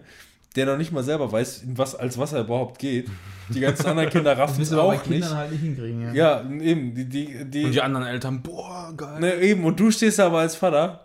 Der 0.56 0.66
noch 0.68 0.78
nicht 0.78 0.92
mal 0.92 1.04
selber 1.04 1.32
weiß, 1.32 1.64
in 1.64 1.78
was, 1.78 1.96
als 1.96 2.18
was 2.18 2.34
er 2.34 2.42
überhaupt 2.42 2.78
geht. 2.80 3.10
Die 3.50 3.60
ganzen 3.60 3.88
anderen 3.88 4.10
Kinder 4.10 4.38
raffen 4.38 4.54
es 4.54 4.60
müssen 4.60 4.78
wir 4.78 4.84
bei 4.84 4.98
auch 4.98 5.04
Kindern 5.04 5.20
nicht. 5.30 5.36
halt 5.36 5.52
nicht 5.52 5.62
hinkriegen. 5.62 6.14
Ja. 6.14 6.42
Ja, 6.42 6.50
eben. 6.62 6.94
Die, 6.94 7.06
die, 7.06 7.46
die, 7.46 7.66
Und 7.66 7.72
die 7.74 7.82
anderen 7.82 8.06
Eltern, 8.06 8.42
boah, 8.42 8.94
geil. 8.96 9.20
Ne, 9.20 9.36
eben, 9.36 9.66
und 9.66 9.80
du 9.80 9.90
stehst 9.92 10.20
da 10.20 10.28
aber 10.28 10.40
als 10.40 10.56
Vater. 10.56 11.03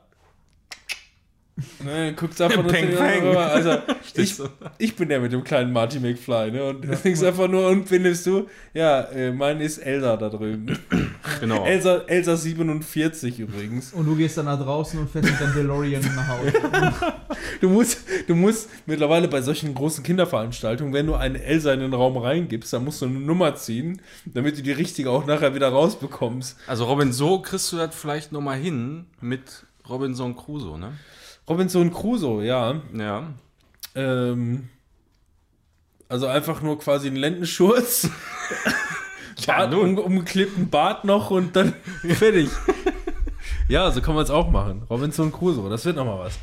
Ne, 1.84 2.14
guckst 2.14 2.40
einfach 2.40 2.62
nur 2.62 2.70
Peng, 2.70 2.94
peng. 2.94 3.22
rüber. 3.26 3.50
Also, 3.50 3.78
ich, 4.14 4.34
ich 4.78 4.94
bin 4.94 5.08
der 5.08 5.20
mit 5.20 5.32
dem 5.32 5.42
kleinen 5.42 5.72
Marty 5.72 5.98
McFly, 5.98 6.52
ne? 6.52 6.64
Und 6.64 6.82
denkst 7.04 7.22
einfach 7.22 7.48
nur, 7.48 7.68
und 7.68 7.88
findest 7.88 8.26
du, 8.26 8.46
ja, 8.74 9.00
äh, 9.02 9.32
mein 9.32 9.60
ist 9.60 9.78
Elsa 9.78 10.16
da 10.16 10.28
drüben. 10.28 10.78
Genau. 11.40 11.64
Elsa, 11.64 11.98
Elsa 12.06 12.36
47 12.36 13.38
übrigens. 13.38 13.92
Und 13.92 14.06
du 14.06 14.16
gehst 14.16 14.38
dann 14.38 14.46
nach 14.46 14.58
draußen 14.58 14.98
und 14.98 15.10
fährst 15.10 15.30
mit 15.30 15.40
deinem 15.40 15.54
DeLorean 15.54 16.00
nach 16.16 16.28
Hause. 16.28 16.52
Du 17.60 17.68
musst, 17.68 17.98
du 18.26 18.34
musst 18.34 18.68
mittlerweile 18.86 19.28
bei 19.28 19.40
solchen 19.42 19.74
großen 19.74 20.02
Kinderveranstaltungen, 20.02 20.92
wenn 20.92 21.06
du 21.06 21.14
eine 21.14 21.42
Elsa 21.42 21.72
in 21.74 21.80
den 21.80 21.92
Raum 21.92 22.16
reingibst, 22.16 22.72
dann 22.72 22.84
musst 22.84 23.02
du 23.02 23.06
eine 23.06 23.20
Nummer 23.20 23.54
ziehen, 23.56 24.00
damit 24.24 24.58
du 24.58 24.62
die 24.62 24.72
richtige 24.72 25.10
auch 25.10 25.26
nachher 25.26 25.54
wieder 25.54 25.68
rausbekommst. 25.68 26.56
Also 26.66 26.84
Robin, 26.86 27.12
so 27.12 27.40
kriegst 27.40 27.72
du 27.72 27.76
das 27.76 27.94
vielleicht 27.94 28.32
nochmal 28.32 28.58
hin 28.58 29.06
mit 29.20 29.66
Robinson 29.88 30.34
Crusoe, 30.36 30.78
ne? 30.78 30.92
Robinson 31.48 31.92
Crusoe, 31.92 32.44
ja. 32.44 32.80
Ja. 32.92 33.34
Ähm, 33.94 34.68
also 36.08 36.26
einfach 36.26 36.62
nur 36.62 36.78
quasi 36.78 37.08
ein 37.08 37.16
Lendenschurz 37.16 38.08
Bart, 39.46 39.74
um, 39.74 39.98
umgeklebten 39.98 40.68
Bart 40.68 41.04
noch 41.04 41.30
und 41.30 41.54
dann 41.56 41.74
fertig. 42.08 42.50
ja, 43.68 43.90
so 43.90 44.00
kann 44.00 44.14
man 44.14 44.24
es 44.24 44.30
auch 44.30 44.50
machen. 44.50 44.82
Robinson 44.90 45.32
Crusoe, 45.32 45.68
das 45.70 45.84
wird 45.84 45.96
nochmal 45.96 46.18
was. 46.18 46.38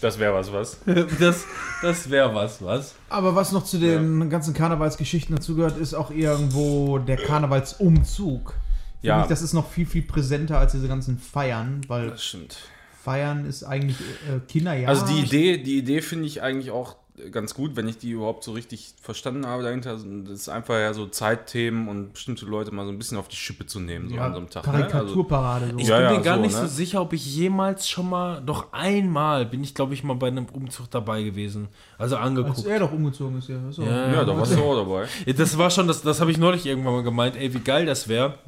Das 0.00 0.18
wäre 0.18 0.34
was, 0.34 0.52
was? 0.52 0.78
Das, 1.18 1.44
das 1.82 2.10
wäre 2.10 2.34
was, 2.34 2.62
was? 2.62 2.94
Aber 3.08 3.34
was 3.34 3.52
noch 3.52 3.64
zu 3.64 3.78
den 3.78 4.30
ganzen 4.30 4.54
Karnevalsgeschichten 4.54 5.34
dazugehört, 5.34 5.76
ist 5.76 5.94
auch 5.94 6.10
irgendwo 6.10 6.98
der 6.98 7.16
Karnevalsumzug. 7.16 8.50
Finde 8.50 8.58
Ja. 9.02 9.22
Ich, 9.22 9.28
das 9.28 9.42
ist 9.42 9.54
noch 9.54 9.68
viel, 9.68 9.86
viel 9.86 10.02
präsenter 10.02 10.58
als 10.58 10.72
diese 10.72 10.88
ganzen 10.88 11.18
Feiern, 11.18 11.80
weil 11.88 12.10
Das 12.10 12.24
stimmt. 12.24 12.58
Feiern 13.02 13.44
ist 13.46 13.64
eigentlich 13.64 13.98
äh, 14.00 14.40
Kinderjahr. 14.48 14.88
Also 14.88 15.06
die 15.06 15.20
Idee, 15.20 15.58
die 15.58 15.78
Idee 15.78 16.00
finde 16.02 16.26
ich 16.26 16.42
eigentlich 16.42 16.70
auch 16.70 16.96
ganz 17.32 17.54
gut, 17.54 17.76
wenn 17.76 17.88
ich 17.88 17.98
die 17.98 18.10
überhaupt 18.10 18.44
so 18.44 18.52
richtig 18.52 18.94
verstanden 19.00 19.46
habe 19.46 19.62
dahinter. 19.62 19.94
Das 19.94 20.04
ist 20.04 20.48
einfach 20.48 20.74
ja 20.74 20.92
so 20.94 21.06
Zeitthemen 21.06 21.88
und 21.88 22.12
bestimmte 22.12 22.46
Leute 22.46 22.72
mal 22.72 22.84
so 22.84 22.92
ein 22.92 22.98
bisschen 22.98 23.18
auf 23.18 23.28
die 23.28 23.36
Schippe 23.36 23.66
zu 23.66 23.80
nehmen, 23.80 24.08
so 24.08 24.16
ja, 24.16 24.26
an 24.26 24.32
so 24.32 24.38
einem 24.38 24.50
Tag. 24.50 24.66
Ne? 24.66 24.72
Also, 24.72 24.88
Karikaturparade. 24.88 25.70
so. 25.72 25.78
Ich 25.78 25.88
Ja, 25.88 25.96
bin 25.98 26.04
ja, 26.06 26.12
mir 26.18 26.22
gar 26.22 26.36
so, 26.36 26.42
nicht 26.42 26.54
ne? 26.54 26.60
so 26.62 26.66
sicher, 26.68 27.00
ob 27.02 27.12
ich 27.12 27.34
jemals 27.34 27.88
schon 27.88 28.08
mal, 28.08 28.40
doch 28.44 28.72
einmal 28.72 29.46
bin 29.46 29.62
ich, 29.64 29.74
glaube 29.74 29.94
ich, 29.94 30.04
mal 30.04 30.14
bei 30.14 30.28
einem 30.28 30.46
Umzug 30.46 30.90
dabei 30.90 31.22
gewesen. 31.22 31.68
Also 31.98 32.16
als 32.16 32.26
angeguckt. 32.26 32.66
er 32.66 32.80
doch 32.80 32.92
umgezogen 32.92 33.38
ist, 33.38 33.48
ja. 33.48 33.58
So. 33.70 33.82
Ja, 33.82 34.12
ja, 34.12 34.24
da 34.24 34.36
warst 34.36 34.54
du 34.54 34.62
auch 34.62 34.76
dabei. 34.76 35.06
Ja, 35.26 35.32
Das 35.32 35.56
war 35.58 35.70
schon, 35.70 35.88
das, 35.88 36.02
das 36.02 36.20
habe 36.20 36.30
ich 36.30 36.38
neulich 36.38 36.66
irgendwann 36.66 36.94
mal 36.94 37.02
gemeint, 37.02 37.36
ey, 37.36 37.52
wie 37.52 37.60
geil 37.60 37.86
das 37.86 38.08
wäre, 38.08 38.38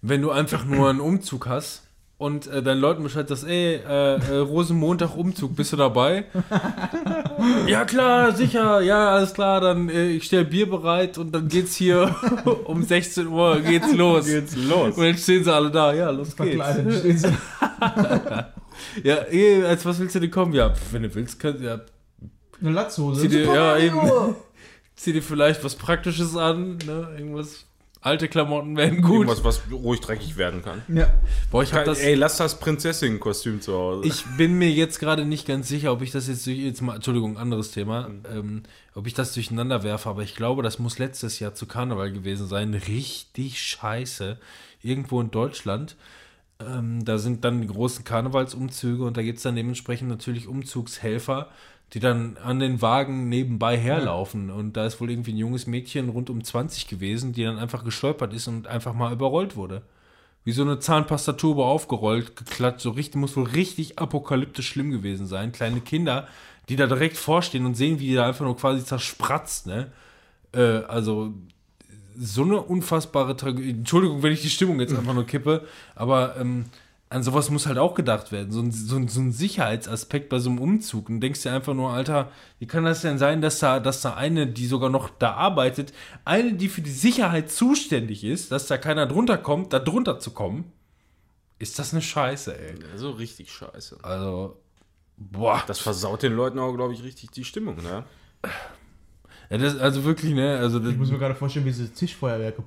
wenn 0.00 0.22
du 0.22 0.30
einfach 0.30 0.64
nur 0.64 0.88
einen 0.88 1.00
Umzug 1.00 1.46
hast 1.46 1.82
und 2.18 2.48
äh, 2.48 2.62
deinen 2.62 2.80
Leuten 2.80 3.02
Bescheid 3.04 3.28
sagst, 3.28 3.46
ey, 3.46 3.76
äh, 3.76 4.14
äh, 4.16 4.36
Rosenmontag 4.38 5.16
Umzug, 5.16 5.54
bist 5.56 5.72
du 5.72 5.76
dabei? 5.76 6.24
ja 7.68 7.84
klar, 7.84 8.32
sicher, 8.32 8.80
ja, 8.80 9.10
alles 9.10 9.32
klar, 9.34 9.60
dann 9.60 9.88
äh, 9.88 10.08
ich 10.08 10.24
stelle 10.24 10.44
Bier 10.44 10.68
bereit 10.68 11.16
und 11.16 11.32
dann 11.32 11.48
geht's 11.48 11.76
hier 11.76 12.14
um 12.64 12.82
16 12.82 13.28
Uhr 13.28 13.60
geht's 13.60 13.92
los. 13.94 14.26
Geht's 14.26 14.56
los. 14.56 14.96
Und 14.96 15.04
dann 15.04 15.16
stehen 15.16 15.44
sie 15.44 15.52
alle 15.54 15.70
da, 15.70 15.92
ja, 15.94 16.10
los 16.10 16.36
geht's. 16.36 17.22
Ja, 19.02 19.16
ey, 19.16 19.64
als 19.64 19.84
was 19.84 19.98
willst 19.98 20.14
du 20.14 20.20
denn 20.20 20.30
kommen? 20.30 20.52
Ja, 20.52 20.72
wenn 20.92 21.02
du 21.02 21.14
willst, 21.14 21.38
kannst 21.38 21.62
ja, 21.62 21.80
Eine 22.60 22.70
Latzhose. 22.70 23.22
Zieh 23.22 23.28
dir- 23.28 23.44
ja, 23.46 23.74
Mario. 23.94 24.36
zieh 24.96 25.12
dir 25.12 25.22
vielleicht 25.22 25.62
was 25.64 25.74
Praktisches 25.76 26.36
an, 26.36 26.78
ne, 26.86 27.08
irgendwas, 27.18 27.66
alte 28.00 28.28
Klamotten 28.28 28.76
wären 28.76 29.02
gut. 29.02 29.26
Irgendwas, 29.26 29.44
was 29.44 29.62
ruhig 29.70 30.00
dreckig 30.00 30.36
werden 30.36 30.62
kann. 30.62 30.82
Ja. 30.88 31.12
Boah, 31.50 31.62
ich 31.62 31.72
hab 31.72 31.84
das... 31.84 31.98
Ey, 32.00 32.14
lass 32.14 32.36
das 32.36 32.58
Prinzessin-Kostüm 32.60 33.60
zu 33.60 33.72
Hause. 33.74 34.08
Ich 34.08 34.24
bin 34.36 34.58
mir 34.58 34.70
jetzt 34.70 34.98
gerade 35.00 35.24
nicht 35.24 35.46
ganz 35.46 35.68
sicher, 35.68 35.92
ob 35.92 36.02
ich 36.02 36.10
das 36.10 36.28
jetzt 36.28 36.46
durch, 36.46 36.58
jetzt 36.58 36.80
mal, 36.80 36.96
Entschuldigung, 36.96 37.38
anderes 37.38 37.70
Thema, 37.70 38.10
ähm, 38.32 38.62
ob 38.94 39.06
ich 39.06 39.14
das 39.14 39.34
durcheinander 39.34 39.82
werfe, 39.82 40.08
aber 40.08 40.22
ich 40.22 40.34
glaube, 40.34 40.62
das 40.62 40.78
muss 40.78 40.98
letztes 40.98 41.38
Jahr 41.38 41.54
zu 41.54 41.66
Karneval 41.66 42.12
gewesen 42.12 42.46
sein. 42.46 42.74
Richtig 42.74 43.60
scheiße. 43.60 44.38
Irgendwo 44.82 45.20
in 45.20 45.30
Deutschland. 45.30 45.96
Ähm, 46.60 47.04
da 47.04 47.18
sind 47.18 47.44
dann 47.44 47.60
die 47.60 47.68
großen 47.68 48.04
Karnevalsumzüge 48.04 49.04
und 49.04 49.16
da 49.16 49.22
gibt 49.22 49.38
es 49.38 49.44
dann 49.44 49.54
dementsprechend 49.54 50.08
natürlich 50.08 50.48
Umzugshelfer, 50.48 51.50
die 51.94 52.00
dann 52.00 52.36
an 52.42 52.60
den 52.60 52.82
Wagen 52.82 53.28
nebenbei 53.28 53.76
herlaufen. 53.78 54.50
Und 54.50 54.76
da 54.76 54.86
ist 54.86 55.00
wohl 55.00 55.10
irgendwie 55.10 55.32
ein 55.32 55.38
junges 55.38 55.66
Mädchen 55.66 56.08
rund 56.10 56.28
um 56.28 56.44
20 56.44 56.86
gewesen, 56.86 57.32
die 57.32 57.44
dann 57.44 57.58
einfach 57.58 57.84
gestolpert 57.84 58.34
ist 58.34 58.46
und 58.46 58.66
einfach 58.66 58.92
mal 58.92 59.12
überrollt 59.12 59.56
wurde. 59.56 59.82
Wie 60.44 60.52
so 60.52 60.62
eine 60.62 60.78
Zahnpastatube 60.78 61.64
aufgerollt, 61.64 62.36
geklatscht, 62.36 62.80
so 62.80 62.90
richtig, 62.90 63.16
muss 63.16 63.36
wohl 63.36 63.46
richtig 63.46 63.98
apokalyptisch 63.98 64.68
schlimm 64.68 64.90
gewesen 64.90 65.26
sein. 65.26 65.52
Kleine 65.52 65.80
Kinder, 65.80 66.28
die 66.68 66.76
da 66.76 66.86
direkt 66.86 67.16
vorstehen 67.16 67.66
und 67.66 67.74
sehen, 67.74 67.98
wie 68.00 68.08
die 68.08 68.14
da 68.14 68.26
einfach 68.26 68.44
nur 68.44 68.56
quasi 68.56 68.84
zerspratzt, 68.84 69.66
ne? 69.66 69.90
Äh, 70.52 70.82
also, 70.88 71.34
so 72.18 72.42
eine 72.42 72.60
unfassbare 72.60 73.36
Tragödie. 73.36 73.70
Entschuldigung, 73.70 74.22
wenn 74.22 74.32
ich 74.32 74.42
die 74.42 74.50
Stimmung 74.50 74.80
jetzt 74.80 74.94
einfach 74.94 75.14
nur 75.14 75.26
kippe, 75.26 75.66
aber 75.94 76.36
ähm, 76.38 76.66
an 77.10 77.22
sowas 77.22 77.50
muss 77.50 77.66
halt 77.66 77.78
auch 77.78 77.94
gedacht 77.94 78.32
werden. 78.32 78.52
So 78.52 78.60
ein, 78.60 78.70
so, 78.70 78.96
ein, 78.96 79.08
so 79.08 79.20
ein 79.20 79.32
Sicherheitsaspekt 79.32 80.28
bei 80.28 80.38
so 80.38 80.50
einem 80.50 80.58
Umzug. 80.58 81.08
Und 81.08 81.16
du 81.16 81.20
denkst 81.20 81.42
dir 81.42 81.52
einfach 81.52 81.74
nur, 81.74 81.90
Alter, 81.90 82.30
wie 82.58 82.66
kann 82.66 82.84
das 82.84 83.00
denn 83.00 83.18
sein, 83.18 83.40
dass 83.40 83.60
da, 83.60 83.80
dass 83.80 84.02
da 84.02 84.14
eine, 84.14 84.46
die 84.46 84.66
sogar 84.66 84.90
noch 84.90 85.08
da 85.08 85.32
arbeitet, 85.32 85.92
eine, 86.24 86.54
die 86.54 86.68
für 86.68 86.82
die 86.82 86.90
Sicherheit 86.90 87.50
zuständig 87.50 88.24
ist, 88.24 88.52
dass 88.52 88.66
da 88.66 88.76
keiner 88.76 89.06
drunter 89.06 89.38
kommt, 89.38 89.72
da 89.72 89.78
drunter 89.78 90.18
zu 90.20 90.32
kommen? 90.32 90.70
Ist 91.58 91.78
das 91.78 91.92
eine 91.92 92.02
Scheiße, 92.02 92.56
ey. 92.56 92.74
so 92.96 93.10
richtig 93.10 93.50
scheiße. 93.52 93.98
Also, 94.02 94.60
boah. 95.16 95.62
Das 95.66 95.78
versaut 95.78 96.22
den 96.22 96.34
Leuten 96.34 96.58
auch, 96.58 96.72
glaube 96.74 96.92
ich, 96.92 97.02
richtig 97.02 97.30
die 97.30 97.44
Stimmung, 97.44 97.76
ne? 97.76 98.04
Ja, 99.50 99.56
das, 99.56 99.78
also 99.78 100.04
wirklich, 100.04 100.34
ne? 100.34 100.58
Also, 100.58 100.78
das, 100.78 100.92
Ich 100.92 100.98
muss 100.98 101.10
mir 101.10 101.18
gerade 101.18 101.34
vorstellen, 101.34 101.64
wie 101.64 101.70
diese 101.70 101.90
Tischfeuerwerke. 101.90 102.62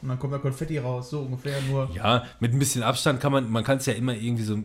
Und 0.00 0.08
dann 0.08 0.18
kommt 0.18 0.32
da 0.32 0.38
Konfetti 0.38 0.78
raus, 0.78 1.10
so 1.10 1.20
ungefähr 1.20 1.60
nur. 1.62 1.90
Ja, 1.94 2.24
mit 2.40 2.52
ein 2.52 2.58
bisschen 2.58 2.82
Abstand 2.82 3.20
kann 3.20 3.32
man, 3.32 3.50
man 3.50 3.64
kann 3.64 3.78
es 3.78 3.86
ja 3.86 3.94
immer 3.94 4.14
irgendwie 4.14 4.44
so, 4.44 4.58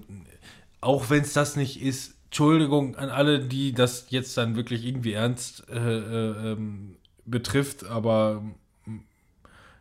auch 0.81 1.09
wenn 1.09 1.21
es 1.21 1.33
das 1.33 1.55
nicht 1.55 1.81
ist, 1.81 2.15
Entschuldigung 2.25 2.95
an 2.95 3.09
alle, 3.09 3.39
die 3.39 3.73
das 3.73 4.07
jetzt 4.09 4.35
dann 4.37 4.55
wirklich 4.55 4.85
irgendwie 4.85 5.13
ernst 5.13 5.69
äh, 5.69 5.77
äh, 5.77 6.51
ähm, 6.53 6.95
betrifft, 7.25 7.85
aber 7.85 8.43
mm, 8.85 8.99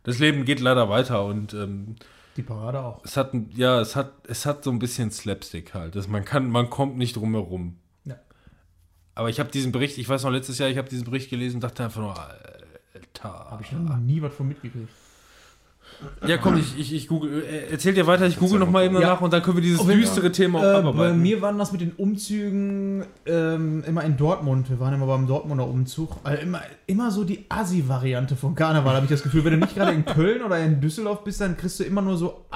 das 0.05 0.18
Leben 0.18 0.44
geht 0.44 0.61
leider 0.61 0.88
weiter 0.88 1.24
und 1.24 1.55
ähm, 1.55 1.96
Die 2.36 2.42
Parade 2.42 2.80
auch. 2.80 3.05
es 3.05 3.16
hat, 3.16 3.32
ja, 3.55 3.80
es 3.80 3.96
hat, 3.96 4.12
es 4.28 4.44
hat 4.44 4.64
so 4.64 4.70
ein 4.70 4.78
bisschen 4.78 5.11
Slapstick 5.11 5.72
halt. 5.72 5.96
Das, 5.96 6.09
man 6.09 6.24
kann, 6.24 6.50
man 6.50 6.68
kommt 6.68 6.98
nicht 6.98 7.16
drum 7.16 7.32
herum. 7.32 7.78
Ja. 8.05 8.16
Aber 9.14 9.30
ich 9.30 9.40
habe 9.40 9.50
diesen 9.50 9.72
Bericht, 9.72 9.96
ich 9.96 10.09
weiß 10.09 10.22
noch 10.24 10.30
letztes 10.30 10.59
Jahr, 10.59 10.68
ich 10.68 10.76
habe 10.76 10.90
diesen 10.90 11.05
Bericht 11.05 11.30
gelesen 11.30 11.57
und 11.57 11.64
dachte 11.64 11.84
einfach 11.84 12.00
nur, 12.00 12.18
Alter. 12.18 13.50
Habe 13.50 13.62
ich 13.62 13.72
noch 13.72 13.96
nie 13.96 14.20
was 14.20 14.34
von 14.34 14.48
mitgekriegt. 14.48 14.90
Ja, 16.26 16.36
komm, 16.38 16.57
ich, 16.57 16.78
ich, 16.78 16.92
ich 16.94 17.09
google. 17.09 17.42
äh, 17.42 17.70
Erzähl 17.72 17.94
dir 17.94 18.07
weiter, 18.07 18.26
ich 18.26 18.38
google 18.38 18.59
noch 18.59 18.70
mal 18.70 18.84
eben 18.84 18.94
Ja. 19.00 19.09
nach 19.09 19.20
und 19.20 19.32
dann 19.32 19.42
können 19.42 19.57
wir 19.57 19.62
dieses 19.62 19.84
düstere 19.86 20.30
Thema 20.32 20.59
auch 20.59 20.62
Äh, 20.62 20.66
bei 20.66 20.78
abarbeiten. 20.78 21.20
mir 21.22 21.40
waren 21.42 21.59
das 21.59 21.72
mit 21.72 21.80
den 21.80 21.92
Umzügen 21.92 23.05
ähm, 23.26 23.82
immer 23.86 24.05
in 24.05 24.16
Dortmund. 24.16 24.70
Wir 24.70 24.78
waren 24.80 24.94
immer 24.94 25.07
beim 25.07 25.26
Dortmunder 25.26 25.66
Umzug. 25.66 26.16
Also 26.24 26.42
immer, 26.42 26.62
immer 26.86 27.11
so 27.11 27.24
die 27.24 27.44
Assi-Variante 27.48 28.36
von 28.36 28.55
Karneval, 28.55 28.94
habe 28.94 29.07
ich 29.07 29.11
das 29.11 29.22
Gefühl. 29.22 29.44
Wenn 29.44 29.53
du 29.55 29.59
nicht 29.59 29.74
gerade 29.74 29.92
in 29.92 30.05
Köln 30.05 30.42
oder 30.42 30.59
in 30.59 30.80
Düsseldorf 30.80 31.24
bist, 31.24 31.40
dann 31.40 31.57
kriegst 31.57 31.80
du 31.80 31.84
immer 31.84 32.03
nur 32.03 32.16
so 32.16 32.46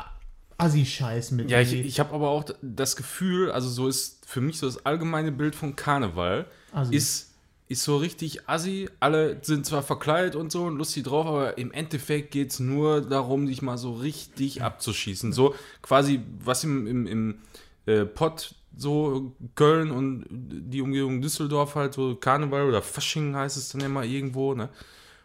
Assi-Scheiß 0.59 1.33
mit. 1.33 1.51
Ja, 1.51 1.61
ich, 1.61 1.73
ich 1.75 2.01
habe 2.01 2.15
aber 2.15 2.29
auch 2.31 2.45
das 2.63 2.97
Gefühl, 2.97 3.51
also 3.51 3.69
so 3.69 3.89
ist 3.89 4.25
für 4.27 4.41
mich 4.41 4.59
so 4.59 4.67
das 4.67 4.85
allgemeine 4.87 5.31
Bild 5.33 5.55
von 5.55 5.77
Karneval, 5.77 6.47
Assi. 6.73 6.95
ist, 6.97 7.35
ist 7.69 7.83
so 7.83 7.97
richtig 7.97 8.49
assi. 8.49 8.89
Alle 9.01 9.39
sind 9.43 9.67
zwar 9.67 9.83
verkleidet 9.83 10.37
und 10.37 10.53
so 10.53 10.65
und 10.65 10.77
lustig 10.77 11.05
drauf, 11.05 11.27
aber 11.27 11.59
im 11.59 11.73
Endeffekt 11.73 12.31
geht 12.31 12.53
es 12.53 12.61
nur 12.61 13.01
darum, 13.01 13.47
dich 13.47 13.63
mal 13.63 13.79
so 13.79 13.95
richtig 13.95 14.63
abzuschießen. 14.63 15.33
So 15.33 15.55
quasi, 15.83 16.21
was 16.45 16.65
im, 16.65 16.87
im, 16.87 17.07
im 17.07 17.39
äh, 17.87 18.05
Pott 18.05 18.55
so 18.77 19.33
Köln 19.55 19.91
und 19.91 20.27
die 20.31 20.83
Umgebung 20.83 21.23
Düsseldorf 21.23 21.75
halt 21.75 21.95
so 21.95 22.15
Karneval 22.15 22.69
oder 22.69 22.83
Fasching 22.83 23.35
heißt 23.35 23.57
es 23.57 23.71
dann 23.71 23.81
immer 23.81 24.05
irgendwo, 24.05 24.55
ne? 24.55 24.69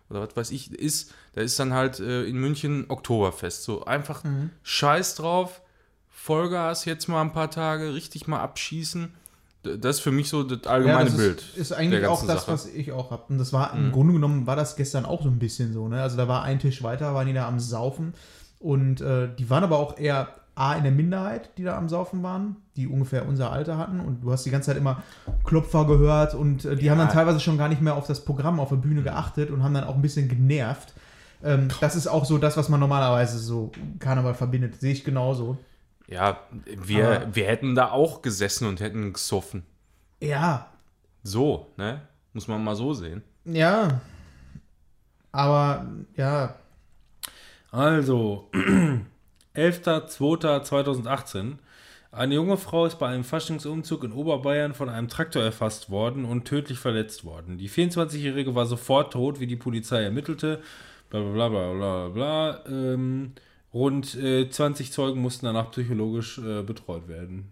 Oder 0.10 0.28
was 0.28 0.36
weiß 0.36 0.52
ich, 0.52 0.74
ist, 0.74 1.14
da 1.34 1.42
ist 1.42 1.58
dann 1.60 1.74
halt 1.74 2.00
äh, 2.00 2.24
in 2.26 2.38
München 2.38 2.86
Oktoberfest. 2.90 3.64
So 3.64 3.86
einfach 3.86 4.24
Scheiß 4.64 5.16
drauf, 5.16 5.62
Vollgas 6.10 6.86
jetzt 6.86 7.08
mal 7.08 7.22
ein 7.22 7.34
paar 7.34 7.50
Tage, 7.50 7.94
richtig 7.94 8.28
mal 8.28 8.42
abschießen. 8.42 9.14
Das 9.64 9.98
ist 9.98 10.02
für 10.02 10.12
mich 10.12 10.28
so 10.30 10.44
das 10.44 10.66
allgemeine 10.68 11.06
das 11.06 11.18
Bild. 11.18 11.40
Ist, 11.42 11.58
ist 11.58 11.72
eigentlich 11.74 12.06
auch 12.08 12.26
das, 12.26 12.46
Sache. 12.46 12.52
Mhm. 12.52 12.54
was 12.54 12.66
ich 12.68 12.92
auch 12.92 13.12
habe. 13.12 13.24
Und 13.30 13.38
das 13.38 13.54
war 13.54 13.74
im 13.76 13.92
Grunde 13.92 14.14
genommen 14.14 14.48
war 14.48 14.56
das 14.56 14.76
gestern 14.76 15.06
auch 15.06 15.22
so 15.22 15.30
ein 15.30 15.38
bisschen 15.40 15.72
so. 15.74 15.88
Ne? 15.88 16.02
Also 16.02 16.18
da 16.18 16.28
war 16.28 16.44
ein 16.44 16.60
Tisch 16.60 16.82
weiter, 16.82 17.14
waren 17.14 17.28
die 17.28 17.34
da 17.34 17.48
am 17.48 17.60
Saufen. 17.60 18.14
Und 18.60 19.02
äh, 19.02 19.30
die 19.38 19.50
waren 19.50 19.64
aber 19.64 19.78
auch 19.78 19.98
eher 19.98 20.30
A 20.56 20.74
in 20.74 20.84
der 20.84 20.92
Minderheit, 20.92 21.52
die 21.58 21.64
da 21.64 21.78
am 21.78 21.90
Saufen 21.90 22.24
waren, 22.24 22.58
die 22.76 22.88
ungefähr 22.88 23.28
unser 23.28 23.52
Alter 23.52 23.78
hatten. 23.78 24.00
Und 24.00 24.22
du 24.24 24.32
hast 24.32 24.46
die 24.46 24.50
ganze 24.52 24.68
Zeit 24.68 24.78
immer 24.78 25.02
Klopfer 25.44 25.86
gehört 25.86 26.36
und 26.36 26.66
äh, 26.66 26.76
die 26.76 26.92
haben 26.92 26.98
dann 26.98 27.10
teilweise 27.10 27.40
schon 27.40 27.58
gar 27.58 27.70
nicht 27.70 27.82
mehr 27.82 27.96
auf 27.96 28.08
das 28.08 28.26
Programm 28.26 28.60
auf 28.60 28.70
der 28.70 28.78
Mhm. 28.80 28.82
Bühne 28.82 29.02
geachtet 29.04 29.52
und 29.52 29.64
haben 29.64 29.74
dann 29.74 29.84
auch 29.86 29.96
ein 29.96 30.02
bisschen 30.02 30.28
genervt. 30.28 30.94
Ähm, 31.44 31.70
das 31.80 31.96
ist 31.96 32.08
auch 32.08 32.26
so 32.26 32.38
das, 32.38 32.58
was 32.58 32.70
man 32.70 32.80
normalerweise 32.80 33.40
so 33.40 33.72
Karneval 34.00 34.34
verbindet. 34.34 34.80
Sehe 34.82 34.92
ich 34.92 35.04
genauso. 35.04 35.58
Ja, 36.12 36.40
wir, 36.66 37.08
Aber- 37.22 37.36
wir 37.36 37.46
hätten 37.48 37.74
da 37.74 37.90
auch 37.92 38.22
gesessen 38.22 38.68
und 38.68 38.80
hätten 38.82 39.14
gesoffen. 39.14 39.64
Ja, 40.20 40.68
So, 41.24 41.68
ne? 41.78 42.02
Muss 42.34 42.48
man 42.48 42.64
mal 42.64 42.76
so 42.76 42.94
sehen. 42.94 43.24
ja. 43.46 44.02
Aber 45.34 45.86
ja, 46.18 46.56
Also, 47.72 48.50
11.02.2018. 49.56 51.54
Eine 52.12 52.36
junge 52.36 52.58
Frau 52.58 52.86
ist 52.86 53.00
bei 53.00 53.08
einem 53.08 53.24
Faschingsumzug 53.24 54.04
in 54.04 54.12
Oberbayern 54.12 54.74
von 54.74 54.90
einem 54.90 55.08
Traktor 55.08 55.42
erfasst 55.44 55.90
worden 55.90 56.26
und 56.26 56.44
tödlich 56.44 56.80
verletzt 56.80 57.24
worden. 57.24 57.58
Die 57.58 57.70
24-Jährige 57.70 58.54
war 58.56 58.66
sofort 58.66 59.14
tot, 59.14 59.40
wie 59.40 59.48
die 59.48 59.56
Polizei 59.56 60.04
ermittelte. 60.04 60.62
Bla 61.10 61.22
bla 61.22 61.48
bla 61.48 61.50
bla 61.50 61.74
bla 61.74 62.08
bla. 62.10 62.66
Ähm, 62.68 63.32
rund 63.74 64.16
äh, 64.16 64.50
20 64.50 64.92
Zeugen 64.92 65.22
mussten 65.22 65.46
danach 65.46 65.72
psychologisch 65.72 66.38
äh, 66.40 66.62
betreut 66.64 67.08
werden. 67.08 67.52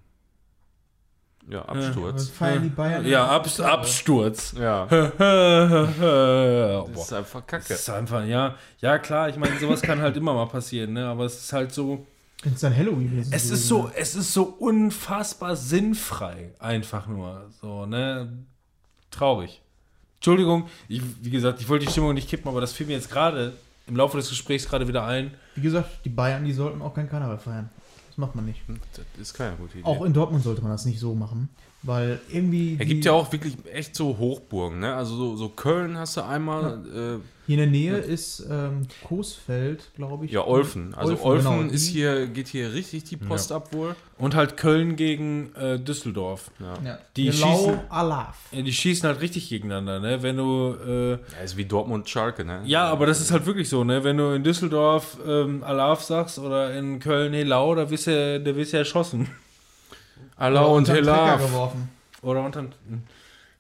Ja, 1.48 1.64
Was 1.68 1.86
Absturz. 1.88 2.30
feiern 2.30 2.64
die 2.64 2.70
Bayern? 2.70 3.06
Ja, 3.08 3.26
Abs 3.28 3.60
Absturz. 3.60 4.54
Ja, 4.60 4.86
das 4.90 5.10
ist 7.02 7.14
einfach 7.14 7.42
Das 7.42 7.48
kacke. 7.48 7.74
ist 7.74 7.90
einfach, 7.90 8.24
ja, 8.26 8.56
ja 8.82 9.00
klar, 9.00 9.30
ich 9.30 9.36
meine, 9.38 9.58
sowas 9.60 9.82
kann 9.82 10.00
halt 10.00 10.16
immer 10.18 10.34
mal 10.34 10.46
passieren, 10.48 10.94
ne? 10.94 11.08
Aber 11.08 11.26
es 11.26 11.40
ist 11.40 11.54
halt 11.54 11.72
so, 11.74 12.06
Wenn 12.44 12.54
es 12.54 12.60
dann 12.62 12.76
Halloween 12.76 13.18
ist. 13.20 13.34
es 13.34 13.50
ist 13.50 13.68
so, 13.68 13.90
es 13.96 14.14
ist 14.16 14.32
so 14.34 14.44
unfassbar 14.44 15.56
sinnfrei, 15.56 16.52
einfach 16.60 17.08
nur, 17.08 17.50
so, 17.62 17.86
ne? 17.88 18.32
Traurig. 19.10 19.62
Entschuldigung, 20.18 20.68
ich, 20.88 21.02
wie 21.22 21.30
gesagt, 21.32 21.62
ich 21.62 21.70
wollte 21.70 21.86
die 21.86 21.92
Stimmung 21.92 22.14
nicht 22.14 22.30
kippen, 22.30 22.48
aber 22.50 22.62
das 22.62 22.74
fiel 22.74 22.86
mir 22.86 22.94
jetzt 22.94 23.10
gerade 23.10 23.54
im 23.90 23.96
Laufe 23.96 24.18
des 24.18 24.30
Gesprächs 24.30 24.68
gerade 24.68 24.88
wieder 24.88 25.06
ein. 25.06 25.32
Wie 25.56 25.62
gesagt, 25.62 25.90
die 26.06 26.10
Bayern, 26.10 26.46
die 26.46 26.54
sollten 26.54 26.82
auch 26.82 26.94
kein 26.94 27.10
Karneval 27.10 27.38
feiern. 27.38 27.70
Das 28.10 28.18
macht 28.18 28.36
man 28.36 28.46
nicht. 28.46 28.62
Das 28.96 29.06
ist 29.20 29.34
keine 29.34 29.56
gute 29.58 29.80
Idee. 29.80 29.86
Auch 29.88 30.04
in 30.06 30.14
Dortmund 30.14 30.44
sollte 30.44 30.62
man 30.62 30.72
das 30.72 30.86
nicht 30.86 31.00
so 31.00 31.14
machen. 31.16 31.50
Weil 31.84 32.20
irgendwie. 32.32 32.74
Er 32.74 32.80
die- 32.80 32.86
gibt 32.94 33.06
ja 33.06 33.14
auch 33.14 33.32
wirklich 33.32 33.56
echt 33.72 33.96
so 33.96 34.18
Hochburgen, 34.18 34.80
ne? 34.80 34.96
Also 34.96 35.16
so, 35.16 35.36
so 35.38 35.50
Köln 35.50 35.98
hast 35.98 36.18
du 36.18 36.22
einmal, 36.26 36.86
äh, 36.94 37.39
Hier 37.50 37.64
in 37.64 37.72
der 37.72 37.82
Nähe 37.82 37.98
ist 37.98 38.46
ähm, 38.48 38.84
Coesfeld, 39.08 39.90
glaube 39.96 40.26
ich. 40.26 40.32
ja, 40.32 40.46
Olfen. 40.46 40.94
Also 40.94 41.14
Olfen, 41.14 41.26
Olfen, 41.48 41.60
genau. 41.62 41.74
ist 41.74 41.88
hier, 41.88 42.28
geht 42.28 42.48
hier 42.48 42.74
richtig 42.74 43.06
die 43.06 43.18
Post 43.18 43.52
ab 43.52 43.74
wohl. 43.74 43.96
Und 44.20 44.36
halt 44.36 44.56
Köln 44.56 44.96
gegen 44.96 45.52
äh, 45.56 45.80
Düsseldorf. 45.80 46.52
Ja. 46.60 47.00
Die 47.18 47.32
Genau 47.32 47.70
schießen- 47.70 47.90
Alaf. 47.90 48.38
Ja, 48.52 48.62
die 48.62 48.72
schießen 48.72 49.10
halt 49.10 49.20
richtig 49.22 49.50
gegeneinander, 49.50 50.00
ne? 50.00 50.22
Wenn 50.22 50.38
du, 50.38 50.76
äh, 50.88 51.12
Ja, 51.14 51.18
ist 51.44 51.58
wie 51.58 51.66
Dortmund 51.66 52.08
Schalke, 52.08 52.46
ne? 52.46 52.62
ja, 52.66 52.86
aber 52.88 53.08
das 53.08 53.20
ist 53.20 53.32
halt 53.32 53.48
wirklich 53.48 53.68
so, 53.68 53.84
ne? 53.84 54.04
Wenn 54.04 54.18
du 54.18 54.30
in 54.36 54.44
Düsseldorf 54.44 55.18
ähm, 55.28 55.64
Alaf 55.64 56.04
sagst 56.04 56.38
oder 56.38 56.78
in 56.78 57.00
Köln 57.00 57.34
Helau, 57.34 57.74
da 57.74 57.90
wirst 57.90 58.06
du, 58.06 58.40
da 58.40 58.56
wirst 58.56 58.74
du 58.74 58.78
erschossen. 58.78 59.28
Allah 60.38 60.66
und 60.66 60.88
Helaf. 60.88 61.42
Oder 62.22 62.46
unter. 62.46 62.66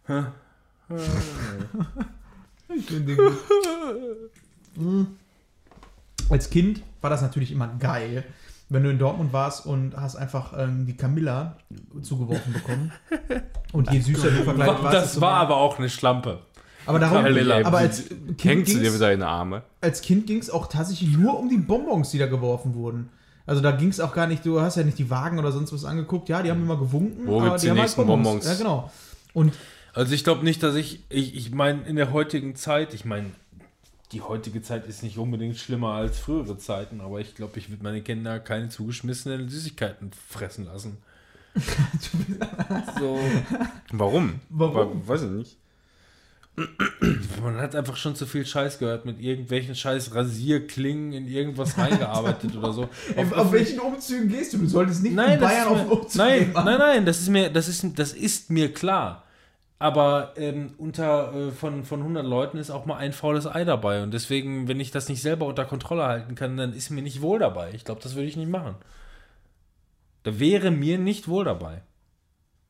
Ich 2.76 2.86
finde 2.86 3.16
gut. 3.16 3.34
Als 6.30 6.50
Kind 6.50 6.82
war 7.02 7.10
das 7.10 7.22
natürlich 7.22 7.52
immer 7.52 7.68
geil, 7.80 8.24
wenn 8.70 8.84
du 8.84 8.92
in 8.92 9.00
Dortmund 9.00 9.34
warst 9.34 9.66
und 9.66 9.96
hast 9.98 10.16
einfach 10.16 10.54
ähm, 10.58 10.86
die 10.86 10.96
Camilla 10.96 11.58
zugeworfen 12.04 12.54
bekommen. 12.54 12.92
Und 13.74 13.92
je 13.92 14.00
süßer 14.00 14.30
du 14.30 14.44
verkleidet 14.44 14.84
warst. 14.84 14.96
Das 14.96 15.22
war 15.22 15.36
aber 15.36 15.58
auch 15.58 15.80
eine 15.80 15.90
Schlampe. 15.90 16.40
Aber, 16.86 17.00
darum, 17.00 17.24
Camilla, 17.24 17.62
aber 17.66 17.80
als 17.80 18.08
Kind 18.08 18.44
Hängst 18.44 18.74
du 18.74 18.78
dir 18.80 18.84
ging's- 18.90 18.96
wieder 18.96 19.12
in 19.14 19.20
die 19.20 19.26
Arme? 19.26 19.64
als 19.82 20.02
Kind 20.02 20.28
ging 20.28 20.40
es 20.40 20.50
auch 20.50 20.68
tatsächlich 20.68 21.16
nur 21.18 21.38
um 21.40 21.50
die 21.50 21.58
Bonbons, 21.58 22.10
die 22.12 22.18
da 22.18 22.26
geworfen 22.28 22.74
wurden. 22.76 23.10
Also 23.46 23.62
da 23.62 23.72
ging 23.72 23.90
es 23.90 24.00
auch 24.00 24.14
gar 24.14 24.28
nicht, 24.28 24.46
du 24.46 24.62
hast 24.62 24.76
ja 24.78 24.84
nicht 24.84 24.98
die 25.00 25.10
Wagen 25.10 25.40
oder 25.40 25.52
sonst 25.52 25.74
was 25.74 25.84
angeguckt. 25.86 26.30
Ja, 26.30 26.42
die 26.44 26.52
haben 26.52 26.62
immer 26.62 26.78
gewunken. 26.78 27.26
Wo 27.28 27.38
aber 27.40 27.46
gibt's 27.50 27.62
die 27.62 27.68
die 27.68 27.72
haben 27.72 27.78
nächsten 27.78 28.06
Bonbons? 28.06 28.46
Ja, 28.46 28.54
genau. 28.56 28.92
Und 29.34 29.54
Also 29.94 30.14
ich 30.14 30.24
glaube 30.24 30.44
nicht, 30.44 30.62
dass 30.64 30.76
ich. 30.76 31.04
Ich, 31.10 31.36
ich 31.36 31.52
meine, 31.52 31.84
in 31.88 31.96
der 31.96 32.12
heutigen 32.12 32.56
Zeit, 32.56 32.94
ich 32.94 33.06
meine, 33.06 33.32
die 34.12 34.22
heutige 34.22 34.62
Zeit 34.62 34.88
ist 34.88 35.04
nicht 35.04 35.18
unbedingt 35.18 35.58
schlimmer 35.58 35.94
als 35.94 36.18
frühere 36.20 36.58
Zeiten, 36.58 37.02
aber 37.02 37.20
ich 37.20 37.36
glaube, 37.36 37.60
ich 37.60 37.70
würde 37.70 37.84
meine 37.84 38.02
Kinder 38.02 38.40
keine 38.40 38.70
zugeschmissenen 38.70 39.50
Süßigkeiten 39.50 40.12
fressen 40.28 40.66
lassen. 40.66 40.98
so, 43.00 43.20
Warum? 43.92 44.40
Warum? 44.50 45.02
Wa- 45.08 45.14
Weiß 45.14 45.24
ich 45.24 45.30
nicht. 45.30 45.58
man 47.42 47.58
hat 47.58 47.74
einfach 47.76 47.96
schon 47.96 48.16
zu 48.16 48.26
viel 48.26 48.46
Scheiß 48.46 48.80
gehört 48.80 49.06
mit 49.06 49.20
irgendwelchen 49.22 49.76
scheiß 49.76 50.14
Rasierklingen 50.14 51.14
in 51.14 51.28
irgendwas 51.28 51.78
reingearbeitet 51.78 52.56
oder 52.56 52.74
so. 52.74 52.84
auf, 53.16 53.32
auf 53.32 53.52
welchen 53.52 53.80
Umzügen 53.80 54.28
gehst 54.28 54.54
du? 54.54 54.58
Du 54.58 54.68
solltest 54.68 55.04
nicht 55.04 55.16
Nein, 55.16 55.34
in 55.34 55.40
Bayern 55.40 55.68
auf 55.70 55.90
Umzug 55.90 56.16
nein, 56.16 56.52
nein, 56.54 56.78
nein, 56.78 57.06
das 57.06 57.20
ist 57.22 57.30
mir, 57.30 57.50
das 57.50 57.68
ist, 57.70 57.86
das 57.98 58.12
ist 58.14 58.50
mir 58.50 58.74
klar. 58.74 59.24
Aber 59.80 60.34
ähm, 60.36 60.74
unter 60.78 61.34
äh, 61.34 61.52
von, 61.52 61.86
von 61.86 62.02
100 62.02 62.26
Leuten 62.26 62.58
ist 62.58 62.70
auch 62.70 62.86
mal 62.86 62.98
ein 62.98 63.14
faules 63.14 63.48
Ei 63.48 63.64
dabei. 63.64 64.04
Und 64.04 64.14
deswegen, 64.14 64.68
wenn 64.68 64.80
ich 64.82 64.92
das 64.92 65.08
nicht 65.08 65.22
selber 65.22 65.46
unter 65.46 65.64
Kontrolle 65.64 66.04
halten 66.06 66.36
kann, 66.36 66.58
dann 66.58 66.74
ist 66.74 66.90
mir 66.90 67.02
nicht 67.02 67.22
wohl 67.22 67.40
dabei. 67.40 67.72
Ich 67.74 67.86
glaube, 67.86 68.02
das 68.02 68.16
würde 68.16 68.28
ich 68.28 68.36
nicht 68.36 68.52
machen. 68.52 68.76
Da 70.24 70.38
wäre 70.38 70.70
mir 70.70 70.98
nicht 70.98 71.30
wohl 71.30 71.46
dabei. 71.46 71.82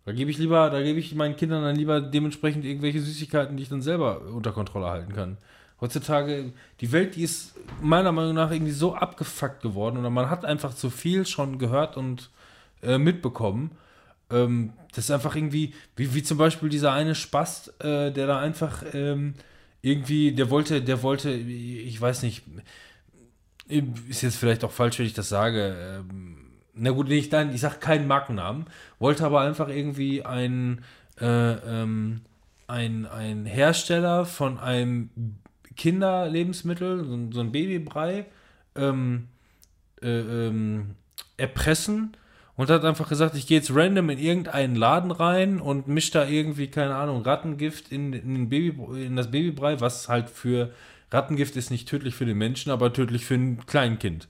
Da 0.06 0.12
gebe 0.14 0.30
ich 0.30 0.38
lieber, 0.38 0.70
da 0.70 0.82
gebe 0.82 1.00
ich 1.00 1.14
meinen 1.16 1.36
Kindern 1.36 1.64
dann 1.64 1.76
lieber 1.76 2.00
dementsprechend 2.00 2.64
irgendwelche 2.64 3.02
Süßigkeiten, 3.02 3.58
die 3.58 3.64
ich 3.64 3.70
dann 3.70 3.82
selber 3.82 4.22
unter 4.22 4.52
Kontrolle 4.52 4.88
halten 4.88 5.14
kann. 5.14 5.38
Heutzutage, 5.82 6.54
die 6.82 6.92
Welt, 6.92 7.16
die 7.16 7.24
ist 7.24 7.56
meiner 7.82 8.12
Meinung 8.12 8.36
nach 8.36 8.52
irgendwie 8.52 8.72
so 8.72 8.96
abgefuckt 8.96 9.62
geworden 9.62 9.98
oder 9.98 10.10
man 10.10 10.30
hat 10.30 10.46
einfach 10.46 10.76
zu 10.76 10.90
viel 10.90 11.26
schon 11.26 11.58
gehört 11.58 11.98
und 11.98 12.30
äh, 12.84 12.98
mitbekommen. 12.98 13.72
Ähm, 14.32 14.74
das 14.94 15.06
ist 15.06 15.12
einfach 15.12 15.36
irgendwie, 15.36 15.74
wie, 15.96 16.14
wie 16.14 16.24
zum 16.24 16.38
Beispiel 16.38 16.70
dieser 16.70 16.94
eine 16.94 17.16
Spast, 17.16 17.74
äh, 17.84 18.12
der 18.12 18.28
da 18.28 18.40
einfach 18.40 18.84
ähm, 18.94 19.36
irgendwie, 19.82 20.32
der 20.34 20.50
wollte, 20.50 20.82
der 20.82 21.04
wollte, 21.04 21.32
ich 21.32 22.00
weiß 22.00 22.24
nicht, 22.24 22.44
ist 23.68 24.22
jetzt 24.24 24.38
vielleicht 24.38 24.64
auch 24.64 24.72
falsch, 24.72 25.00
wenn 25.00 25.06
ich 25.06 25.14
das 25.14 25.30
sage. 25.30 25.76
Ähm, 25.80 26.38
na 26.74 26.92
gut, 26.92 27.08
nicht 27.08 27.32
dann, 27.34 27.54
ich 27.54 27.62
sag 27.62 27.80
keinen 27.82 28.08
Markennamen, 28.08 28.66
wollte 28.98 29.26
aber 29.26 29.42
einfach 29.42 29.70
irgendwie 29.70 30.26
ein, 30.26 30.84
äh, 31.20 31.26
ähm, 31.26 32.22
ein, 32.68 33.06
ein 33.06 33.46
Hersteller 33.46 34.26
von 34.26 34.58
einem 34.58 35.10
Kinderlebensmittel, 35.76 37.06
so, 37.06 37.32
so 37.32 37.40
ein 37.42 37.52
Babybrei, 37.52 38.26
ähm, 38.76 39.28
äh, 40.02 40.08
ähm, 40.48 40.96
erpressen 41.38 42.16
und 42.60 42.70
hat 42.70 42.84
einfach 42.84 43.08
gesagt, 43.08 43.36
ich 43.36 43.48
gehe 43.48 43.58
jetzt 43.58 43.74
random 43.74 44.10
in 44.10 44.20
irgendeinen 44.20 44.76
Laden 44.76 45.12
rein 45.12 45.62
und 45.62 45.88
mische 45.88 46.12
da 46.12 46.26
irgendwie, 46.26 46.68
keine 46.68 46.94
Ahnung, 46.94 47.22
Rattengift 47.22 47.90
in, 47.90 48.12
in, 48.12 48.50
Baby, 48.50 49.06
in 49.06 49.16
das 49.16 49.32
Babybrei, 49.32 49.80
was 49.80 50.10
halt 50.10 50.30
für 50.30 50.74
Rattengift 51.10 51.56
ist 51.56 51.72
nicht 51.72 51.88
tödlich 51.88 52.16
für 52.16 52.26
den 52.26 52.38
Menschen, 52.38 52.74
aber 52.74 52.92
tödlich 52.92 53.24
für 53.24 53.36
ein 53.36 53.66
Kleinkind. 53.66 54.28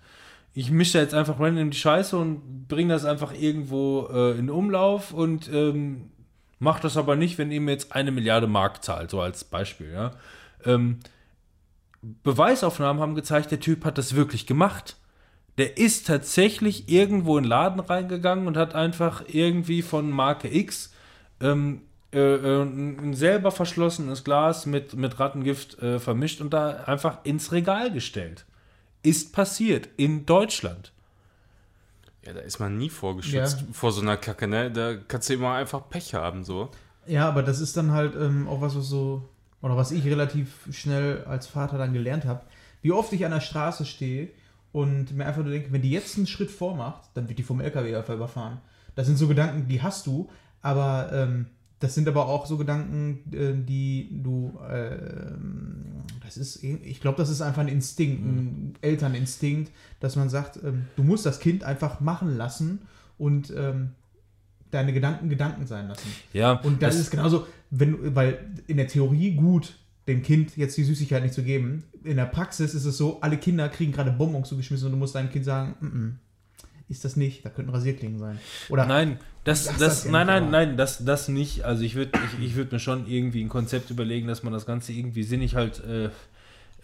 Ich 0.53 0.69
mische 0.69 0.93
da 0.93 0.99
jetzt 0.99 1.15
einfach 1.15 1.39
random 1.39 1.71
die 1.71 1.77
Scheiße 1.77 2.15
und 2.15 2.67
bringe 2.67 2.93
das 2.93 3.03
einfach 3.03 3.33
irgendwo 3.33 4.07
äh, 4.13 4.37
in 4.37 4.51
Umlauf 4.51 5.11
und 5.11 5.51
ähm, 5.51 6.11
mache 6.59 6.83
das 6.83 6.97
aber 6.97 7.15
nicht, 7.15 7.39
wenn 7.39 7.49
ihr 7.49 7.61
mir 7.61 7.71
jetzt 7.71 7.95
eine 7.95 8.11
Milliarde 8.11 8.45
Mark 8.45 8.83
zahlt, 8.83 9.09
so 9.09 9.21
als 9.21 9.43
Beispiel, 9.43 9.91
ja. 9.91 10.11
Ähm, 10.65 10.99
Beweisaufnahmen 12.03 13.01
haben 13.01 13.15
gezeigt, 13.15 13.49
der 13.49 13.59
Typ 13.59 13.85
hat 13.85 13.97
das 13.97 14.13
wirklich 14.13 14.45
gemacht. 14.45 14.98
Der 15.59 15.77
ist 15.77 16.07
tatsächlich 16.07 16.87
irgendwo 16.89 17.37
in 17.37 17.43
den 17.43 17.49
Laden 17.49 17.81
reingegangen 17.81 18.47
und 18.47 18.55
hat 18.55 18.75
einfach 18.75 19.23
irgendwie 19.27 19.81
von 19.81 20.09
Marke 20.09 20.47
X 20.53 20.93
ähm, 21.41 21.81
äh, 22.13 22.17
äh, 22.17 22.63
ein 22.63 23.13
selber 23.13 23.51
verschlossenes 23.51 24.23
Glas 24.23 24.65
mit, 24.65 24.93
mit 24.95 25.19
Rattengift 25.19 25.77
äh, 25.79 25.99
vermischt 25.99 26.39
und 26.39 26.51
da 26.53 26.85
einfach 26.85 27.19
ins 27.25 27.51
Regal 27.51 27.91
gestellt. 27.91 28.45
Ist 29.03 29.33
passiert 29.33 29.89
in 29.97 30.25
Deutschland. 30.25 30.93
Ja, 32.25 32.33
da 32.33 32.39
ist 32.39 32.59
man 32.59 32.77
nie 32.77 32.89
vorgeschützt 32.89 33.59
Ja. 33.59 33.67
vor 33.73 33.91
so 33.91 34.01
einer 34.01 34.15
Kacke, 34.17 34.47
ne? 34.47 34.71
Da 34.71 34.95
kannst 34.95 35.29
du 35.29 35.33
immer 35.33 35.53
einfach 35.53 35.89
Pech 35.89 36.13
haben, 36.13 36.43
so. 36.45 36.69
Ja, 37.05 37.27
aber 37.27 37.43
das 37.43 37.59
ist 37.59 37.75
dann 37.75 37.91
halt 37.91 38.15
ähm, 38.15 38.47
auch 38.47 38.61
was, 38.61 38.77
was 38.77 38.87
so, 38.87 39.27
oder 39.61 39.75
was 39.75 39.91
ich 39.91 40.05
relativ 40.05 40.53
schnell 40.71 41.25
als 41.25 41.47
Vater 41.47 41.77
dann 41.77 41.91
gelernt 41.91 42.23
habe. 42.23 42.41
Wie 42.81 42.93
oft 42.93 43.11
ich 43.11 43.25
an 43.25 43.31
der 43.31 43.41
Straße 43.41 43.85
stehe 43.85 44.29
und 44.71 45.15
mir 45.15 45.25
einfach 45.25 45.43
nur 45.43 45.51
denke, 45.51 45.71
wenn 45.71 45.81
die 45.81 45.91
jetzt 45.91 46.17
einen 46.17 46.27
Schritt 46.27 46.51
vormacht, 46.51 47.09
dann 47.13 47.27
wird 47.27 47.39
die 47.39 47.43
vom 47.43 47.59
LKW 47.59 47.95
einfach 47.95 48.13
überfahren. 48.13 48.59
Das 48.95 49.07
sind 49.07 49.17
so 49.17 49.27
Gedanken, 49.27 49.67
die 49.67 49.81
hast 49.81 50.05
du, 50.07 50.29
aber 50.61 51.09
ähm, 51.13 51.47
das 51.79 51.95
sind 51.95 52.07
aber 52.07 52.27
auch 52.27 52.45
so 52.45 52.57
Gedanken, 52.57 53.23
äh, 53.33 53.53
die 53.53 54.09
du, 54.11 54.59
ähm, 54.69 56.03
das 56.23 56.37
ist, 56.37 56.63
ich 56.63 56.99
glaube, 56.99 57.17
das 57.17 57.29
ist 57.29 57.41
einfach 57.41 57.61
ein 57.61 57.69
Instinkt, 57.69 58.23
ein 58.23 58.73
Elterninstinkt, 58.81 59.71
dass 59.99 60.15
man 60.15 60.29
sagt, 60.29 60.59
ähm, 60.63 60.85
du 60.95 61.03
musst 61.03 61.25
das 61.25 61.39
Kind 61.39 61.63
einfach 61.63 62.01
machen 62.01 62.37
lassen 62.37 62.81
und 63.17 63.53
ähm, 63.55 63.91
deine 64.71 64.93
Gedanken 64.93 65.29
Gedanken 65.29 65.65
sein 65.65 65.87
lassen. 65.87 66.09
Ja, 66.33 66.53
Und 66.53 66.83
das, 66.83 66.95
ist 66.95 67.11
genauso, 67.11 67.47
wenn, 67.71 68.15
weil 68.15 68.45
in 68.67 68.77
der 68.77 68.87
Theorie 68.87 69.31
gut, 69.35 69.75
dem 70.09 70.23
Kind 70.23 70.57
jetzt 70.57 70.75
die 70.77 70.83
Süßigkeit 70.83 71.23
nicht 71.23 71.33
zu 71.33 71.43
geben. 71.43 71.83
In 72.03 72.17
der 72.17 72.25
Praxis 72.25 72.73
ist 72.73 72.85
es 72.85 72.97
so, 72.97 73.21
alle 73.21 73.37
Kinder 73.37 73.69
kriegen 73.69 73.91
gerade 73.91 74.11
Bonbons 74.11 74.49
zugeschmissen 74.49 74.87
und 74.87 74.93
du 74.93 74.97
musst 74.97 75.15
deinem 75.15 75.29
Kind 75.29 75.45
sagen, 75.45 75.75
mm 75.79 75.85
-mm, 75.85 76.11
ist 76.89 77.05
das 77.05 77.15
nicht, 77.15 77.45
da 77.45 77.49
könnten 77.49 77.71
Rasierklingen 77.71 78.17
sein. 78.17 78.39
Oder 78.69 78.85
Nein, 78.85 79.19
das, 79.43 79.65
das, 79.65 79.77
das 79.77 80.05
nein, 80.05 80.27
nein, 80.27 80.51
nein, 80.51 80.77
das, 80.77 81.05
das 81.05 81.27
nicht. 81.27 81.63
Also 81.63 81.83
ich 81.83 81.95
würde 81.95 82.11
ich, 82.25 82.45
ich 82.45 82.55
würd 82.55 82.71
mir 82.71 82.79
schon 82.79 83.07
irgendwie 83.07 83.43
ein 83.43 83.49
Konzept 83.49 83.89
überlegen, 83.89 84.27
dass 84.27 84.43
man 84.43 84.51
das 84.51 84.65
Ganze 84.65 84.91
irgendwie 84.91 85.23
sinnig 85.23 85.55
halt 85.55 85.83
äh, 85.83 86.09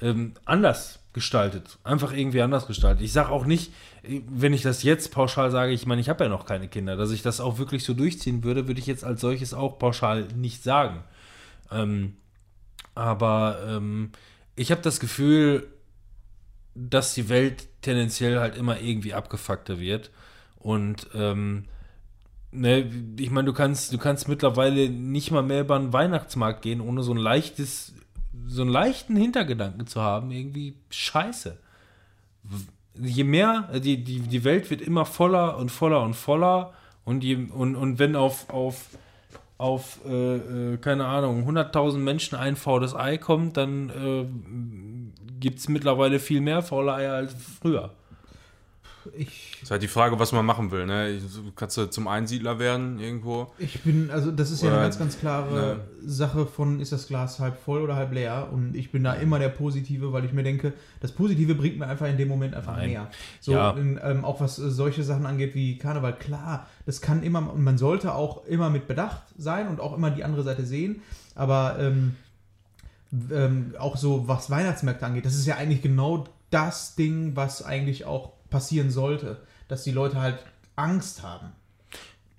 ähm, 0.02 0.34
anders 0.46 1.00
gestaltet. 1.14 1.78
Einfach 1.84 2.14
irgendwie 2.14 2.42
anders 2.42 2.68
gestaltet. 2.68 3.04
Ich 3.04 3.14
sage 3.14 3.30
auch 3.30 3.46
nicht, 3.46 3.72
wenn 4.04 4.54
ich 4.54 4.62
das 4.62 4.84
jetzt 4.84 5.12
pauschal 5.12 5.52
sage, 5.52 5.72
ich 5.74 5.86
meine, 5.86 6.02
ich 6.02 6.10
habe 6.10 6.24
ja 6.24 6.30
noch 6.30 6.46
keine 6.46 6.68
Kinder, 6.68 6.96
dass 6.96 7.12
ich 7.12 7.22
das 7.22 7.40
auch 7.40 7.58
wirklich 7.58 7.84
so 7.84 7.94
durchziehen 7.94 8.44
würde, 8.44 8.68
würde 8.68 8.80
ich 8.80 8.88
jetzt 8.88 9.04
als 9.04 9.22
solches 9.22 9.54
auch 9.54 9.80
pauschal 9.80 10.28
nicht 10.36 10.64
sagen. 10.64 11.04
Ähm, 11.72 12.14
aber 12.96 13.60
ähm, 13.68 14.12
ich 14.56 14.72
habe 14.72 14.82
das 14.82 15.00
Gefühl, 15.00 15.68
dass 16.74 17.14
die 17.14 17.30
Welt 17.30 17.68
tendenziell 17.82 18.40
halt 18.40 18.58
immer 18.58 18.80
irgendwie 18.80 19.14
abgefuckter 19.14 19.80
wird. 19.80 20.12
Und 20.58 21.08
ähm, 21.14 21.66
ne, 22.52 22.90
ich 23.18 23.30
meine, 23.30 23.46
du 23.46 23.54
kannst, 23.54 23.94
du 23.94 23.98
kannst 23.98 24.28
mittlerweile 24.28 24.90
nicht 24.90 25.32
mal 25.32 25.44
mehr 25.44 25.62
über 25.62 25.76
einen 25.76 25.94
Weihnachtsmarkt 25.94 26.62
gehen, 26.62 26.82
ohne 26.82 27.04
so 27.04 27.14
ein 27.14 27.18
leichtes, 27.18 27.94
so 28.48 28.62
einen 28.62 28.72
leichten 28.72 29.16
Hintergedanken 29.16 29.88
zu 29.88 30.02
haben, 30.02 30.32
irgendwie 30.32 30.76
scheiße. 30.90 31.58
Je 32.98 33.24
mehr, 33.24 33.80
die, 33.80 34.04
die, 34.04 34.20
die 34.20 34.44
Welt 34.44 34.70
wird 34.70 34.82
immer 34.82 35.06
voller 35.06 35.58
und 35.58 35.70
voller 35.70 36.02
und 36.02 36.14
voller 36.14 36.74
und, 37.04 37.24
je, 37.24 37.36
und, 37.36 37.76
und 37.76 38.00
wenn 38.00 38.16
auf, 38.16 38.50
auf, 38.50 38.90
auf 39.58 40.00
äh, 40.06 40.74
äh, 40.74 40.78
keine 40.78 41.06
Ahnung, 41.06 41.48
100.000 41.48 41.98
Menschen 41.98 42.36
ein 42.36 42.56
faules 42.56 42.96
Ei 42.96 43.18
kommt, 43.18 43.58
dann 43.58 43.90
äh, 43.90 44.26
gibt 45.40 45.60
es 45.60 45.70
mittlerweile 45.70 46.20
viel 46.20 46.42
mehr 46.42 46.62
faule 46.62 46.94
Eier 46.94 47.14
als 47.14 47.34
früher. 47.62 47.92
Ich, 49.18 49.58
Ist 49.62 49.72
halt 49.72 49.82
die 49.84 49.88
Frage, 49.88 50.20
was 50.20 50.32
man 50.32 50.46
machen 50.46 50.72
will. 50.72 50.86
Ne? 50.86 51.20
Kannst 51.56 51.78
du 51.78 51.86
zum 51.90 52.08
Einsiedler 52.08 52.60
werden 52.60 53.00
irgendwo. 53.00 53.54
ich 53.58 53.82
bin, 53.82 54.10
also 54.12 54.32
das 54.32 54.52
ist 54.52 54.62
ja 54.62 54.70
eine 54.70 54.78
Oder, 54.78 54.84
ganz, 54.86 55.00
ganz 55.00 55.20
klare 55.20 55.54
ne. 55.54 55.80
Sache 56.06 56.46
von, 56.46 56.80
ist 56.80 56.92
das 56.92 57.08
Glas 57.08 57.40
halb 57.40 57.58
voll 57.60 57.82
oder 57.82 57.96
halb 57.96 58.14
leer? 58.14 58.50
Und 58.52 58.76
ich 58.76 58.92
bin 58.92 59.04
da 59.04 59.14
immer 59.14 59.40
der 59.40 59.50
Positive, 59.50 60.14
weil 60.14 60.26
ich 60.26 60.34
mir 60.34 60.44
denke, 60.44 60.74
das 61.02 61.12
Positive 61.12 61.56
bringt 61.56 61.78
mir 61.78 61.88
einfach 61.88 62.08
in 62.08 62.18
dem 62.18 62.28
Moment 62.28 62.56
einfach 62.56 62.78
Nein. 62.78 62.90
mehr. 62.90 63.12
So, 63.42 63.54
Ja. 63.54 63.72
in, 63.72 64.00
ähm, 64.04 64.26
auch 64.26 64.42
was 64.42 64.60
äh, 64.60 64.70
solche 64.70 65.04
Sachen 65.04 65.26
angeht 65.26 65.56
wie 65.56 65.78
Karneval, 65.78 66.16
klar, 66.18 66.68
das 66.86 67.02
kann 67.02 67.24
immer, 67.24 67.54
und 67.54 67.64
man 67.64 67.78
sollte 67.78 68.14
auch 68.16 68.46
immer 68.46 68.70
mit 68.70 68.88
Bedacht 68.88 69.24
sein 69.38 69.68
und 69.68 69.80
auch 69.80 69.96
immer 69.96 70.12
die 70.12 70.24
andere 70.24 70.44
Seite 70.44 70.66
sehen, 70.66 71.02
aber 71.36 71.78
ähm, 71.80 72.16
ähm, 73.32 73.76
auch 73.80 73.98
so 73.98 74.28
was 74.28 74.50
Weihnachtsmärkte 74.50 75.06
angeht, 75.06 75.26
das 75.26 75.36
ist 75.36 75.46
ja 75.46 75.56
eigentlich 75.56 75.82
genau 75.82 76.26
das 76.52 76.96
Ding, 76.96 77.36
was 77.36 77.64
eigentlich 77.64 78.06
auch 78.06 78.32
passieren 78.50 78.92
sollte, 78.92 79.38
dass 79.68 79.84
die 79.84 79.92
Leute 79.92 80.22
halt 80.22 80.40
Angst 80.76 81.24
haben. 81.24 81.52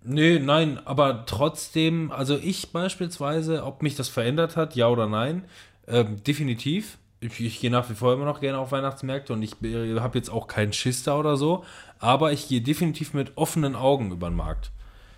Nee, 0.08 0.38
nein, 0.38 0.78
aber 0.84 1.26
trotzdem, 1.26 2.12
also 2.12 2.38
ich 2.40 2.70
beispielsweise, 2.70 3.64
ob 3.64 3.82
mich 3.82 3.96
das 3.96 4.08
verändert 4.08 4.56
hat, 4.56 4.76
ja 4.76 4.88
oder 4.88 5.08
nein, 5.08 5.44
ähm, 5.88 6.22
definitiv. 6.22 6.98
Ich, 7.18 7.40
ich 7.40 7.60
gehe 7.60 7.70
nach 7.70 7.90
wie 7.90 7.94
vor 7.94 8.12
immer 8.12 8.24
noch 8.24 8.40
gerne 8.40 8.58
auf 8.58 8.70
Weihnachtsmärkte 8.70 9.32
und 9.32 9.42
ich 9.42 9.52
habe 10.00 10.18
jetzt 10.18 10.30
auch 10.30 10.46
keinen 10.46 10.72
Schiss 10.72 11.02
da 11.02 11.18
oder 11.18 11.36
so, 11.36 11.64
aber 11.98 12.30
ich 12.30 12.46
gehe 12.46 12.60
definitiv 12.60 13.14
mit 13.14 13.36
offenen 13.36 13.74
Augen 13.74 14.12
über 14.12 14.28
den 14.28 14.36
Markt. 14.36 14.70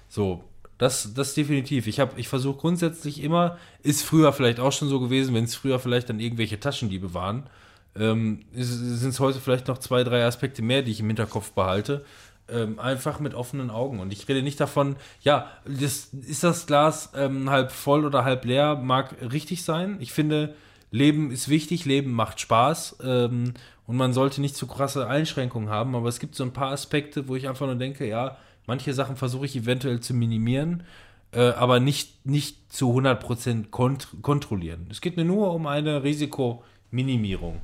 So, 0.08 0.44
das, 0.78 1.12
das 1.12 1.34
definitiv. 1.34 1.86
Ich, 1.86 1.98
ich 2.16 2.28
versuche 2.28 2.58
grundsätzlich 2.58 3.22
immer, 3.22 3.58
ist 3.82 4.02
früher 4.02 4.32
vielleicht 4.32 4.60
auch 4.60 4.72
schon 4.72 4.88
so 4.88 5.00
gewesen, 5.00 5.34
wenn 5.34 5.44
es 5.44 5.56
früher 5.56 5.80
vielleicht 5.80 6.08
dann 6.08 6.20
irgendwelche 6.20 6.60
Taschendiebe 6.60 7.12
waren, 7.12 7.50
ähm, 7.98 8.40
sind 8.52 9.10
es 9.10 9.20
heute 9.20 9.40
vielleicht 9.40 9.68
noch 9.68 9.78
zwei, 9.78 10.04
drei 10.04 10.24
Aspekte 10.24 10.62
mehr, 10.62 10.82
die 10.82 10.92
ich 10.92 11.00
im 11.00 11.06
Hinterkopf 11.06 11.52
behalte. 11.52 12.04
Ähm, 12.50 12.78
einfach 12.78 13.20
mit 13.20 13.34
offenen 13.34 13.70
Augen. 13.70 14.00
Und 14.00 14.10
ich 14.10 14.26
rede 14.26 14.42
nicht 14.42 14.58
davon, 14.58 14.96
ja, 15.20 15.50
das, 15.66 16.14
ist 16.26 16.44
das 16.44 16.66
Glas 16.66 17.12
ähm, 17.14 17.50
halb 17.50 17.70
voll 17.70 18.06
oder 18.06 18.24
halb 18.24 18.46
leer, 18.46 18.76
mag 18.76 19.16
richtig 19.20 19.64
sein. 19.64 19.98
Ich 20.00 20.12
finde, 20.12 20.54
Leben 20.90 21.30
ist 21.30 21.48
wichtig, 21.48 21.84
Leben 21.84 22.12
macht 22.12 22.40
Spaß 22.40 22.98
ähm, 23.02 23.52
und 23.86 23.96
man 23.96 24.12
sollte 24.12 24.40
nicht 24.40 24.56
zu 24.56 24.66
krasse 24.66 25.06
Einschränkungen 25.06 25.68
haben, 25.68 25.94
aber 25.94 26.08
es 26.08 26.18
gibt 26.18 26.34
so 26.34 26.44
ein 26.44 26.52
paar 26.52 26.72
Aspekte, 26.72 27.28
wo 27.28 27.36
ich 27.36 27.48
einfach 27.48 27.66
nur 27.66 27.76
denke, 27.76 28.08
ja, 28.08 28.38
manche 28.66 28.94
Sachen 28.94 29.16
versuche 29.16 29.46
ich 29.46 29.56
eventuell 29.56 30.00
zu 30.00 30.14
minimieren, 30.14 30.84
äh, 31.32 31.50
aber 31.50 31.80
nicht, 31.80 32.24
nicht 32.24 32.72
zu 32.72 32.90
100% 32.96 33.68
kont 33.68 34.08
kontrollieren. 34.22 34.86
Es 34.90 35.00
geht 35.00 35.16
mir 35.16 35.24
nur 35.24 35.52
um 35.52 35.66
eine 35.66 36.02
Risikominimierung. 36.02 37.60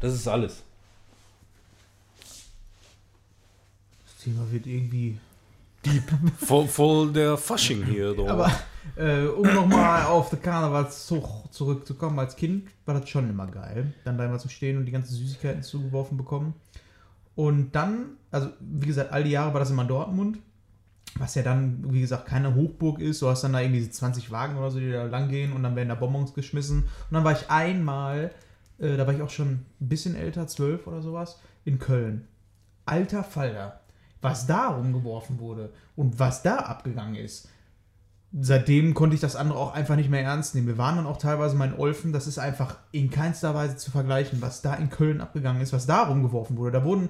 Das 0.00 0.14
ist 0.14 0.26
alles. 0.26 0.62
Das 4.04 4.24
Thema 4.24 4.50
wird 4.50 4.66
irgendwie 4.66 5.18
Voll, 6.38 6.66
voll 6.68 7.12
der 7.12 7.36
Fasching 7.36 7.84
hier. 7.84 8.14
Doch. 8.14 8.28
Aber 8.28 8.52
äh, 8.96 9.26
um 9.26 9.46
nochmal 9.54 10.04
auf 10.04 10.30
den 10.30 10.42
Karnevalszug 10.42 11.50
zurückzukommen, 11.50 12.18
als 12.18 12.36
Kind 12.36 12.68
war 12.84 12.98
das 12.98 13.08
schon 13.08 13.30
immer 13.30 13.46
geil, 13.46 13.94
dann 14.04 14.18
da 14.18 14.26
immer 14.26 14.38
zu 14.38 14.48
stehen 14.48 14.76
und 14.76 14.84
die 14.84 14.92
ganzen 14.92 15.14
Süßigkeiten 15.14 15.62
zugeworfen 15.62 16.16
bekommen. 16.16 16.54
Und 17.34 17.72
dann, 17.72 18.16
also 18.30 18.48
wie 18.60 18.86
gesagt, 18.86 19.12
all 19.12 19.24
die 19.24 19.30
Jahre 19.30 19.54
war 19.54 19.60
das 19.60 19.70
immer 19.70 19.84
Dortmund, 19.84 20.38
was 21.16 21.34
ja 21.34 21.42
dann, 21.42 21.82
wie 21.92 22.00
gesagt, 22.00 22.26
keine 22.26 22.54
Hochburg 22.54 23.00
ist. 23.00 23.22
Du 23.22 23.28
hast 23.28 23.42
dann 23.42 23.54
da 23.54 23.60
irgendwie 23.60 23.80
diese 23.80 23.92
20 23.92 24.30
Wagen 24.30 24.58
oder 24.58 24.70
so, 24.70 24.78
die 24.78 24.92
da 24.92 25.04
lang 25.04 25.28
gehen 25.28 25.52
und 25.52 25.62
dann 25.62 25.76
werden 25.76 25.88
da 25.88 25.94
Bonbons 25.94 26.34
geschmissen. 26.34 26.80
Und 26.80 27.12
dann 27.12 27.24
war 27.24 27.32
ich 27.32 27.48
einmal, 27.48 28.32
äh, 28.80 28.96
da 28.96 29.06
war 29.06 29.14
ich 29.14 29.22
auch 29.22 29.30
schon 29.30 29.50
ein 29.80 29.88
bisschen 29.88 30.16
älter, 30.16 30.46
zwölf 30.46 30.86
oder 30.86 31.02
sowas, 31.02 31.40
in 31.64 31.78
Köln. 31.78 32.26
Alter 32.86 33.22
Falter, 33.22 33.80
was 34.20 34.46
da 34.46 34.68
rumgeworfen 34.68 35.38
wurde 35.38 35.72
und 35.96 36.18
was 36.18 36.42
da 36.42 36.56
abgegangen 36.56 37.14
ist 37.14 37.48
seitdem 38.38 38.94
konnte 38.94 39.14
ich 39.14 39.20
das 39.20 39.36
andere 39.36 39.58
auch 39.58 39.74
einfach 39.74 39.96
nicht 39.96 40.10
mehr 40.10 40.22
ernst 40.22 40.54
nehmen. 40.54 40.68
Wir 40.68 40.78
waren 40.78 40.96
dann 40.96 41.06
auch 41.06 41.16
teilweise 41.16 41.56
mal 41.56 41.74
Olfen, 41.76 42.12
das 42.12 42.26
ist 42.26 42.38
einfach 42.38 42.76
in 42.92 43.10
keinster 43.10 43.54
Weise 43.54 43.76
zu 43.76 43.90
vergleichen, 43.90 44.40
was 44.40 44.62
da 44.62 44.74
in 44.74 44.90
Köln 44.90 45.20
abgegangen 45.20 45.60
ist, 45.60 45.72
was 45.72 45.86
da 45.86 46.04
rumgeworfen 46.04 46.56
wurde. 46.56 46.72
Da 46.72 46.84
wurden 46.84 47.08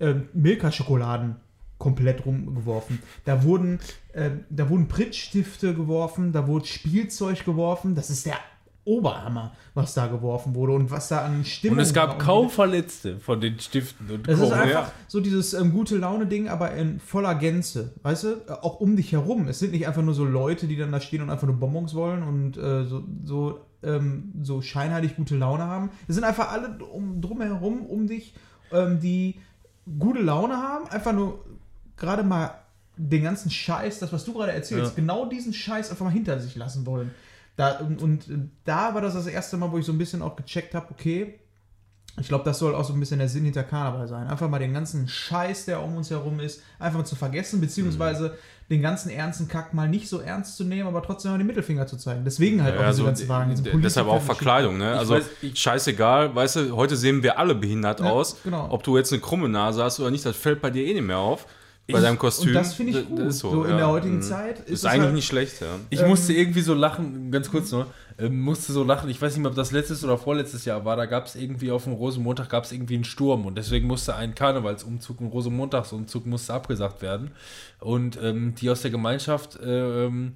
ähm, 0.00 0.28
Milka-Schokoladen 0.32 1.36
komplett 1.78 2.26
rumgeworfen. 2.26 3.00
Da 3.24 3.44
wurden, 3.44 3.78
ähm, 4.14 4.44
da 4.50 4.68
wurden 4.68 4.88
Pritzstifte 4.88 5.74
geworfen, 5.74 6.32
da 6.32 6.46
wurde 6.48 6.66
Spielzeug 6.66 7.44
geworfen. 7.44 7.94
Das 7.94 8.10
ist 8.10 8.26
der 8.26 8.38
Oberhammer, 8.86 9.52
was 9.74 9.92
da 9.94 10.06
geworfen 10.06 10.54
wurde 10.54 10.72
und 10.72 10.90
was 10.90 11.08
da 11.08 11.24
an 11.24 11.44
Stimmung 11.44 11.76
Und 11.78 11.82
es 11.82 11.92
gab 11.92 12.18
kaum 12.18 12.48
Verletzte 12.48 13.18
von 13.18 13.40
den 13.40 13.58
Stiften 13.58 14.08
und 14.10 14.26
Das 14.28 14.40
ist 14.40 14.52
einfach 14.52 14.86
ja. 14.86 14.92
so 15.08 15.20
dieses 15.20 15.52
ähm, 15.54 15.72
gute 15.72 15.96
Laune-Ding, 15.98 16.48
aber 16.48 16.72
in 16.72 17.00
voller 17.00 17.34
Gänze. 17.34 17.92
Weißt 18.02 18.24
du? 18.24 18.28
Äh, 18.46 18.52
Auch 18.62 18.80
um 18.80 18.96
dich 18.96 19.12
herum. 19.12 19.48
Es 19.48 19.58
sind 19.58 19.72
nicht 19.72 19.86
einfach 19.88 20.02
nur 20.02 20.14
so 20.14 20.24
Leute, 20.24 20.66
die 20.68 20.76
dann 20.76 20.92
da 20.92 21.00
stehen 21.00 21.20
und 21.20 21.30
einfach 21.30 21.46
nur 21.48 21.56
Bonbons 21.56 21.94
wollen 21.94 22.22
und 22.22 22.56
äh, 22.56 22.84
so, 22.84 23.02
so, 23.24 23.60
ähm, 23.82 24.32
so 24.42 24.62
scheinheilig 24.62 25.16
gute 25.16 25.36
Laune 25.36 25.64
haben. 25.64 25.90
Es 26.06 26.14
sind 26.14 26.24
einfach 26.24 26.52
alle 26.52 26.78
um, 26.84 27.20
drumherum 27.20 27.84
um 27.86 28.06
dich, 28.06 28.34
ähm, 28.72 29.00
die 29.00 29.34
gute 29.98 30.20
Laune 30.22 30.56
haben, 30.56 30.88
einfach 30.88 31.12
nur 31.12 31.44
gerade 31.96 32.22
mal 32.22 32.52
den 32.96 33.24
ganzen 33.24 33.50
Scheiß, 33.50 33.98
das, 33.98 34.12
was 34.12 34.24
du 34.24 34.32
gerade 34.32 34.52
erzählst, 34.52 34.92
Ja. 34.92 34.96
genau 34.96 35.26
diesen 35.26 35.52
Scheiß 35.52 35.90
einfach 35.90 36.04
mal 36.06 36.10
hinter 36.12 36.38
sich 36.40 36.56
lassen 36.56 36.86
wollen. 36.86 37.10
Da, 37.56 37.78
und, 37.78 38.02
und 38.02 38.50
da 38.64 38.94
war 38.94 39.00
das 39.00 39.14
das 39.14 39.26
erste 39.26 39.56
Mal, 39.56 39.72
wo 39.72 39.78
ich 39.78 39.86
so 39.86 39.92
ein 39.92 39.98
bisschen 39.98 40.20
auch 40.22 40.36
gecheckt 40.36 40.74
habe, 40.74 40.86
okay, 40.90 41.40
ich 42.18 42.28
glaube, 42.28 42.44
das 42.44 42.58
soll 42.58 42.74
auch 42.74 42.84
so 42.84 42.94
ein 42.94 43.00
bisschen 43.00 43.18
der 43.18 43.28
Sinn 43.28 43.44
hinter 43.44 43.62
Karneval 43.62 44.08
sein. 44.08 44.26
Einfach 44.26 44.48
mal 44.48 44.58
den 44.58 44.72
ganzen 44.72 45.06
Scheiß, 45.06 45.66
der 45.66 45.82
um 45.82 45.96
uns 45.96 46.10
herum 46.10 46.40
ist, 46.40 46.62
einfach 46.78 46.98
mal 47.00 47.04
zu 47.04 47.14
vergessen, 47.16 47.60
beziehungsweise 47.60 48.36
den 48.70 48.80
ganzen 48.80 49.10
ernsten 49.10 49.48
Kack 49.48 49.74
mal 49.74 49.86
nicht 49.88 50.08
so 50.08 50.20
ernst 50.20 50.56
zu 50.56 50.64
nehmen, 50.64 50.88
aber 50.88 51.02
trotzdem 51.02 51.30
mal 51.32 51.38
den 51.38 51.46
Mittelfinger 51.46 51.86
zu 51.86 51.98
zeigen. 51.98 52.24
Deswegen 52.24 52.62
halt 52.62 52.76
auch 52.76 52.80
Ja, 52.80 52.86
diese 52.88 52.98
so, 53.00 53.04
ganzen 53.04 53.28
Wagen. 53.28 53.54
deshalb 53.82 54.08
auch 54.08 54.22
Verkleidung, 54.22 54.78
ne? 54.78 54.92
Ich 54.94 54.98
Also 54.98 55.14
weiß, 55.14 55.24
ich- 55.42 55.58
scheißegal, 55.58 56.34
weißt 56.34 56.56
du, 56.56 56.76
heute 56.76 56.96
sehen 56.96 57.22
wir 57.22 57.38
alle 57.38 57.54
behindert 57.54 58.00
Ja, 58.00 58.06
aus. 58.06 58.36
genau. 58.42 58.66
Ob 58.70 58.82
du 58.82 58.96
jetzt 58.96 59.12
eine 59.12 59.20
krumme 59.20 59.48
Nase 59.50 59.84
hast 59.84 60.00
oder 60.00 60.10
nicht, 60.10 60.24
das 60.24 60.36
fällt 60.36 60.62
bei 60.62 60.70
dir 60.70 60.84
eh 60.86 60.94
nicht 60.94 61.02
mehr 61.06 61.18
auf. 61.18 61.46
Bei 61.88 61.98
Ich- 61.98 62.04
deinem 62.04 62.18
Kostüm. 62.18 62.48
Und 62.48 62.54
das 62.54 62.74
finde 62.74 62.98
ich 62.98 63.08
gut. 63.08 63.18
das 63.20 63.26
ist 63.28 63.38
so, 63.38 63.62
in 63.64 63.70
ja. 63.70 63.76
der 63.76 63.88
heutigen 63.88 64.16
Mhm. 64.16 64.22
Zeit 64.22 64.58
ist, 64.60 64.70
Ist 64.70 64.78
es 64.80 64.84
eigentlich 64.86 65.02
halt, 65.04 65.14
nicht 65.14 65.26
schlecht, 65.26 65.60
ja. 65.60 65.66
Ich 65.90 66.00
Ähm, 66.00 66.08
musste 66.08 66.32
irgendwie 66.32 66.60
so 66.62 66.74
lachen, 66.74 67.30
ganz 67.30 67.48
kurz 67.48 67.70
nur, 67.70 67.86
ähm, 68.18 68.40
musste 68.40 68.72
so 68.72 68.82
lachen, 68.82 69.08
ich 69.08 69.22
weiß 69.22 69.34
nicht 69.34 69.42
mehr, 69.42 69.50
ob 69.50 69.56
das 69.56 69.70
letztes 69.70 70.02
oder 70.02 70.18
vorletztes 70.18 70.64
Jahr 70.64 70.84
war, 70.84 70.96
da 70.96 71.06
gab 71.06 71.26
es 71.26 71.36
irgendwie 71.36 71.70
auf 71.70 71.84
dem 71.84 71.92
Rosenmontag 71.92 72.48
gab 72.48 72.64
es 72.64 72.72
irgendwie 72.72 72.94
einen 72.96 73.04
Sturm 73.04 73.46
und 73.46 73.56
deswegen 73.56 73.86
musste 73.86 74.16
ein 74.16 74.34
Karnevalsumzug, 74.34 75.20
ein 75.20 75.28
Rosenmontagsumzug 75.28 76.26
musste 76.26 76.54
abgesagt 76.54 77.02
werden 77.02 77.30
und 77.78 78.18
ähm, 78.20 78.54
die 78.56 78.68
aus 78.68 78.82
der 78.82 78.90
Gemeinschaft 78.90 79.56
ähm, 79.64 80.32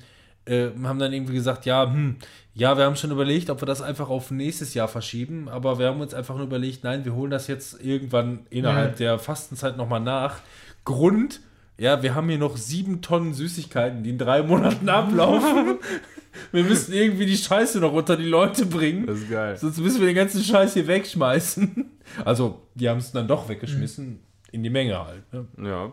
äh, 0.46 0.68
haben 0.84 0.98
dann 0.98 1.12
irgendwie 1.12 1.34
gesagt, 1.34 1.66
ja, 1.66 1.84
hm, 1.84 2.16
ja, 2.54 2.76
wir 2.76 2.84
haben 2.84 2.96
schon 2.96 3.10
überlegt, 3.10 3.50
ob 3.50 3.60
wir 3.62 3.66
das 3.66 3.82
einfach 3.82 4.08
auf 4.08 4.30
nächstes 4.30 4.74
Jahr 4.74 4.88
verschieben, 4.88 5.48
aber 5.48 5.78
wir 5.80 5.86
haben 5.88 6.00
uns 6.00 6.14
einfach 6.14 6.36
nur 6.36 6.44
überlegt, 6.46 6.84
nein, 6.84 7.04
wir 7.04 7.14
holen 7.14 7.30
das 7.30 7.46
jetzt 7.48 7.82
irgendwann 7.82 8.40
innerhalb 8.50 8.96
der 8.96 9.18
Fastenzeit 9.18 9.76
nochmal 9.76 10.00
nach. 10.00 10.36
Grund, 10.84 11.40
ja, 11.78 12.02
wir 12.02 12.14
haben 12.14 12.28
hier 12.28 12.38
noch 12.38 12.56
sieben 12.56 13.00
Tonnen 13.00 13.32
Süßigkeiten, 13.32 14.02
die 14.02 14.10
in 14.10 14.18
drei 14.18 14.42
Monaten 14.42 14.88
ablaufen. 14.88 15.78
wir 16.52 16.64
müssen 16.64 16.92
irgendwie 16.92 17.26
die 17.26 17.36
Scheiße 17.36 17.80
noch 17.80 17.92
unter 17.92 18.16
die 18.16 18.28
Leute 18.28 18.66
bringen. 18.66 19.06
Das 19.06 19.18
ist 19.18 19.30
geil. 19.30 19.56
Sonst 19.56 19.78
müssen 19.78 20.00
wir 20.00 20.06
den 20.06 20.16
ganzen 20.16 20.42
Scheiß 20.42 20.74
hier 20.74 20.86
wegschmeißen. 20.86 21.90
Also, 22.24 22.66
die 22.74 22.88
haben 22.88 22.98
es 22.98 23.12
dann 23.12 23.28
doch 23.28 23.48
weggeschmissen. 23.48 24.20
In 24.52 24.62
die 24.64 24.70
Menge 24.70 24.98
halt. 24.98 25.32
Ne? 25.32 25.46
Ja. 25.62 25.92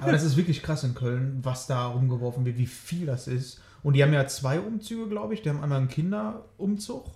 aber 0.00 0.12
das 0.12 0.24
ist 0.24 0.36
wirklich 0.36 0.64
krass 0.64 0.82
in 0.82 0.94
Köln, 0.94 1.38
was 1.42 1.68
da 1.68 1.86
rumgeworfen 1.86 2.44
wird, 2.44 2.58
wie 2.58 2.66
viel 2.66 3.06
das 3.06 3.28
ist. 3.28 3.60
Und 3.84 3.94
die 3.94 4.02
haben 4.02 4.12
ja 4.12 4.26
zwei 4.26 4.58
Umzüge, 4.58 5.06
glaube 5.08 5.34
ich. 5.34 5.42
Die 5.42 5.48
haben 5.48 5.62
einmal 5.62 5.78
einen 5.78 5.88
Kinderumzug 5.88 7.06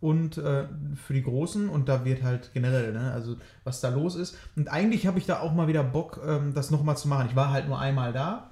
und 0.00 0.38
äh, 0.38 0.64
für 0.94 1.14
die 1.14 1.22
Großen 1.22 1.68
und 1.68 1.88
da 1.88 2.04
wird 2.04 2.22
halt 2.22 2.50
generell, 2.52 2.92
ne, 2.92 3.12
also 3.12 3.36
was 3.64 3.80
da 3.80 3.88
los 3.88 4.14
ist. 4.14 4.36
Und 4.54 4.68
eigentlich 4.68 5.06
habe 5.06 5.18
ich 5.18 5.26
da 5.26 5.40
auch 5.40 5.54
mal 5.54 5.68
wieder 5.68 5.82
Bock, 5.82 6.20
ähm, 6.26 6.52
das 6.54 6.70
nochmal 6.70 6.96
zu 6.96 7.08
machen. 7.08 7.28
Ich 7.30 7.36
war 7.36 7.50
halt 7.50 7.66
nur 7.66 7.78
einmal 7.78 8.12
da 8.12 8.50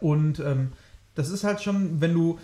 und 0.00 0.38
ähm, 0.40 0.72
das 1.14 1.28
ist 1.28 1.44
halt 1.44 1.60
schon, 1.60 2.00
wenn 2.00 2.14
du, 2.14 2.38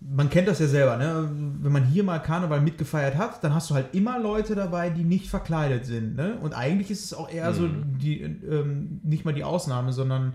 man 0.00 0.28
kennt 0.28 0.48
das 0.48 0.58
ja 0.58 0.66
selber, 0.66 0.96
ne? 0.96 1.28
wenn 1.60 1.72
man 1.72 1.84
hier 1.84 2.04
mal 2.04 2.18
Karneval 2.18 2.60
mitgefeiert 2.60 3.16
hat, 3.16 3.42
dann 3.42 3.54
hast 3.54 3.70
du 3.70 3.74
halt 3.74 3.94
immer 3.94 4.18
Leute 4.18 4.54
dabei, 4.54 4.90
die 4.90 5.04
nicht 5.04 5.28
verkleidet 5.28 5.86
sind. 5.86 6.16
Ne? 6.16 6.38
Und 6.40 6.54
eigentlich 6.54 6.90
ist 6.90 7.04
es 7.04 7.14
auch 7.14 7.30
eher 7.30 7.52
so 7.54 7.68
die, 7.68 8.20
ähm, 8.20 9.00
nicht 9.02 9.24
mal 9.24 9.34
die 9.34 9.44
Ausnahme, 9.44 9.92
sondern 9.92 10.34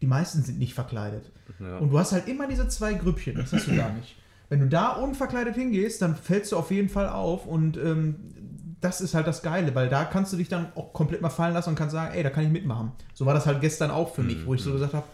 die 0.00 0.06
meisten 0.06 0.42
sind 0.42 0.58
nicht 0.58 0.74
verkleidet. 0.74 1.30
Und 1.80 1.90
du 1.90 1.98
hast 1.98 2.12
halt 2.12 2.28
immer 2.28 2.46
diese 2.46 2.68
zwei 2.68 2.94
Grüppchen, 2.94 3.36
das 3.36 3.52
hast 3.52 3.66
du 3.66 3.76
gar 3.76 3.92
nicht. 3.92 4.16
Wenn 4.48 4.60
du 4.60 4.66
da 4.66 4.92
unverkleidet 4.92 5.54
hingehst, 5.54 6.00
dann 6.00 6.16
fällst 6.16 6.52
du 6.52 6.56
auf 6.56 6.70
jeden 6.70 6.88
Fall 6.88 7.08
auf 7.08 7.46
und 7.46 7.76
ähm, 7.76 8.16
das 8.80 9.00
ist 9.00 9.14
halt 9.14 9.26
das 9.26 9.42
Geile, 9.42 9.74
weil 9.74 9.88
da 9.88 10.04
kannst 10.04 10.32
du 10.32 10.36
dich 10.36 10.48
dann 10.48 10.68
auch 10.74 10.92
komplett 10.92 11.20
mal 11.20 11.30
fallen 11.30 11.54
lassen 11.54 11.70
und 11.70 11.74
kannst 11.74 11.92
sagen, 11.92 12.14
ey, 12.14 12.22
da 12.22 12.30
kann 12.30 12.44
ich 12.44 12.50
mitmachen. 12.50 12.92
So 13.12 13.26
war 13.26 13.34
das 13.34 13.46
halt 13.46 13.60
gestern 13.60 13.90
auch 13.90 14.14
für 14.14 14.22
mich, 14.22 14.46
wo 14.46 14.54
ich 14.54 14.62
so 14.62 14.72
gesagt 14.72 14.94
habe, 14.94 15.04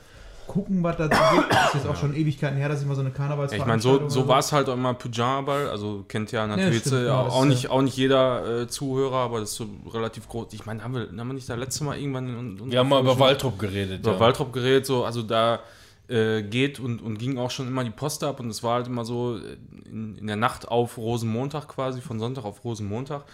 gucken, 0.46 0.82
was 0.82 0.96
da 0.96 1.04
so 1.04 1.10
geht. 1.10 1.50
Das 1.50 1.66
ist 1.68 1.74
jetzt 1.74 1.86
auch 1.86 1.96
schon 1.96 2.14
Ewigkeiten 2.14 2.56
her, 2.56 2.68
dass 2.68 2.80
ich 2.82 2.86
mal 2.86 2.94
so 2.94 3.00
eine 3.00 3.10
Ja, 3.10 3.16
Karnevalsveranstaltung 3.16 3.78
ich 3.78 4.00
meine, 4.00 4.08
so, 4.10 4.22
so 4.22 4.28
war 4.28 4.38
es 4.38 4.52
halt 4.52 4.68
auch 4.68 4.74
immer 4.74 4.94
Pyjama-Ball. 4.94 5.68
Also 5.68 6.04
kennt 6.06 6.32
ja 6.32 6.46
natürlich 6.46 6.84
ja, 6.84 7.20
auch, 7.20 7.24
das 7.24 7.34
auch, 7.34 7.44
nicht, 7.44 7.70
auch 7.70 7.82
nicht 7.82 7.96
jeder 7.96 8.62
äh, 8.62 8.68
Zuhörer, 8.68 9.16
aber 9.16 9.40
das 9.40 9.50
ist 9.50 9.56
so 9.56 9.66
relativ 9.92 10.28
groß. 10.28 10.52
Ich 10.52 10.66
meine, 10.66 10.84
haben 10.84 10.94
wir, 10.94 11.08
haben 11.08 11.26
wir 11.28 11.34
nicht 11.34 11.48
da 11.48 11.54
letzte 11.54 11.84
Mal 11.84 11.98
irgendwann 11.98 12.28
in, 12.28 12.58
in 12.58 12.70
Wir 12.70 12.80
haben 12.80 12.88
mal 12.88 13.00
über 13.00 13.18
Waldrop 13.18 13.58
geredet. 13.58 14.00
über 14.00 14.12
ja. 14.12 14.20
Waldrop 14.20 14.52
geredet, 14.52 14.86
so, 14.86 15.04
also 15.04 15.22
da 15.22 15.60
äh, 16.08 16.42
geht 16.42 16.80
und, 16.80 17.00
und 17.00 17.18
ging 17.18 17.38
auch 17.38 17.50
schon 17.50 17.66
immer 17.66 17.84
die 17.84 17.90
Post 17.90 18.24
ab 18.24 18.40
und 18.40 18.48
es 18.48 18.62
war 18.62 18.74
halt 18.74 18.86
immer 18.86 19.04
so 19.04 19.38
äh, 19.38 19.56
in, 19.86 20.16
in 20.18 20.26
der 20.26 20.36
Nacht 20.36 20.68
auf 20.68 20.98
Rosenmontag 20.98 21.68
quasi, 21.68 22.00
von 22.00 22.18
Sonntag 22.18 22.44
auf 22.44 22.64
Rosenmontag. 22.64 23.24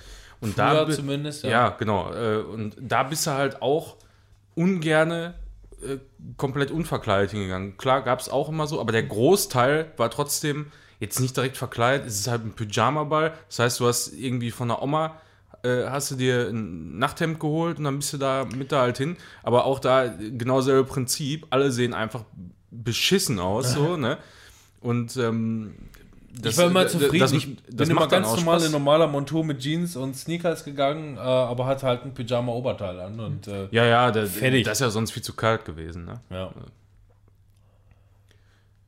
Und 0.41 0.59
da 0.59 0.85
Früher 0.85 0.97
zumindest, 0.97 1.45
ja. 1.45 1.51
ja. 1.51 1.68
genau. 1.71 2.12
Äh, 2.12 2.39
und 2.39 2.77
da 2.81 3.03
bist 3.03 3.27
du 3.27 3.33
halt 3.33 3.61
auch 3.61 3.97
ungerne 4.55 5.35
äh, 5.83 5.99
komplett 6.37 6.71
unverkleidet 6.71 7.33
hingegangen. 7.33 7.77
Klar, 7.77 8.03
gab 8.03 8.21
es 8.21 8.29
auch 8.29 8.49
immer 8.49 8.66
so, 8.66 8.81
aber 8.81 8.93
der 8.93 9.03
Großteil 9.03 9.93
war 9.97 10.11
trotzdem 10.11 10.73
jetzt 10.99 11.21
nicht 11.21 11.37
direkt 11.37 11.57
verkleidet. 11.57 12.07
Es 12.07 12.21
ist 12.21 12.29
halt 12.29 12.45
ein 12.45 12.53
Pyjama-Ball. 12.53 13.33
Das 13.49 13.59
heißt, 13.59 13.81
du 13.81 13.87
hast 13.87 14.12
irgendwie 14.12 14.51
von 14.51 14.68
der 14.68 14.83
Oma 14.83 15.16
äh, 15.62 15.87
hast 15.89 16.11
du 16.11 16.14
dir 16.14 16.49
ein 16.49 16.99
Nachthemd 16.99 17.41
geholt 17.41 17.79
und 17.79 17.85
dann 17.85 17.97
bist 17.97 18.12
du 18.12 18.18
da 18.18 18.47
mit 18.55 18.73
da 18.73 18.83
halt 18.83 18.99
hin. 18.99 19.16
Aber 19.43 19.64
auch 19.64 19.79
da 19.79 20.07
genau 20.07 20.61
selbe 20.61 20.85
Prinzip. 20.85 21.47
Alle 21.51 21.71
sehen 21.71 21.95
einfach 21.95 22.25
beschissen 22.71 23.39
aus, 23.39 23.73
so, 23.73 23.97
ne? 23.97 24.18
Und 24.81 25.16
ähm, 25.16 25.75
das, 26.41 26.53
ich 26.53 26.59
war 26.59 26.66
immer 26.66 26.87
zufrieden. 26.87 27.18
Das, 27.18 27.33
ich 27.33 27.57
das 27.68 27.89
bin 27.89 27.91
immer 27.97 28.07
ganz 28.09 28.35
normal 28.37 28.62
in 28.62 28.71
normaler 28.71 29.07
Montur 29.09 29.45
mit 29.45 29.59
Jeans 29.59 29.97
und 29.97 30.16
Sneakers 30.16 30.64
gegangen, 30.64 31.16
äh, 31.16 31.21
aber 31.21 31.66
hatte 31.66 31.87
halt 31.87 32.05
ein 32.05 32.14
Pyjama-Oberteil 32.14 33.01
an. 33.01 33.18
Und, 33.21 33.49
äh, 33.49 33.66
Ja, 33.73 33.85
ja, 33.85 34.11
der, 34.11 34.27
Fertig. 34.27 34.64
das 34.64 34.79
ist 34.79 34.81
ja 34.83 34.91
sonst 34.91 35.11
viel 35.11 35.23
zu 35.23 35.35
kalt 35.35 35.64
gewesen, 35.64 36.05
ne? 36.05 36.21
ja. 36.31 36.51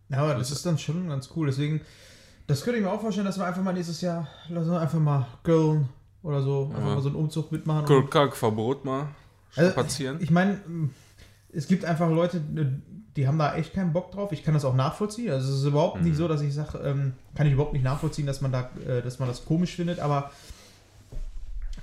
Ja, 0.09 0.19
aber 0.19 0.35
das 0.35 0.51
ist 0.51 0.65
dann 0.67 0.79
schon 0.79 1.09
ganz 1.09 1.31
cool. 1.37 1.47
Deswegen, 1.47 1.81
das 2.47 2.63
könnte 2.63 2.79
ich 2.79 2.85
mir 2.85 2.91
auch 2.93 3.01
vorstellen, 3.01 3.27
dass 3.27 3.39
wir 3.39 3.47
einfach 3.47 3.63
mal 3.63 3.73
nächstes 3.73 4.01
Jahr, 4.03 4.29
lass 4.51 4.67
uns 4.67 4.77
einfach 4.77 4.99
mal 4.99 5.27
Köln 5.43 5.89
oder 6.23 6.43
so, 6.43 6.71
einfach 6.75 6.89
Ja. 6.89 6.95
mal 6.97 7.01
so 7.03 7.09
einen 7.09 7.17
Umzug 7.17 7.51
mitmachen. 7.51 7.87
Kulkak-Verbot 7.87 8.85
mal 8.85 9.09
Also, 9.57 9.71
spazieren. 9.71 10.19
Ich 10.21 10.31
meine, 10.31 10.61
es 11.53 11.67
gibt 11.69 11.85
einfach 11.85 12.09
Leute, 12.11 12.41
die 13.17 13.27
haben 13.27 13.39
da 13.39 13.55
echt 13.57 13.75
keinen 13.75 13.93
Bock 13.93 14.11
drauf. 14.11 14.33
Ich 14.33 14.43
kann 14.43 14.55
das 14.55 14.65
auch 14.65 14.75
nachvollziehen. 14.75 15.31
Also 15.31 15.53
es 15.53 15.61
ist 15.61 15.67
überhaupt 15.67 15.99
Mhm. 16.01 16.05
nicht 16.09 16.17
so, 16.17 16.29
dass 16.29 16.41
ich 16.41 16.55
sage, 16.55 16.79
ähm, 16.79 17.13
kann 17.35 17.47
ich 17.47 17.53
überhaupt 17.53 17.75
nicht 17.75 17.85
nachvollziehen, 17.85 18.27
dass 18.27 18.41
man 18.41 18.53
da, 18.53 18.71
äh, 18.89 19.03
dass 19.03 19.19
man 19.19 19.29
das 19.29 19.45
komisch 19.45 19.75
findet. 19.77 20.01
Aber 20.01 20.31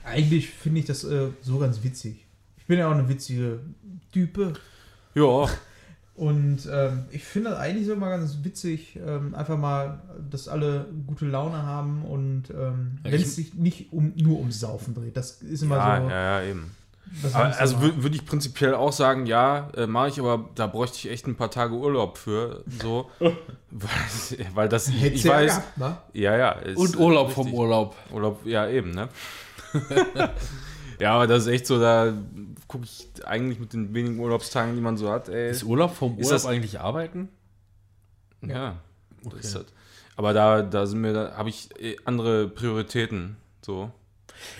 eigentlich 0.03 0.49
finde 0.49 0.79
ich 0.79 0.85
das 0.85 1.03
äh, 1.03 1.27
so 1.41 1.59
ganz 1.59 1.83
witzig. 1.83 2.25
Ich 2.57 2.65
bin 2.65 2.79
ja 2.79 2.87
auch 2.87 2.93
eine 2.93 3.07
witzige 3.09 3.59
Type. 4.11 4.53
ja, 5.15 5.47
Und 6.15 6.67
ähm, 6.69 7.05
ich 7.11 7.23
finde 7.23 7.51
das 7.51 7.59
eigentlich 7.59 7.87
so 7.87 7.95
mal 7.95 8.09
ganz 8.09 8.39
witzig, 8.43 8.99
ähm, 9.07 9.33
einfach 9.33 9.57
mal, 9.57 10.01
dass 10.29 10.49
alle 10.49 10.85
gute 11.07 11.25
Laune 11.25 11.63
haben 11.63 12.03
und 12.03 12.49
ähm, 12.49 12.97
Ja, 13.05 13.11
wenn 13.13 13.21
es 13.21 13.37
sich 13.37 13.53
nicht 13.53 13.93
um, 13.93 14.11
nur 14.17 14.39
ums 14.39 14.59
Saufen 14.59 14.93
dreht. 14.93 15.15
Das 15.15 15.41
ist 15.41 15.61
immer 15.63 15.77
ja, 15.77 16.01
so. 16.01 16.09
ja, 16.09 16.41
ja, 16.41 16.49
eben. 16.49 16.71
Ist 17.23 17.35
also 17.35 17.81
würde 17.81 18.03
würd 18.03 18.15
ich 18.15 18.25
prinzipiell 18.25 18.73
auch 18.75 18.91
sagen, 18.93 19.25
ja, 19.25 19.69
äh, 19.75 19.87
mache 19.87 20.09
ich, 20.09 20.19
aber 20.19 20.49
da 20.55 20.67
bräuchte 20.67 20.97
ich 20.97 21.09
echt 21.09 21.27
ein 21.27 21.35
paar 21.35 21.49
Tage 21.51 21.73
Urlaub 21.73 22.17
für, 22.17 22.63
so. 22.81 23.09
weil, 23.19 23.31
weil 24.53 24.69
das, 24.69 24.87
ich, 24.89 25.01
Hättest 25.01 25.15
ich 25.15 25.23
ja 25.23 25.33
weiß, 25.33 25.55
gehabt, 25.55 25.77
ne? 25.77 25.97
ja, 26.13 26.37
ja. 26.37 26.51
ist, 26.51 26.77
Und 26.77 26.95
äh, 26.95 26.97
Urlaub 26.99 27.27
richtig. 27.29 27.43
vom 27.45 27.53
Urlaub. 27.53 27.95
Urlaub, 28.11 28.45
ja, 28.45 28.67
eben, 28.69 28.91
ne? 28.91 29.09
ja, 30.99 31.13
aber 31.13 31.27
das 31.27 31.43
ist 31.43 31.47
echt 31.47 31.67
so, 31.67 31.79
da 31.79 32.13
gucke 32.67 32.85
ich 32.85 33.09
eigentlich 33.25 33.59
mit 33.59 33.73
den 33.73 33.93
wenigen 33.93 34.19
Urlaubstagen, 34.19 34.75
die 34.75 34.81
man 34.81 34.97
so 34.97 35.09
hat, 35.11 35.29
ey. 35.29 35.49
Ist 35.49 35.63
Urlaub 35.63 35.95
vom 35.95 36.17
Ist 36.17 36.27
Urlaub 36.27 36.31
das- 36.31 36.45
eigentlich 36.45 36.79
arbeiten? 36.79 37.29
Ja, 38.41 38.77
das 39.23 39.33
ist 39.45 39.55
das. 39.55 39.65
Aber 40.15 40.33
da, 40.33 40.61
da 40.61 40.85
sind 40.85 41.01
mir, 41.01 41.13
da 41.13 41.35
habe 41.35 41.49
ich 41.49 41.69
äh, 41.81 41.95
andere 42.05 42.47
Prioritäten, 42.47 43.37
so. 43.65 43.91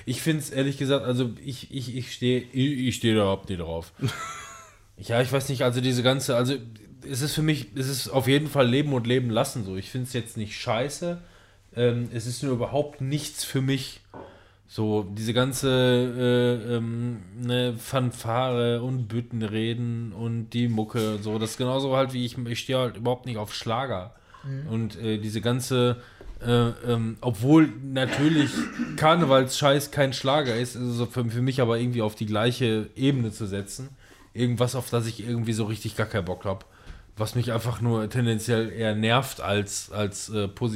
Ich 0.06 0.22
finde 0.22 0.42
es 0.42 0.50
ehrlich 0.50 0.78
gesagt, 0.78 1.06
also 1.06 1.32
ich, 1.44 1.74
ich, 1.74 1.96
ich 1.96 2.14
stehe 2.14 2.42
ich, 2.42 2.88
ich 2.88 2.96
steh 2.96 3.14
da 3.14 3.22
überhaupt 3.22 3.50
nicht 3.50 3.62
drauf. 3.62 3.94
ja, 4.98 5.22
ich 5.22 5.32
weiß 5.32 5.50
nicht, 5.50 5.64
also 5.64 5.82
diese 5.82 6.04
ganze, 6.04 6.36
also 6.36 6.56
es 7.10 7.22
ist 7.22 7.34
für 7.34 7.42
mich, 7.42 7.68
es 7.76 7.88
ist 7.88 8.10
auf 8.10 8.28
jeden 8.28 8.48
Fall 8.48 8.68
Leben 8.68 8.94
und 8.94 9.08
Leben 9.08 9.30
lassen 9.30 9.64
so. 9.64 9.76
Ich 9.76 9.90
finde 9.90 10.08
es 10.08 10.14
jetzt 10.14 10.38
nicht 10.38 10.58
scheiße. 10.58 11.20
Ähm, 11.76 12.10
es 12.14 12.26
ist 12.28 12.44
nur 12.44 12.54
überhaupt 12.54 13.02
nichts 13.02 13.44
für 13.44 13.62
mich. 13.62 14.02
So, 14.68 15.04
diese 15.04 15.34
ganze 15.34 15.70
äh, 15.70 16.76
ähm, 16.76 17.24
ne, 17.40 17.74
Fanfare 17.76 18.84
und 18.84 19.08
Büttenreden 19.08 20.14
und 20.14 20.52
die 20.52 20.68
Mucke 20.68 21.16
und 21.16 21.24
so, 21.24 21.40
das 21.40 21.52
ist 21.52 21.58
genauso 21.58 21.96
halt 21.96 22.14
wie 22.14 22.24
ich, 22.24 22.38
ich 22.38 22.60
stehe 22.60 22.78
halt 22.78 22.98
überhaupt 22.98 23.26
nicht 23.26 23.38
auf 23.38 23.54
Schlager. 23.54 24.14
Und 24.70 24.98
äh, 24.98 25.18
diese 25.18 25.42
ganze, 25.42 25.98
äh, 26.46 26.70
ähm, 26.88 27.18
obwohl 27.22 27.70
natürlich 27.84 28.52
Karnevalsscheiß 28.96 29.92
kein 29.92 30.14
Schlager 30.14 30.56
ist, 30.56 30.76
ist 30.76 30.82
es 30.82 30.96
so 30.96 31.06
für, 31.06 31.26
für 31.26 31.42
mich 31.42 31.62
aber 31.62 31.80
irgendwie 31.80 32.02
auf 32.02 32.16
die 32.16 32.26
gleiche 32.26 32.90
Ebene 32.96 33.32
zu 33.32 33.46
setzen. 33.46 33.90
Irgendwas, 34.34 34.76
auf 34.76 34.90
das 34.90 35.06
ich 35.08 35.26
irgendwie 35.26 35.54
so 35.54 35.66
richtig 35.66 35.98
gar 35.98 36.08
keinen 36.08 36.26
Bock 36.26 36.46
habe. 36.46 36.66
Was 37.18 37.36
mich 37.36 37.52
einfach 37.52 37.82
nur 37.82 38.10
tendenziell 38.10 38.72
eher 38.72 38.96
nervt 38.96 39.42
als, 39.42 39.92
als 39.92 40.30
äh, 40.30 40.48
positiv 40.48 40.68